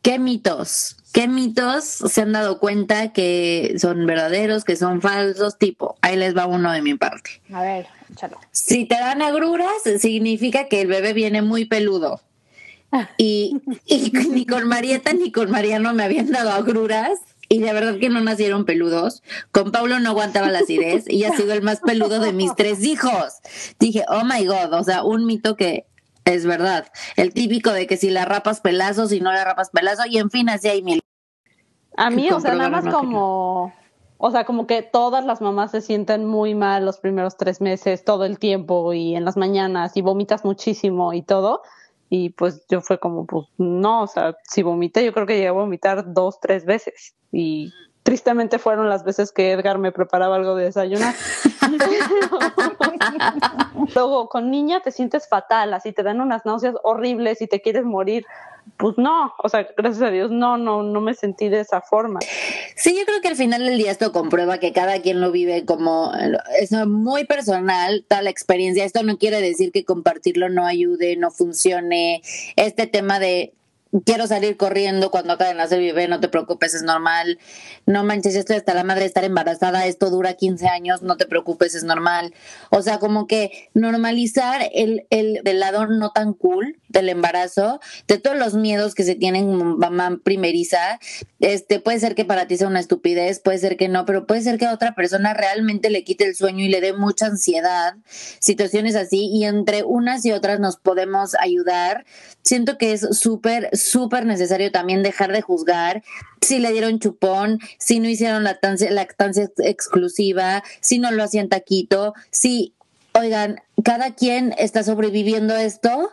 ¿qué 0.00 0.18
mitos? 0.18 0.96
¿Qué 1.12 1.28
mitos 1.28 1.84
se 1.84 2.22
han 2.22 2.32
dado 2.32 2.60
cuenta 2.60 3.12
que 3.12 3.74
son 3.78 4.06
verdaderos, 4.06 4.64
que 4.64 4.76
son 4.76 5.02
falsos? 5.02 5.58
Tipo, 5.58 5.98
ahí 6.00 6.16
les 6.16 6.34
va 6.34 6.46
uno 6.46 6.72
de 6.72 6.80
mi 6.80 6.94
parte. 6.94 7.42
A 7.52 7.60
ver, 7.60 7.88
échalo. 8.10 8.38
Si 8.52 8.86
te 8.86 8.94
dan 8.94 9.20
agruras, 9.20 9.82
significa 9.98 10.66
que 10.68 10.80
el 10.80 10.88
bebé 10.88 11.12
viene 11.12 11.42
muy 11.42 11.66
peludo. 11.66 12.22
Y, 13.16 13.60
y 13.86 14.10
ni 14.30 14.46
con 14.46 14.66
Marieta 14.66 15.12
ni 15.12 15.30
con 15.32 15.50
Mariano 15.50 15.92
me 15.94 16.04
habían 16.04 16.30
dado 16.30 16.50
agruras. 16.50 17.18
Y 17.52 17.58
de 17.58 17.72
verdad 17.72 17.98
que 17.98 18.08
no 18.08 18.20
nacieron 18.20 18.64
peludos. 18.64 19.24
Con 19.50 19.72
Pablo 19.72 19.98
no 19.98 20.10
aguantaba 20.10 20.50
la 20.50 20.60
acidez 20.60 21.04
y 21.08 21.24
ha 21.24 21.32
sido 21.32 21.52
el 21.52 21.62
más 21.62 21.80
peludo 21.80 22.20
de 22.20 22.32
mis 22.32 22.54
tres 22.54 22.84
hijos. 22.84 23.40
Dije, 23.80 24.04
oh 24.08 24.22
my 24.24 24.46
God, 24.46 24.72
o 24.72 24.84
sea, 24.84 25.02
un 25.02 25.26
mito 25.26 25.56
que 25.56 25.86
es 26.24 26.46
verdad. 26.46 26.86
El 27.16 27.32
típico 27.34 27.72
de 27.72 27.88
que 27.88 27.96
si 27.96 28.10
la 28.10 28.24
rapas 28.24 28.60
pelazo, 28.60 29.08
si 29.08 29.20
no 29.20 29.32
la 29.32 29.44
rapas 29.44 29.70
pelazo, 29.70 30.02
y 30.06 30.18
en 30.18 30.30
fin, 30.30 30.48
así 30.48 30.68
hay 30.68 30.82
mil. 30.82 31.00
A 31.96 32.08
mí, 32.10 32.30
o 32.30 32.38
sea, 32.38 32.54
nada 32.54 32.70
más 32.70 32.86
como, 32.86 33.72
o 34.16 34.30
sea, 34.30 34.44
como 34.44 34.66
que 34.66 34.82
todas 34.82 35.24
las 35.24 35.40
mamás 35.40 35.72
se 35.72 35.80
sienten 35.80 36.26
muy 36.26 36.54
mal 36.54 36.84
los 36.84 36.98
primeros 36.98 37.36
tres 37.36 37.60
meses, 37.60 38.04
todo 38.04 38.24
el 38.24 38.38
tiempo 38.38 38.92
y 38.92 39.16
en 39.16 39.24
las 39.24 39.36
mañanas 39.36 39.96
y 39.96 40.02
vomitas 40.02 40.44
muchísimo 40.44 41.12
y 41.12 41.22
todo. 41.22 41.62
Y 42.12 42.30
pues 42.30 42.66
yo 42.68 42.80
fue 42.80 42.98
como, 42.98 43.24
pues 43.24 43.46
no, 43.56 44.02
o 44.02 44.06
sea, 44.08 44.36
si 44.42 44.62
vomité, 44.62 45.04
yo 45.04 45.12
creo 45.12 45.26
que 45.26 45.36
llegué 45.36 45.48
a 45.48 45.52
vomitar 45.52 46.12
dos, 46.12 46.40
tres 46.40 46.66
veces. 46.66 47.14
Y 47.30 47.72
tristemente 48.02 48.58
fueron 48.58 48.88
las 48.88 49.04
veces 49.04 49.30
que 49.30 49.52
Edgar 49.52 49.78
me 49.78 49.92
preparaba 49.92 50.34
algo 50.34 50.56
de 50.56 50.64
desayunar. 50.64 51.14
Luego, 53.94 54.28
con 54.28 54.50
niña 54.50 54.80
te 54.80 54.90
sientes 54.90 55.28
fatal, 55.28 55.72
así 55.72 55.92
te 55.92 56.02
dan 56.02 56.20
unas 56.20 56.44
náuseas 56.44 56.74
horribles 56.82 57.40
y 57.42 57.46
te 57.46 57.60
quieres 57.60 57.84
morir. 57.84 58.26
Pues 58.76 58.96
no, 58.96 59.32
o 59.42 59.48
sea, 59.48 59.68
gracias 59.76 60.02
a 60.02 60.10
Dios, 60.10 60.30
no, 60.30 60.56
no, 60.56 60.82
no 60.82 61.00
me 61.00 61.14
sentí 61.14 61.48
de 61.48 61.60
esa 61.60 61.80
forma. 61.80 62.20
Sí, 62.76 62.96
yo 62.98 63.04
creo 63.04 63.20
que 63.20 63.28
al 63.28 63.36
final 63.36 63.64
del 63.64 63.78
día 63.78 63.90
esto 63.90 64.12
comprueba 64.12 64.58
que 64.58 64.72
cada 64.72 65.00
quien 65.00 65.20
lo 65.20 65.30
vive 65.30 65.64
como 65.64 66.12
es 66.58 66.72
muy 66.86 67.24
personal, 67.24 68.04
tal 68.08 68.26
experiencia. 68.26 68.84
Esto 68.84 69.02
no 69.02 69.18
quiere 69.18 69.40
decir 69.40 69.72
que 69.72 69.84
compartirlo 69.84 70.48
no 70.48 70.66
ayude, 70.66 71.16
no 71.16 71.30
funcione. 71.30 72.22
Este 72.56 72.86
tema 72.86 73.18
de 73.18 73.54
quiero 74.04 74.26
salir 74.26 74.56
corriendo 74.56 75.10
cuando 75.10 75.32
acaba 75.32 75.50
de 75.50 75.56
nacer 75.56 75.80
bebé, 75.80 76.08
no 76.08 76.20
te 76.20 76.28
preocupes, 76.28 76.74
es 76.74 76.82
normal. 76.82 77.38
No 77.86 78.04
manches, 78.04 78.34
esto 78.36 78.54
hasta 78.54 78.74
la 78.74 78.84
madre 78.84 79.00
de 79.02 79.06
estar 79.06 79.24
embarazada, 79.24 79.86
esto 79.86 80.10
dura 80.10 80.34
15 80.34 80.68
años, 80.68 81.02
no 81.02 81.16
te 81.16 81.26
preocupes, 81.26 81.74
es 81.74 81.84
normal. 81.84 82.34
O 82.70 82.82
sea, 82.82 82.98
como 82.98 83.26
que 83.26 83.70
normalizar 83.74 84.68
el, 84.72 85.06
el 85.10 85.40
del 85.44 85.60
lado 85.60 85.86
no 85.86 86.10
tan 86.10 86.34
cool 86.34 86.78
del 86.88 87.08
embarazo, 87.08 87.80
de 88.06 88.18
todos 88.18 88.36
los 88.36 88.54
miedos 88.54 88.94
que 88.94 89.04
se 89.04 89.14
tienen 89.14 89.54
mamá 89.78 90.18
primeriza, 90.22 91.00
este 91.40 91.80
puede 91.80 92.00
ser 92.00 92.14
que 92.14 92.24
para 92.24 92.46
ti 92.46 92.56
sea 92.56 92.68
una 92.68 92.80
estupidez, 92.80 93.40
puede 93.40 93.58
ser 93.58 93.76
que 93.76 93.88
no, 93.88 94.04
pero 94.04 94.26
puede 94.26 94.42
ser 94.42 94.58
que 94.58 94.66
a 94.66 94.74
otra 94.74 94.94
persona 94.94 95.34
realmente 95.34 95.90
le 95.90 96.04
quite 96.04 96.24
el 96.24 96.34
sueño 96.34 96.64
y 96.64 96.68
le 96.68 96.80
dé 96.80 96.92
mucha 96.92 97.26
ansiedad, 97.26 97.94
situaciones 98.38 98.96
así, 98.96 99.30
y 99.32 99.44
entre 99.44 99.82
unas 99.82 100.24
y 100.24 100.32
otras 100.32 100.60
nos 100.60 100.76
podemos 100.76 101.34
ayudar. 101.34 102.04
Siento 102.50 102.78
que 102.78 102.92
es 102.92 103.06
súper, 103.16 103.70
súper 103.78 104.26
necesario 104.26 104.72
también 104.72 105.04
dejar 105.04 105.30
de 105.30 105.40
juzgar 105.40 106.02
si 106.42 106.58
le 106.58 106.72
dieron 106.72 106.98
chupón, 106.98 107.60
si 107.78 108.00
no 108.00 108.08
hicieron 108.08 108.42
lactancia, 108.42 108.90
lactancia 108.90 109.48
exclusiva, 109.58 110.64
si 110.80 110.98
no 110.98 111.12
lo 111.12 111.22
hacían 111.22 111.48
taquito, 111.48 112.12
si, 112.32 112.74
oigan, 113.12 113.60
cada 113.84 114.16
quien 114.16 114.52
está 114.58 114.82
sobreviviendo 114.82 115.54
esto, 115.56 116.10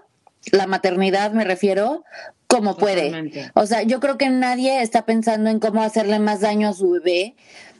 la 0.51 0.67
maternidad 0.67 1.31
me 1.31 1.43
refiero, 1.43 2.03
como 2.45 2.77
puede. 2.77 3.05
Totalmente. 3.05 3.51
O 3.55 3.65
sea, 3.65 3.81
yo 3.81 3.99
creo 3.99 4.19
que 4.19 4.29
nadie 4.29 4.83
está 4.83 5.07
pensando 5.07 5.49
en 5.49 5.59
cómo 5.59 5.81
hacerle 5.81 6.19
más 6.19 6.41
daño 6.41 6.69
a 6.69 6.73
su 6.73 6.91
bebé. 6.91 7.35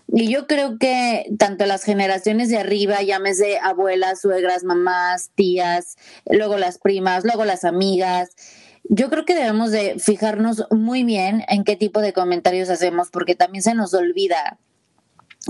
Y 0.08 0.32
yo 0.32 0.48
creo 0.48 0.78
que 0.78 1.26
tanto 1.38 1.66
las 1.66 1.84
generaciones 1.84 2.50
de 2.50 2.58
arriba, 2.58 3.02
llámese 3.02 3.60
abuelas, 3.60 4.22
suegras, 4.22 4.64
mamás, 4.64 5.32
tías, 5.36 5.98
luego 6.30 6.58
las 6.58 6.78
primas, 6.80 7.26
luego 7.26 7.44
las 7.44 7.66
amigas, 7.66 8.30
yo 8.90 9.10
creo 9.10 9.26
que 9.26 9.36
debemos 9.36 9.72
de 9.72 10.00
fijarnos 10.00 10.66
muy 10.72 11.04
bien 11.04 11.44
en 11.50 11.64
qué 11.64 11.76
tipo 11.76 12.00
de 12.00 12.14
comentarios 12.14 12.70
hacemos, 12.70 13.10
porque 13.10 13.36
también 13.36 13.62
se 13.62 13.76
nos 13.76 13.94
olvida 13.94 14.60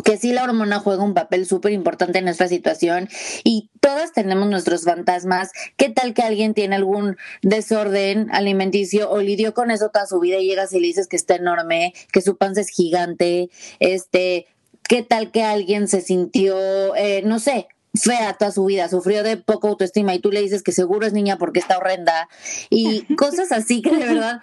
que 0.04 0.18
sí 0.18 0.32
la 0.32 0.44
hormona 0.44 0.80
juega 0.80 1.04
un 1.04 1.14
papel 1.14 1.46
súper 1.46 1.72
importante 1.72 2.20
en 2.20 2.28
esta 2.28 2.48
situación 2.48 3.10
y 3.44 3.70
todas 3.80 4.12
tenemos 4.14 4.48
nuestros 4.50 4.84
fantasmas. 4.84 5.52
¿Qué 5.76 5.90
tal 5.90 6.14
que 6.14 6.24
alguien 6.24 6.54
tiene 6.54 6.76
algún 6.76 7.18
desorden 7.42 8.30
alimenticio 8.32 9.10
o 9.10 9.22
lidió 9.22 9.54
con 9.54 9.72
eso 9.72 9.90
toda 9.90 10.06
su 10.06 10.20
vida 10.20 10.38
y 10.38 10.48
llegas 10.48 10.74
y 10.74 10.80
le 10.80 10.88
dices 10.88 11.08
que 11.08 11.16
está 11.16 11.36
enorme, 11.36 11.94
que 12.12 12.22
su 12.22 12.38
panza 12.38 12.62
es 12.62 12.70
gigante? 12.70 13.50
Este, 13.80 14.48
¿qué 14.88 15.04
tal 15.04 15.32
que 15.32 15.44
alguien 15.44 15.88
se 15.88 16.02
sintió, 16.02 16.96
eh, 16.96 17.22
no 17.24 17.40
sé, 17.40 17.68
fea 17.98 18.34
toda 18.34 18.52
su 18.52 18.66
vida, 18.66 18.90
sufrió 18.90 19.24
de 19.24 19.38
poca 19.38 19.68
autoestima 19.68 20.14
y 20.14 20.20
tú 20.20 20.32
le 20.32 20.42
dices 20.42 20.64
que 20.64 20.72
seguro 20.72 21.06
es 21.06 21.14
niña 21.14 21.38
porque 21.38 21.60
está 21.60 21.78
horrenda 21.78 22.30
y 22.70 23.02
cosas 23.16 23.52
así 23.52 23.82
que 23.82 23.92
de 23.92 24.06
verdad 24.06 24.42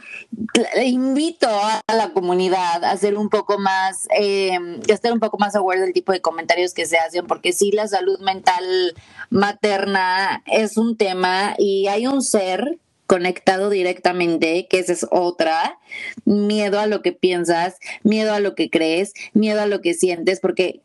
le 0.76 0.84
invito 0.86 1.48
a 1.48 1.82
la 1.94 2.12
comunidad 2.12 2.84
a 2.84 2.96
ser 2.96 3.16
un 3.16 3.28
poco 3.28 3.58
más, 3.58 4.06
eh, 4.18 4.56
a 4.56 4.92
estar 4.92 5.12
un 5.12 5.20
poco 5.20 5.38
más 5.38 5.54
aware 5.54 5.80
del 5.80 5.92
tipo 5.92 6.12
de 6.12 6.20
comentarios 6.20 6.74
que 6.74 6.86
se 6.86 6.98
hacen 6.98 7.26
porque 7.26 7.52
sí 7.52 7.70
la 7.72 7.88
salud 7.88 8.18
mental 8.20 8.94
materna 9.30 10.42
es 10.46 10.76
un 10.76 10.96
tema 10.96 11.54
y 11.58 11.86
hay 11.88 12.06
un 12.06 12.22
ser 12.22 12.78
conectado 13.06 13.70
directamente, 13.70 14.66
que 14.68 14.78
esa 14.78 14.92
es 14.92 15.06
otra, 15.10 15.78
miedo 16.24 16.80
a 16.80 16.86
lo 16.86 17.02
que 17.02 17.12
piensas, 17.12 17.76
miedo 18.02 18.32
a 18.32 18.40
lo 18.40 18.54
que 18.54 18.70
crees, 18.70 19.12
miedo 19.34 19.60
a 19.60 19.66
lo 19.66 19.80
que 19.80 19.94
sientes, 19.94 20.40
porque 20.40 20.80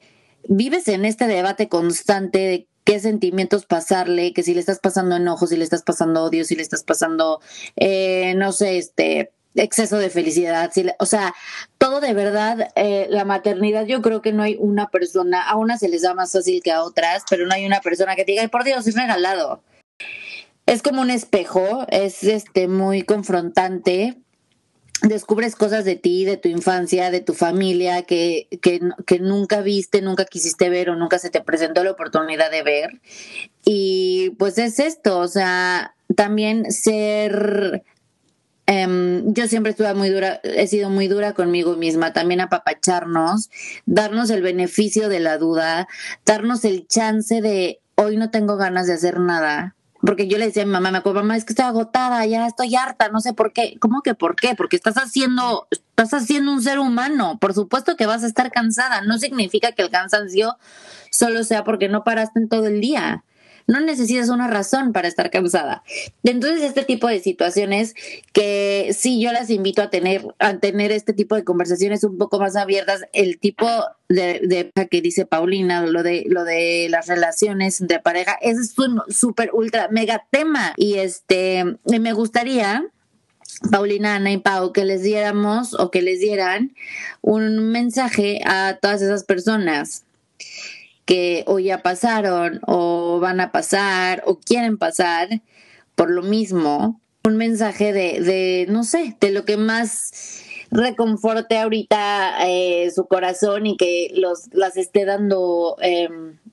vives 0.47 0.88
en 0.88 1.06
este 1.06 1.28
debate 1.28 1.69
constante 1.69 2.39
de 2.39 2.67
qué 2.84 2.99
sentimientos 2.99 3.65
pasarle, 3.65 4.34
que 4.34 4.43
si 4.43 4.54
le 4.54 4.60
estás 4.60 4.80
pasando 4.80 5.15
enojo, 5.15 5.45
si 5.47 5.58
le 5.58 5.63
estás 5.63 5.84
pasando 5.84 6.23
odio, 6.23 6.43
si 6.43 6.56
le 6.56 6.62
estás 6.63 6.84
pasando, 6.84 7.39
eh, 7.75 8.34
no 8.36 8.52
sé, 8.52 8.78
este 8.78 9.32
exceso 9.56 9.97
de 9.97 10.10
felicidad, 10.10 10.71
si 10.73 10.84
le- 10.84 10.95
o 10.99 11.06
sea, 11.06 11.34
todo 11.78 11.99
de 11.99 12.13
verdad, 12.13 12.69
eh, 12.75 13.08
la 13.10 13.25
maternidad, 13.25 13.86
yo 13.86 14.02
creo 14.02 14.21
que 14.21 14.32
no 14.32 14.43
hay 14.43 14.56
una 14.60 14.89
persona, 14.89 15.41
a 15.41 15.56
unas 15.56 15.80
se 15.82 15.89
les 15.89 16.04
da 16.04 16.13
más 16.13 16.32
fácil 16.32 16.62
que 16.63 16.71
a 16.71 16.84
otras, 16.84 17.23
pero 17.30 17.45
no 17.45 17.54
hay 17.54 17.65
una 17.65 17.82
persona 17.82 18.15
que 18.15 18.25
diga, 18.25 18.47
por 18.47 18.63
Dios, 18.63 18.88
es 18.88 18.95
regalado. 18.95 19.62
Es 20.65 20.82
como 20.84 21.02
un 21.02 21.10
espejo, 21.10 21.86
es 21.89 22.23
este 22.23 22.67
muy 22.67 23.02
confrontante, 23.02 24.17
descubres 25.01 25.55
cosas 25.55 25.85
de 25.85 25.95
ti, 25.95 26.25
de 26.25 26.38
tu 26.38 26.49
infancia, 26.49 27.12
de 27.12 27.21
tu 27.21 27.33
familia 27.33 28.03
que, 28.03 28.47
que, 28.62 28.81
que 29.05 29.19
nunca 29.19 29.62
viste, 29.62 30.01
nunca 30.01 30.25
quisiste 30.25 30.69
ver 30.69 30.89
o 30.89 30.95
nunca 30.95 31.19
se 31.19 31.29
te 31.29 31.41
presentó 31.41 31.83
la 31.83 31.91
oportunidad 31.91 32.51
de 32.51 32.63
ver. 32.63 33.01
Y 33.65 34.31
pues 34.31 34.57
es 34.57 34.79
esto, 34.79 35.19
o 35.19 35.27
sea, 35.27 35.95
también 36.15 36.71
ser... 36.71 37.83
em, 38.65 39.33
yo 39.33 39.47
siempre 39.47 39.71
estuve 39.71 39.93
muy 39.93 40.09
dura, 40.09 40.41
he 40.43 40.67
sido 40.67 40.89
muy 40.89 41.07
dura 41.07 41.33
conmigo 41.33 41.75
misma, 41.75 42.13
también 42.13 42.41
apapacharnos, 42.41 43.49
darnos 43.85 44.29
el 44.29 44.41
beneficio 44.41 45.09
de 45.09 45.19
la 45.19 45.38
duda, 45.38 45.88
darnos 46.25 46.65
el 46.65 46.88
chance 46.88 47.41
de 47.41 47.79
hoy 47.95 48.17
no 48.17 48.31
tengo 48.31 48.57
ganas 48.57 48.88
de 48.88 48.93
hacer 48.93 49.19
nada, 49.19 49.75
porque 50.01 50.27
yo 50.27 50.38
le 50.38 50.45
decía 50.45 50.63
a 50.63 50.65
mi 50.65 50.71
mamá, 50.71 50.91
me 50.91 50.99
acuerdo, 50.99 51.21
mamá, 51.21 51.35
es 51.35 51.43
que 51.43 51.53
estoy 51.53 51.65
agotada, 51.65 52.25
ya 52.25 52.47
estoy 52.47 52.75
harta, 52.75 53.09
no 53.09 53.19
sé 53.19 53.33
por 53.33 53.52
qué. 53.52 53.75
¿Cómo 53.79 54.02
que 54.02 54.15
por 54.15 54.35
qué? 54.35 54.56
Porque 54.56 54.75
estás 54.75 54.95
haciendo, 54.95 55.67
estás 55.71 56.13
haciendo 56.13 56.54
un 56.54 56.62
ser 56.62 56.79
humano. 56.79 57.37
Por 57.39 57.54
supuesto 57.54 57.97
que 57.97 58.06
vas 58.06 58.23
a 58.23 58.27
estar 58.27 58.50
cansada. 58.52 59.02
No 59.02 59.17
significa 59.17 59.73
que 59.73 59.81
el 59.81 59.89
cansancio 59.89 60.58
solo 61.12 61.43
sea 61.43 61.63
porque 61.63 61.89
no 61.89 62.04
paraste 62.04 62.39
en 62.39 62.47
todo 62.47 62.67
el 62.67 62.79
día. 62.79 63.23
No 63.69 63.79
necesitas 63.81 64.29
una 64.29 64.47
razón 64.47 64.93
para 64.93 65.07
estar 65.07 65.29
cansada. 65.29 65.83
Entonces, 66.23 66.63
este 66.63 66.83
tipo 66.83 67.07
de 67.07 67.19
situaciones 67.19 67.93
que 68.33 68.95
sí 68.97 69.21
yo 69.21 69.31
las 69.31 69.51
invito 69.51 69.83
a 69.83 69.91
tener, 69.91 70.25
a 70.39 70.57
tener 70.57 70.91
este 70.91 71.13
tipo 71.13 71.35
de 71.35 71.43
conversaciones 71.43 72.03
un 72.03 72.17
poco 72.17 72.39
más 72.39 72.55
abiertas, 72.55 73.05
el 73.13 73.37
tipo 73.37 73.67
de, 74.07 74.71
de 74.73 74.87
que 74.87 75.01
dice 75.01 75.27
Paulina, 75.27 75.85
lo 75.85 76.01
de, 76.01 76.25
lo 76.27 76.45
de 76.45 76.87
las 76.89 77.05
relaciones 77.05 77.77
de 77.79 77.99
pareja, 77.99 78.39
ese 78.41 78.61
es 78.61 78.79
un 78.79 79.03
súper 79.07 79.51
ultra 79.53 79.87
mega 79.89 80.25
tema. 80.31 80.73
Y 80.75 80.95
este, 80.95 81.77
me 81.85 82.13
gustaría 82.13 82.83
Paulina, 83.69 84.15
Ana 84.15 84.31
y 84.31 84.39
Pau, 84.39 84.73
que 84.73 84.83
les 84.83 85.03
diéramos 85.03 85.75
o 85.75 85.91
que 85.91 86.01
les 86.01 86.19
dieran 86.19 86.75
un 87.21 87.69
mensaje 87.69 88.41
a 88.45 88.79
todas 88.81 89.03
esas 89.03 89.25
personas 89.25 90.05
que 91.10 91.43
o 91.47 91.57
ya 91.57 91.81
pasaron 91.81 92.62
o 92.67 93.19
van 93.19 93.41
a 93.41 93.51
pasar 93.51 94.21
o 94.27 94.37
quieren 94.39 94.77
pasar 94.77 95.41
por 95.95 96.12
lo 96.12 96.21
mismo 96.21 97.01
un 97.23 97.35
mensaje 97.35 97.93
de, 97.93 98.21
de, 98.21 98.67
no 98.69 98.83
sé, 98.83 99.17
de 99.19 99.31
lo 99.31 99.43
que 99.43 99.57
más 99.57 100.45
reconforte 100.69 101.57
ahorita 101.57 102.47
eh, 102.47 102.91
su 102.93 103.07
corazón 103.07 103.65
y 103.65 103.75
que 103.75 104.12
los 104.13 104.53
las 104.53 104.77
esté 104.77 105.03
dando, 105.05 105.77
eh, 105.81 106.10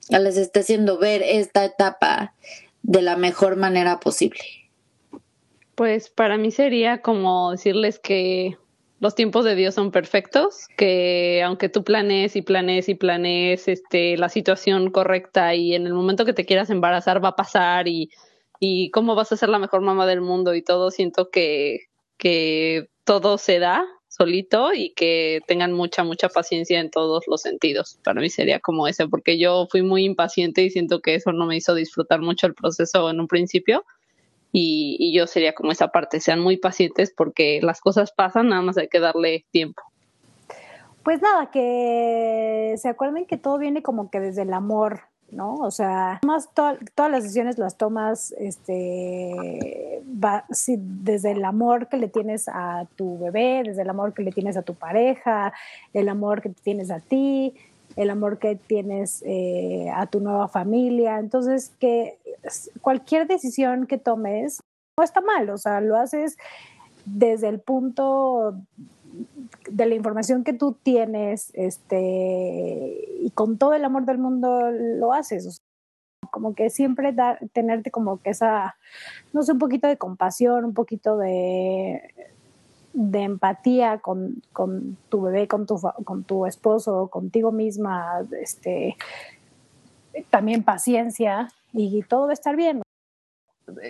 les 0.09 0.37
esté 0.37 0.61
haciendo 0.61 0.97
ver 0.97 1.21
esta 1.21 1.63
etapa 1.63 2.33
de 2.81 3.03
la 3.03 3.15
mejor 3.15 3.57
manera 3.57 3.99
posible. 3.99 4.41
Pues 5.75 6.09
para 6.09 6.39
mí 6.39 6.49
sería 6.49 7.03
como 7.03 7.51
decirles 7.51 7.99
que 7.99 8.57
los 8.99 9.15
tiempos 9.15 9.45
de 9.45 9.55
Dios 9.55 9.75
son 9.75 9.91
perfectos, 9.91 10.67
que 10.75 11.43
aunque 11.43 11.69
tú 11.69 11.83
planees 11.83 12.35
y 12.35 12.41
planees 12.41 12.89
y 12.89 12.95
planees 12.95 13.67
este, 13.67 14.17
la 14.17 14.29
situación 14.29 14.89
correcta 14.91 15.53
y 15.53 15.75
en 15.75 15.85
el 15.85 15.93
momento 15.93 16.25
que 16.25 16.33
te 16.33 16.45
quieras 16.45 16.69
embarazar 16.69 17.23
va 17.23 17.29
a 17.29 17.35
pasar 17.35 17.87
y, 17.87 18.09
y 18.59 18.89
cómo 18.91 19.15
vas 19.15 19.31
a 19.31 19.37
ser 19.37 19.49
la 19.49 19.59
mejor 19.59 19.81
mamá 19.81 20.07
del 20.07 20.21
mundo 20.21 20.55
y 20.55 20.63
todo, 20.63 20.89
siento 20.89 21.29
que, 21.29 21.81
que 22.17 22.89
todo 23.03 23.37
se 23.37 23.59
da 23.59 23.85
solito 24.07 24.73
y 24.73 24.93
que 24.93 25.41
tengan 25.47 25.73
mucha, 25.73 26.03
mucha 26.03 26.29
paciencia 26.29 26.79
en 26.79 26.89
todos 26.89 27.25
los 27.27 27.41
sentidos. 27.41 27.99
Para 28.03 28.19
mí 28.19 28.29
sería 28.29 28.59
como 28.59 28.87
ese, 28.87 29.07
porque 29.07 29.37
yo 29.37 29.67
fui 29.69 29.83
muy 29.83 30.05
impaciente 30.05 30.63
y 30.63 30.71
siento 30.71 31.01
que 31.01 31.15
eso 31.15 31.31
no 31.33 31.45
me 31.45 31.57
hizo 31.57 31.75
disfrutar 31.75 32.21
mucho 32.21 32.47
el 32.47 32.55
proceso 32.55 33.09
en 33.11 33.19
un 33.19 33.27
principio. 33.27 33.85
Y, 34.59 35.13
yo 35.13 35.27
sería 35.27 35.53
como 35.53 35.71
esa 35.71 35.89
parte, 35.89 36.19
sean 36.19 36.39
muy 36.39 36.57
pacientes 36.57 37.13
porque 37.15 37.59
las 37.61 37.79
cosas 37.79 38.11
pasan, 38.11 38.49
nada 38.49 38.63
más 38.63 38.75
hay 38.77 38.87
que 38.87 38.99
darle 38.99 39.45
tiempo. 39.51 39.83
Pues 41.03 41.21
nada, 41.21 41.51
que 41.51 42.73
se 42.77 42.89
acuerden 42.89 43.27
que 43.27 43.37
todo 43.37 43.59
viene 43.59 43.83
como 43.83 44.09
que 44.09 44.19
desde 44.19 44.41
el 44.41 44.53
amor, 44.53 45.01
¿no? 45.29 45.53
O 45.55 45.69
sea, 45.69 46.19
más 46.25 46.51
to 46.55 46.75
todas 46.95 47.11
las 47.11 47.21
decisiones 47.21 47.59
las 47.59 47.77
tomas 47.77 48.33
este, 48.39 50.01
desde 50.03 51.31
el 51.33 51.45
amor 51.45 51.87
que 51.87 51.97
le 51.97 52.07
tienes 52.07 52.49
a 52.49 52.87
tu 52.95 53.19
bebé, 53.19 53.61
desde 53.63 53.83
el 53.83 53.89
amor 53.91 54.15
que 54.15 54.23
le 54.23 54.31
tienes 54.31 54.57
a 54.57 54.63
tu 54.63 54.73
pareja, 54.73 55.53
el 55.93 56.09
amor 56.09 56.41
que 56.41 56.49
tienes 56.49 56.89
a 56.89 56.99
ti, 56.99 57.53
el 57.97 58.11
amor 58.11 58.37
que 58.37 58.55
tienes 58.55 59.23
eh, 59.25 59.89
a 59.93 60.05
tu 60.05 60.21
nueva 60.21 60.47
familia. 60.47 61.19
Entonces, 61.19 61.73
que 61.79 62.17
cualquier 62.79 63.27
decisión 63.27 63.87
que 63.87 63.97
tomes 63.97 64.61
no 64.97 65.03
está 65.03 65.19
mal, 65.19 65.49
o 65.49 65.57
sea, 65.57 65.81
lo 65.81 65.97
haces 65.97 66.37
desde 67.05 67.49
el 67.49 67.59
punto 67.59 68.55
de 69.69 69.85
la 69.85 69.95
información 69.95 70.43
que 70.43 70.53
tú 70.53 70.77
tienes, 70.83 71.49
este, 71.53 73.05
y 73.19 73.31
con 73.31 73.57
todo 73.57 73.73
el 73.73 73.83
amor 73.83 74.05
del 74.05 74.19
mundo 74.19 74.71
lo 74.71 75.13
haces. 75.13 75.57
Como 76.31 76.53
que 76.53 76.69
siempre 76.69 77.15
tenerte 77.53 77.89
como 77.89 78.21
que 78.21 78.29
esa, 78.31 78.75
no 79.33 79.41
sé, 79.41 79.53
un 79.53 79.59
poquito 79.59 79.87
de 79.87 79.97
compasión, 79.97 80.65
un 80.65 80.73
poquito 80.73 81.17
de, 81.17 82.13
de 82.99 83.21
empatía 83.21 83.99
con, 83.99 84.41
con, 84.53 84.97
tu 85.09 85.21
bebé, 85.21 85.47
con 85.47 85.67
tu, 85.67 85.79
con 86.03 86.23
tu 86.23 86.47
esposo, 86.47 87.09
contigo 87.09 87.51
misma, 87.51 88.25
este, 88.41 88.97
también 90.31 90.63
paciencia 90.63 91.53
y 91.73 92.01
todo 92.01 92.23
va 92.23 92.31
a 92.31 92.33
estar 92.33 92.55
bien. 92.55 92.81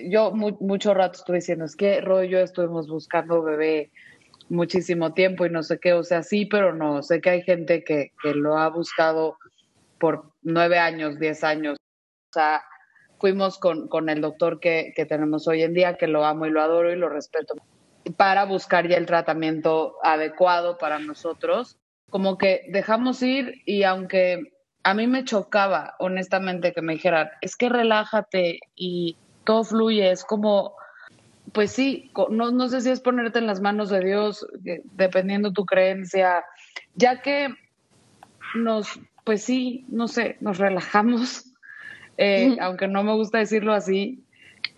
Yo 0.09 0.31
mu 0.31 0.57
mucho 0.59 0.93
rato 0.93 1.19
estuve 1.19 1.37
diciendo, 1.37 1.63
es 1.63 1.77
que 1.77 2.01
rollo 2.01 2.39
estuvimos 2.39 2.89
buscando 2.89 3.41
bebé 3.41 3.91
muchísimo 4.49 5.13
tiempo 5.13 5.45
y 5.45 5.51
no 5.51 5.63
sé 5.63 5.79
qué, 5.79 5.93
o 5.93 6.03
sea, 6.03 6.21
sí, 6.21 6.45
pero 6.45 6.73
no, 6.73 7.01
sé 7.01 7.21
que 7.21 7.29
hay 7.29 7.43
gente 7.43 7.85
que, 7.85 8.11
que 8.21 8.33
lo 8.33 8.57
ha 8.57 8.69
buscado 8.69 9.37
por 9.99 10.33
nueve 10.41 10.79
años, 10.79 11.17
diez 11.17 11.45
años, 11.45 11.77
o 12.31 12.33
sea, 12.33 12.61
fuimos 13.19 13.57
con, 13.57 13.87
con 13.87 14.09
el 14.09 14.19
doctor 14.19 14.59
que, 14.59 14.91
que 14.97 15.05
tenemos 15.05 15.47
hoy 15.47 15.63
en 15.63 15.73
día, 15.73 15.95
que 15.95 16.07
lo 16.07 16.25
amo 16.25 16.45
y 16.45 16.49
lo 16.49 16.61
adoro 16.61 16.91
y 16.91 16.97
lo 16.97 17.07
respeto, 17.07 17.55
para 18.15 18.45
buscar 18.45 18.87
ya 18.87 18.97
el 18.97 19.05
tratamiento 19.05 19.95
adecuado 20.03 20.77
para 20.77 20.99
nosotros, 20.99 21.77
como 22.09 22.37
que 22.37 22.65
dejamos 22.69 23.21
ir 23.23 23.61
y 23.65 23.83
aunque 23.83 24.53
a 24.83 24.93
mí 24.93 25.07
me 25.07 25.25
chocaba, 25.25 25.95
honestamente, 25.99 26.73
que 26.73 26.81
me 26.81 26.93
dijeran, 26.93 27.29
es 27.41 27.55
que 27.55 27.69
relájate 27.69 28.59
y 28.75 29.17
todo 29.43 29.63
fluye, 29.63 30.11
es 30.11 30.23
como 30.23 30.75
pues 31.53 31.71
sí, 31.71 32.11
no, 32.29 32.51
no 32.51 32.67
sé 32.67 32.81
si 32.81 32.89
es 32.89 32.99
ponerte 32.99 33.39
en 33.39 33.47
las 33.47 33.61
manos 33.61 33.89
de 33.89 34.03
Dios, 34.03 34.45
dependiendo 34.93 35.53
tu 35.53 35.65
creencia, 35.65 36.43
ya 36.95 37.21
que 37.21 37.49
nos, 38.55 38.99
pues 39.23 39.43
sí, 39.43 39.85
no 39.87 40.07
sé, 40.07 40.37
nos 40.39 40.57
relajamos, 40.57 41.53
eh, 42.17 42.57
aunque 42.59 42.87
no 42.87 43.03
me 43.03 43.13
gusta 43.13 43.39
decirlo 43.39 43.73
así, 43.73 44.23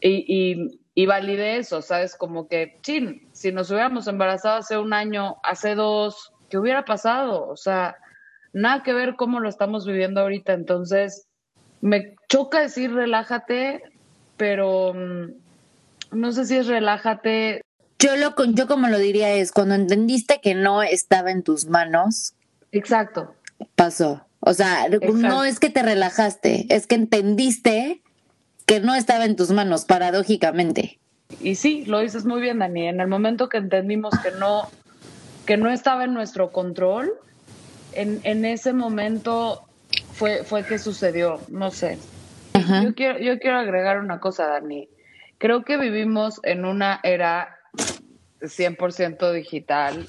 y, 0.01 0.25
y, 0.27 0.78
y 0.95 1.05
validé 1.05 1.57
eso, 1.57 1.81
¿sabes? 1.81 2.15
Como 2.15 2.47
que, 2.47 2.77
chin, 2.81 3.27
si 3.31 3.51
nos 3.51 3.69
hubiéramos 3.71 4.07
embarazado 4.07 4.57
hace 4.57 4.77
un 4.77 4.93
año, 4.93 5.37
hace 5.43 5.75
dos, 5.75 6.33
¿qué 6.49 6.57
hubiera 6.57 6.85
pasado? 6.85 7.47
O 7.47 7.55
sea, 7.55 7.95
nada 8.53 8.83
que 8.83 8.93
ver 8.93 9.15
cómo 9.15 9.39
lo 9.39 9.49
estamos 9.49 9.85
viviendo 9.85 10.21
ahorita, 10.21 10.53
entonces 10.53 11.27
me 11.81 12.15
choca 12.27 12.61
decir 12.61 12.93
relájate, 12.93 13.81
pero 14.37 14.93
mm, 14.93 15.31
no 16.11 16.31
sé 16.31 16.45
si 16.45 16.57
es 16.57 16.67
relájate. 16.67 17.61
Yo 17.99 18.15
lo 18.15 18.33
yo 18.53 18.67
como 18.67 18.87
lo 18.87 18.97
diría 18.97 19.33
es 19.33 19.51
cuando 19.51 19.75
entendiste 19.75 20.39
que 20.41 20.55
no 20.55 20.81
estaba 20.81 21.31
en 21.31 21.43
tus 21.43 21.67
manos. 21.67 22.33
Exacto. 22.71 23.35
Pasó. 23.75 24.25
O 24.41 24.53
sea, 24.53 24.85
Exacto. 24.85 25.13
no 25.13 25.43
es 25.43 25.59
que 25.59 25.69
te 25.69 25.83
relajaste, 25.83 26.65
es 26.73 26.87
que 26.87 26.95
entendiste 26.95 28.01
que 28.69 28.79
no 28.79 28.93
estaba 28.93 29.25
en 29.25 29.35
tus 29.35 29.49
manos, 29.49 29.85
paradójicamente. 29.85 30.99
Y 31.41 31.55
sí, 31.55 31.85
lo 31.85 32.01
dices 32.01 32.25
muy 32.25 32.39
bien, 32.39 32.59
Dani. 32.59 32.87
En 32.87 32.99
el 32.99 33.07
momento 33.07 33.49
que 33.49 33.57
entendimos 33.57 34.13
que 34.21 34.29
no, 34.29 34.69
que 35.47 35.57
no 35.57 35.71
estaba 35.71 36.03
en 36.03 36.13
nuestro 36.13 36.51
control, 36.51 37.11
en, 37.93 38.21
en 38.21 38.45
ese 38.45 38.73
momento 38.73 39.63
fue, 40.13 40.43
fue 40.43 40.63
que 40.63 40.77
sucedió. 40.77 41.39
No 41.47 41.71
sé. 41.71 41.97
Yo 42.83 42.93
quiero, 42.93 43.17
yo 43.17 43.39
quiero 43.39 43.57
agregar 43.57 43.97
una 43.97 44.19
cosa, 44.19 44.45
Dani. 44.45 44.87
Creo 45.39 45.63
que 45.63 45.77
vivimos 45.77 46.39
en 46.43 46.63
una 46.63 46.99
era 47.01 47.57
100% 48.41 49.33
digital 49.33 50.05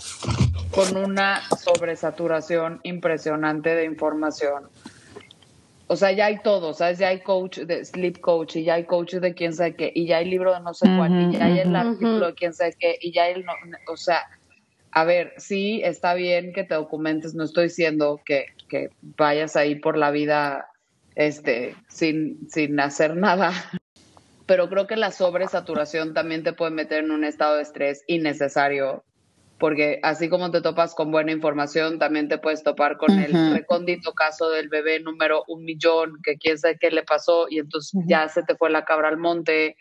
con 0.71 0.99
una 0.99 1.41
sobresaturación 1.57 2.81
impresionante 2.83 3.75
de 3.75 3.87
información. 3.87 4.65
O 5.93 5.97
sea, 5.97 6.12
ya 6.12 6.26
hay 6.26 6.38
todo, 6.38 6.72
¿sabes? 6.72 7.01
Ya 7.01 7.09
hay 7.09 7.18
coach 7.18 7.59
de 7.59 7.84
sleep 7.84 8.20
coach 8.20 8.55
y 8.55 8.62
ya 8.62 8.74
hay 8.74 8.84
coach 8.84 9.14
de 9.14 9.34
quién 9.34 9.53
sabe 9.53 9.74
qué 9.74 9.91
y 9.93 10.07
ya 10.07 10.18
hay 10.18 10.30
libro 10.30 10.55
de 10.55 10.61
no 10.61 10.72
sé 10.72 10.86
cuál 10.97 11.20
y 11.20 11.36
ya 11.36 11.47
hay 11.47 11.59
el 11.59 11.74
artículo 11.74 12.28
de 12.28 12.34
quién 12.34 12.55
sabe 12.55 12.76
qué 12.78 12.97
y 13.01 13.11
ya 13.11 13.24
hay 13.24 13.32
el... 13.32 13.45
No, 13.45 13.55
o 13.88 13.97
sea, 13.97 14.20
a 14.93 15.03
ver, 15.03 15.34
sí, 15.38 15.80
está 15.82 16.14
bien 16.14 16.53
que 16.53 16.62
te 16.62 16.76
documentes, 16.76 17.34
no 17.34 17.43
estoy 17.43 17.64
diciendo 17.64 18.20
que, 18.24 18.47
que 18.68 18.91
vayas 19.16 19.57
ahí 19.57 19.74
por 19.74 19.97
la 19.97 20.12
vida 20.12 20.68
este, 21.16 21.74
sin, 21.88 22.49
sin 22.49 22.78
hacer 22.78 23.16
nada, 23.16 23.53
pero 24.47 24.68
creo 24.68 24.86
que 24.86 24.95
la 24.95 25.11
sobresaturación 25.11 26.14
también 26.14 26.45
te 26.45 26.53
puede 26.53 26.70
meter 26.70 27.03
en 27.03 27.11
un 27.11 27.24
estado 27.24 27.57
de 27.57 27.62
estrés 27.62 28.05
innecesario, 28.07 29.03
porque 29.61 30.01
así 30.03 30.31
como 30.31 30.51
te 30.51 30.63
topas 30.63 30.95
con 30.95 31.13
buena 31.13 31.33
información, 31.33 31.99
también 31.99 32.29
te 32.29 32.39
puedes 32.39 32.65
topar 32.65 32.97
con 32.97 33.13
uh 33.13 33.17
-huh. 33.17 33.25
el 33.27 33.53
recóndito 33.53 34.15
caso 34.15 34.49
del 34.51 34.71
bebé 34.71 35.01
número 35.01 35.45
un 35.47 35.65
millón, 35.65 36.19
que 36.25 36.39
quién 36.39 36.59
sabe 36.59 36.79
qué 36.81 36.91
le 36.91 37.03
pasó 37.03 37.47
y 37.49 37.59
entonces 37.59 37.95
uh 37.95 38.01
-huh. 38.01 38.09
ya 38.09 38.29
se 38.29 38.43
te 38.43 38.57
fue 38.57 38.71
la 38.71 38.87
cabra 38.87 39.09
al 39.09 39.19
monte. 39.19 39.77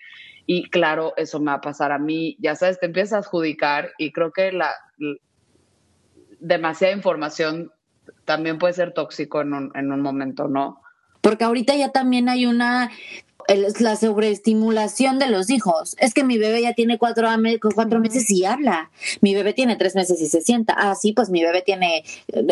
Y 0.45 0.69
claro, 0.69 1.13
eso 1.15 1.39
me 1.39 1.45
va 1.45 1.53
a 1.53 1.61
pasar 1.61 1.91
a 1.91 1.97
mí. 1.97 2.35
Ya 2.39 2.55
sabes, 2.55 2.79
te 2.79 2.87
empiezas 2.87 3.13
a 3.13 3.17
adjudicar 3.19 3.91
y 3.97 4.11
creo 4.11 4.31
que 4.33 4.51
la, 4.51 4.73
la 4.97 5.15
demasiada 6.39 6.93
información 6.93 7.71
también 8.25 8.57
puede 8.57 8.73
ser 8.73 8.93
tóxico 8.93 9.41
en 9.41 9.53
un, 9.53 9.71
en 9.75 9.91
un 9.91 10.01
momento, 10.01 10.47
¿no? 10.47 10.81
Porque 11.21 11.43
ahorita 11.45 11.75
ya 11.75 11.91
también 11.91 12.27
hay 12.29 12.45
una 12.45 12.89
la 13.79 13.95
sobreestimulación 13.95 15.19
de 15.19 15.27
los 15.27 15.49
hijos. 15.49 15.95
Es 15.99 16.13
que 16.13 16.23
mi 16.23 16.37
bebé 16.37 16.61
ya 16.61 16.73
tiene 16.73 16.97
cuatro, 16.97 17.27
cuatro 17.73 17.99
meses 17.99 18.29
y 18.29 18.45
habla. 18.45 18.91
Mi 19.21 19.33
bebé 19.33 19.53
tiene 19.53 19.75
tres 19.75 19.95
meses 19.95 20.21
y 20.21 20.27
se 20.27 20.41
sienta. 20.41 20.75
Ah, 20.77 20.95
sí, 20.95 21.13
pues 21.13 21.29
mi 21.29 21.43
bebé 21.43 21.61
tiene 21.61 22.03
eh, 22.27 22.47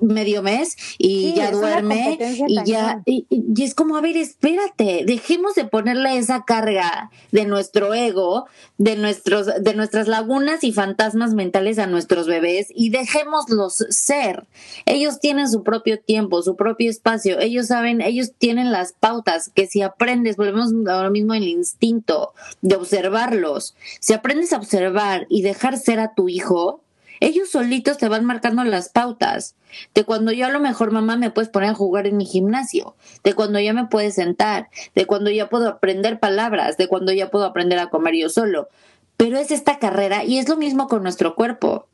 medio 0.00 0.42
mes 0.42 0.76
y 0.98 1.30
sí, 1.30 1.34
ya 1.36 1.50
duerme 1.50 2.18
y 2.46 2.64
ya 2.64 3.02
y, 3.04 3.26
y, 3.30 3.62
es 3.62 3.74
como 3.74 3.96
a 3.96 4.00
ver, 4.00 4.16
espérate, 4.16 5.04
dejemos 5.06 5.54
de 5.54 5.64
ponerle 5.64 6.16
esa 6.16 6.44
carga 6.44 7.10
de 7.30 7.44
nuestro 7.44 7.94
ego, 7.94 8.46
de 8.78 8.96
nuestros 8.96 9.46
de 9.46 9.74
nuestras 9.74 10.08
lagunas 10.08 10.64
y 10.64 10.72
fantasmas 10.72 11.34
mentales 11.34 11.78
a 11.78 11.86
nuestros 11.86 12.26
bebés 12.26 12.68
y 12.74 12.90
dejémoslos 12.90 13.86
ser. 13.90 14.46
Ellos 14.86 15.20
tienen 15.20 15.50
su 15.50 15.62
propio 15.62 15.98
tiempo, 16.00 16.42
su 16.42 16.56
propio 16.56 16.90
espacio. 16.90 17.38
Ellos 17.38 17.68
saben, 17.68 18.00
ellos 18.00 18.32
tienen 18.36 18.72
las 18.72 18.92
pautas 18.92 19.50
que 19.54 19.66
si 19.66 19.82
aprendes 19.82 20.36
volvemos 20.42 20.72
ahora 20.88 21.10
mismo 21.10 21.34
el 21.34 21.44
instinto 21.44 22.34
de 22.60 22.76
observarlos. 22.76 23.74
Si 24.00 24.12
aprendes 24.12 24.52
a 24.52 24.56
observar 24.56 25.26
y 25.28 25.42
dejar 25.42 25.78
ser 25.78 26.00
a 26.00 26.14
tu 26.14 26.28
hijo, 26.28 26.82
ellos 27.20 27.50
solitos 27.50 27.98
te 27.98 28.08
van 28.08 28.24
marcando 28.24 28.64
las 28.64 28.88
pautas. 28.88 29.54
De 29.94 30.04
cuando 30.04 30.32
yo 30.32 30.46
a 30.46 30.50
lo 30.50 30.58
mejor 30.58 30.90
mamá 30.90 31.16
me 31.16 31.30
puedes 31.30 31.48
poner 31.48 31.70
a 31.70 31.74
jugar 31.74 32.06
en 32.06 32.16
mi 32.16 32.26
gimnasio, 32.26 32.96
de 33.22 33.34
cuando 33.34 33.60
ya 33.60 33.72
me 33.72 33.86
puedes 33.86 34.14
sentar, 34.16 34.68
de 34.94 35.06
cuando 35.06 35.30
ya 35.30 35.48
puedo 35.48 35.68
aprender 35.68 36.18
palabras, 36.18 36.76
de 36.76 36.88
cuando 36.88 37.12
ya 37.12 37.30
puedo 37.30 37.44
aprender 37.46 37.78
a 37.78 37.90
comer 37.90 38.14
yo 38.16 38.28
solo. 38.28 38.68
pero 39.16 39.38
es 39.38 39.52
esta 39.52 39.78
carrera 39.78 40.24
y 40.24 40.38
es 40.38 40.48
lo 40.48 40.56
mismo 40.56 40.88
con 40.88 41.04
nuestro 41.04 41.36
cuerpo. 41.36 41.86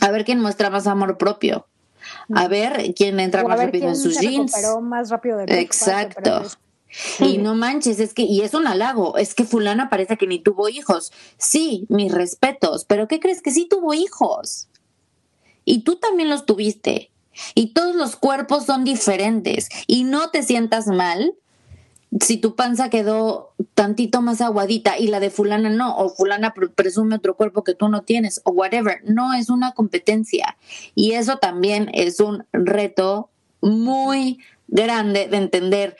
A 0.00 0.10
ver 0.10 0.24
quién 0.24 0.40
muestra 0.40 0.70
más 0.70 0.86
amor 0.86 1.18
propio. 1.18 1.66
A 2.34 2.48
ver 2.48 2.94
quién 2.94 3.20
entra 3.20 3.44
más 3.44 3.58
rápido 3.58 3.88
en 3.88 3.96
sus 3.96 4.18
jeans. 4.18 4.54
más 4.80 5.10
rápido 5.10 5.40
Exacto. 5.40 6.44
Y 7.20 7.38
no 7.38 7.54
manches, 7.54 8.00
es 8.00 8.14
que, 8.14 8.22
y 8.22 8.42
es 8.42 8.54
un 8.54 8.66
halago, 8.66 9.18
es 9.18 9.34
que 9.34 9.44
fulana 9.44 9.90
parece 9.90 10.16
que 10.16 10.26
ni 10.26 10.38
tuvo 10.38 10.68
hijos. 10.68 11.12
Sí, 11.36 11.86
mis 11.88 12.12
respetos, 12.12 12.84
pero 12.84 13.08
¿qué 13.08 13.20
crees 13.20 13.42
que 13.42 13.50
sí 13.50 13.66
tuvo 13.68 13.92
hijos? 13.92 14.68
Y 15.64 15.82
tú 15.82 15.96
también 15.96 16.28
los 16.28 16.46
tuviste. 16.46 17.10
Y 17.54 17.74
todos 17.74 17.94
los 17.94 18.16
cuerpos 18.16 18.64
son 18.64 18.84
diferentes. 18.84 19.68
Y 19.86 20.04
no 20.04 20.30
te 20.30 20.42
sientas 20.42 20.86
mal 20.86 21.34
si 22.20 22.38
tu 22.38 22.54
panza 22.54 22.88
quedó 22.88 23.52
tantito 23.74 24.22
más 24.22 24.40
aguadita 24.40 24.98
y 24.98 25.08
la 25.08 25.20
de 25.20 25.30
fulana 25.30 25.68
no, 25.68 25.96
o 25.96 26.08
fulana 26.08 26.54
presume 26.74 27.16
otro 27.16 27.36
cuerpo 27.36 27.64
que 27.64 27.74
tú 27.74 27.88
no 27.88 28.02
tienes, 28.02 28.40
o 28.44 28.52
whatever. 28.52 29.02
No 29.04 29.34
es 29.34 29.50
una 29.50 29.72
competencia. 29.72 30.56
Y 30.94 31.12
eso 31.12 31.38
también 31.38 31.90
es 31.92 32.20
un 32.20 32.46
reto 32.52 33.30
muy 33.60 34.38
grande 34.68 35.28
de 35.28 35.36
entender 35.36 35.96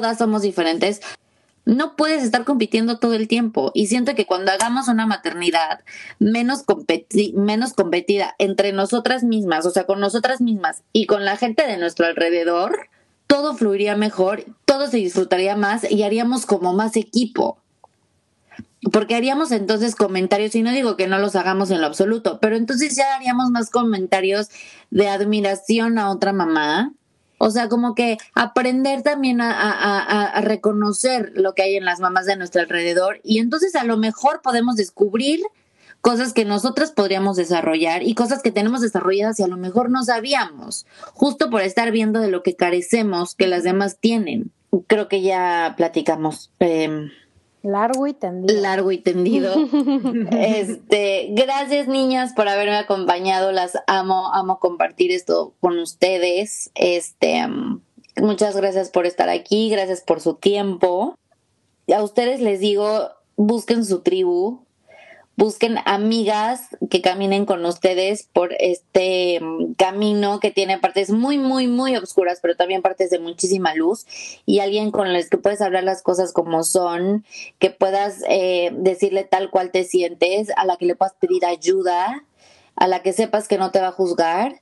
todas 0.00 0.18
somos 0.18 0.42
diferentes, 0.42 1.00
no 1.66 1.96
puedes 1.96 2.22
estar 2.22 2.44
compitiendo 2.44 2.98
todo 2.98 3.14
el 3.14 3.28
tiempo. 3.28 3.70
Y 3.74 3.86
siento 3.86 4.14
que 4.14 4.26
cuando 4.26 4.52
hagamos 4.52 4.88
una 4.88 5.06
maternidad 5.06 5.80
menos, 6.18 6.64
menos 7.34 7.72
competida 7.72 8.34
entre 8.38 8.72
nosotras 8.72 9.22
mismas, 9.24 9.66
o 9.66 9.70
sea, 9.70 9.84
con 9.84 10.00
nosotras 10.00 10.40
mismas 10.40 10.82
y 10.92 11.06
con 11.06 11.24
la 11.24 11.36
gente 11.36 11.66
de 11.66 11.78
nuestro 11.78 12.06
alrededor, 12.06 12.88
todo 13.26 13.54
fluiría 13.56 13.96
mejor, 13.96 14.44
todo 14.64 14.86
se 14.86 14.98
disfrutaría 14.98 15.56
más 15.56 15.90
y 15.90 16.02
haríamos 16.02 16.46
como 16.46 16.74
más 16.74 16.96
equipo. 16.96 17.58
Porque 18.92 19.14
haríamos 19.14 19.50
entonces 19.50 19.94
comentarios, 19.94 20.54
y 20.54 20.62
no 20.62 20.70
digo 20.70 20.96
que 20.96 21.06
no 21.06 21.18
los 21.18 21.36
hagamos 21.36 21.70
en 21.70 21.80
lo 21.80 21.86
absoluto, 21.86 22.38
pero 22.38 22.56
entonces 22.56 22.94
ya 22.94 23.14
haríamos 23.16 23.50
más 23.50 23.70
comentarios 23.70 24.50
de 24.90 25.08
admiración 25.08 25.98
a 25.98 26.10
otra 26.10 26.34
mamá, 26.34 26.92
o 27.38 27.50
sea, 27.50 27.68
como 27.68 27.94
que 27.94 28.18
aprender 28.34 29.02
también 29.02 29.40
a, 29.40 30.40
reconocer 30.42 31.32
lo 31.34 31.54
que 31.54 31.62
hay 31.62 31.76
en 31.76 31.84
las 31.84 32.00
mamás 32.00 32.26
de 32.26 32.36
nuestro 32.36 32.60
alrededor 32.60 33.20
y 33.22 33.38
entonces 33.38 33.74
a 33.74 33.84
lo 33.84 33.96
mejor 33.96 34.40
podemos 34.42 34.76
descubrir 34.76 35.40
cosas 36.00 36.32
que 36.32 36.44
nosotras 36.44 36.92
podríamos 36.92 37.36
desarrollar 37.36 38.02
y 38.02 38.14
cosas 38.14 38.42
que 38.42 38.50
tenemos 38.50 38.82
desarrolladas 38.82 39.40
y 39.40 39.42
a 39.42 39.48
lo 39.48 39.56
mejor 39.56 39.90
no 39.90 40.02
sabíamos, 40.04 40.86
justo 41.14 41.48
por 41.50 41.62
estar 41.62 41.90
viendo 41.92 42.20
de 42.20 42.28
lo 42.28 42.42
que 42.42 42.56
carecemos 42.56 43.34
que 43.34 43.46
las 43.46 43.62
demás 43.62 43.98
tienen. 43.98 44.50
Creo 44.86 45.08
que 45.08 45.22
ya 45.22 45.74
platicamos. 45.76 46.50
Eh, 46.60 47.08
Largo 47.64 48.06
y 48.06 48.12
tendido. 48.12 48.60
Largo 48.60 48.92
y 48.92 48.98
tendido. 48.98 49.54
este, 50.32 51.28
gracias 51.30 51.88
niñas 51.88 52.34
por 52.34 52.46
haberme 52.46 52.76
acompañado. 52.76 53.52
Las 53.52 53.72
amo, 53.86 54.34
amo 54.34 54.58
compartir 54.58 55.10
esto 55.10 55.54
con 55.60 55.78
ustedes. 55.78 56.70
Este, 56.74 57.42
muchas 58.20 58.54
gracias 58.54 58.90
por 58.90 59.06
estar 59.06 59.30
aquí, 59.30 59.70
gracias 59.70 60.02
por 60.02 60.20
su 60.20 60.34
tiempo. 60.34 61.16
A 61.90 62.02
ustedes 62.02 62.42
les 62.42 62.60
digo, 62.60 63.08
busquen 63.36 63.86
su 63.86 64.02
tribu, 64.02 64.63
busquen 65.36 65.78
amigas 65.84 66.76
que 66.90 67.02
caminen 67.02 67.44
con 67.44 67.64
ustedes 67.64 68.28
por 68.32 68.54
este 68.58 69.40
mm, 69.40 69.74
camino 69.74 70.40
que 70.40 70.50
tiene 70.50 70.78
partes 70.78 71.10
muy, 71.10 71.38
muy, 71.38 71.66
muy 71.66 71.96
oscuras, 71.96 72.38
pero 72.40 72.56
también 72.56 72.82
partes 72.82 73.10
de 73.10 73.18
muchísima 73.18 73.74
luz 73.74 74.06
y 74.46 74.60
alguien 74.60 74.90
con 74.90 75.08
el 75.08 75.28
que 75.28 75.38
puedes 75.38 75.60
hablar 75.60 75.84
las 75.84 76.02
cosas 76.02 76.32
como 76.32 76.62
son, 76.62 77.24
que 77.58 77.70
puedas 77.70 78.22
eh, 78.28 78.70
decirle 78.74 79.24
tal 79.24 79.50
cual 79.50 79.70
te 79.70 79.84
sientes, 79.84 80.50
a 80.56 80.64
la 80.64 80.76
que 80.76 80.86
le 80.86 80.96
puedas 80.96 81.14
pedir 81.14 81.44
ayuda, 81.44 82.24
a 82.76 82.86
la 82.86 83.02
que 83.02 83.12
sepas 83.12 83.48
que 83.48 83.58
no 83.58 83.70
te 83.70 83.80
va 83.80 83.88
a 83.88 83.92
juzgar. 83.92 84.60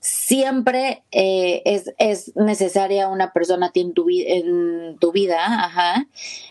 Siempre 0.00 1.02
eh, 1.12 1.62
es, 1.64 1.92
es, 1.98 2.34
necesaria 2.36 3.08
una 3.08 3.32
persona 3.32 3.70
en 3.74 3.92
tu, 3.92 4.06
en 4.08 4.96
tu 4.98 5.12
vida, 5.12 5.44
ajá. 5.44 6.06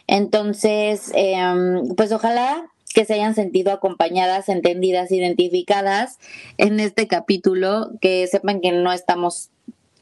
Entonces, 0.08 1.12
em, 1.16 1.96
pues 1.96 2.12
ojalá 2.12 2.73
que 2.94 3.06
se 3.06 3.16
hayan 3.16 3.36
sentido 3.36 3.72
acompañadas, 3.72 4.50
entendidas, 4.50 5.12
identificadas 5.12 6.20
en 6.58 6.80
este 6.80 7.08
capítulo, 7.08 7.92
que 8.02 8.28
sepan 8.28 8.62
que 8.62 8.72
no 8.72 8.92
estamos 8.94 9.50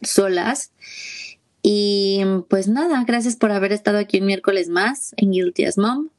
solas. 0.01 0.71
Y 1.63 2.21
pues 2.49 2.67
nada, 2.67 3.03
gracias 3.05 3.35
por 3.35 3.51
haber 3.51 3.71
estado 3.71 3.99
aquí 3.99 4.19
un 4.19 4.25
miércoles 4.25 4.69
más 4.69 5.13
en 5.17 5.31
Guilty 5.31 5.65
as 5.65 5.77
Mom. 5.77 6.09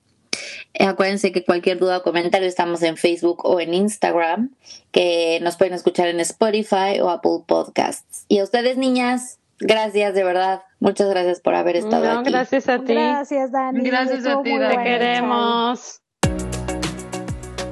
Eh, 0.75 0.85
acuérdense 0.85 1.33
que 1.33 1.45
cualquier 1.45 1.79
duda 1.79 1.99
o 1.99 2.03
comentario 2.03 2.49
estamos 2.49 2.83
en 2.83 2.97
Facebook 2.97 3.45
o 3.45 3.61
en 3.61 3.75
Instagram, 3.75 4.51
que 4.91 5.39
nos 5.43 5.57
pueden 5.57 5.75
escuchar 5.75 6.09
en 6.09 6.21
Spotify 6.21 7.01
o 7.01 7.11
Apple 7.11 7.43
Podcasts. 7.47 8.25
Y 8.29 8.39
a 8.39 8.45
ustedes, 8.45 8.79
niñas, 8.79 9.39
gracias 9.59 10.15
de 10.15 10.25
verdad. 10.25 10.63
Muchas 10.81 11.11
gracias 11.11 11.41
por 11.41 11.55
haber 11.55 11.77
estado 11.77 12.21
aquí. 12.21 12.31
Gracias 12.31 12.69
a 12.69 12.79
ti. 12.79 12.95
Gracias, 12.95 13.53
Dani. 13.53 13.85
Gracias 13.85 14.27
a 14.27 14.43
ti, 14.43 14.59
Te 14.59 14.83
queremos. 14.83 16.02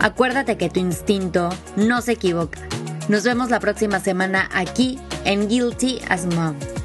Acuérdate 0.03 0.57
que 0.57 0.71
tu 0.71 0.81
instinto 0.81 1.51
no 1.77 2.01
se 2.01 2.13
equivoca. 2.13 2.59
Nos 3.11 3.23
vemos 3.25 3.51
la 3.51 3.61
próxima 3.61 4.01
semana 4.01 4.49
aquí 4.55 4.99
en 5.27 5.47
Guilty 5.47 6.01
as 6.09 6.25
Moms. 6.25 6.80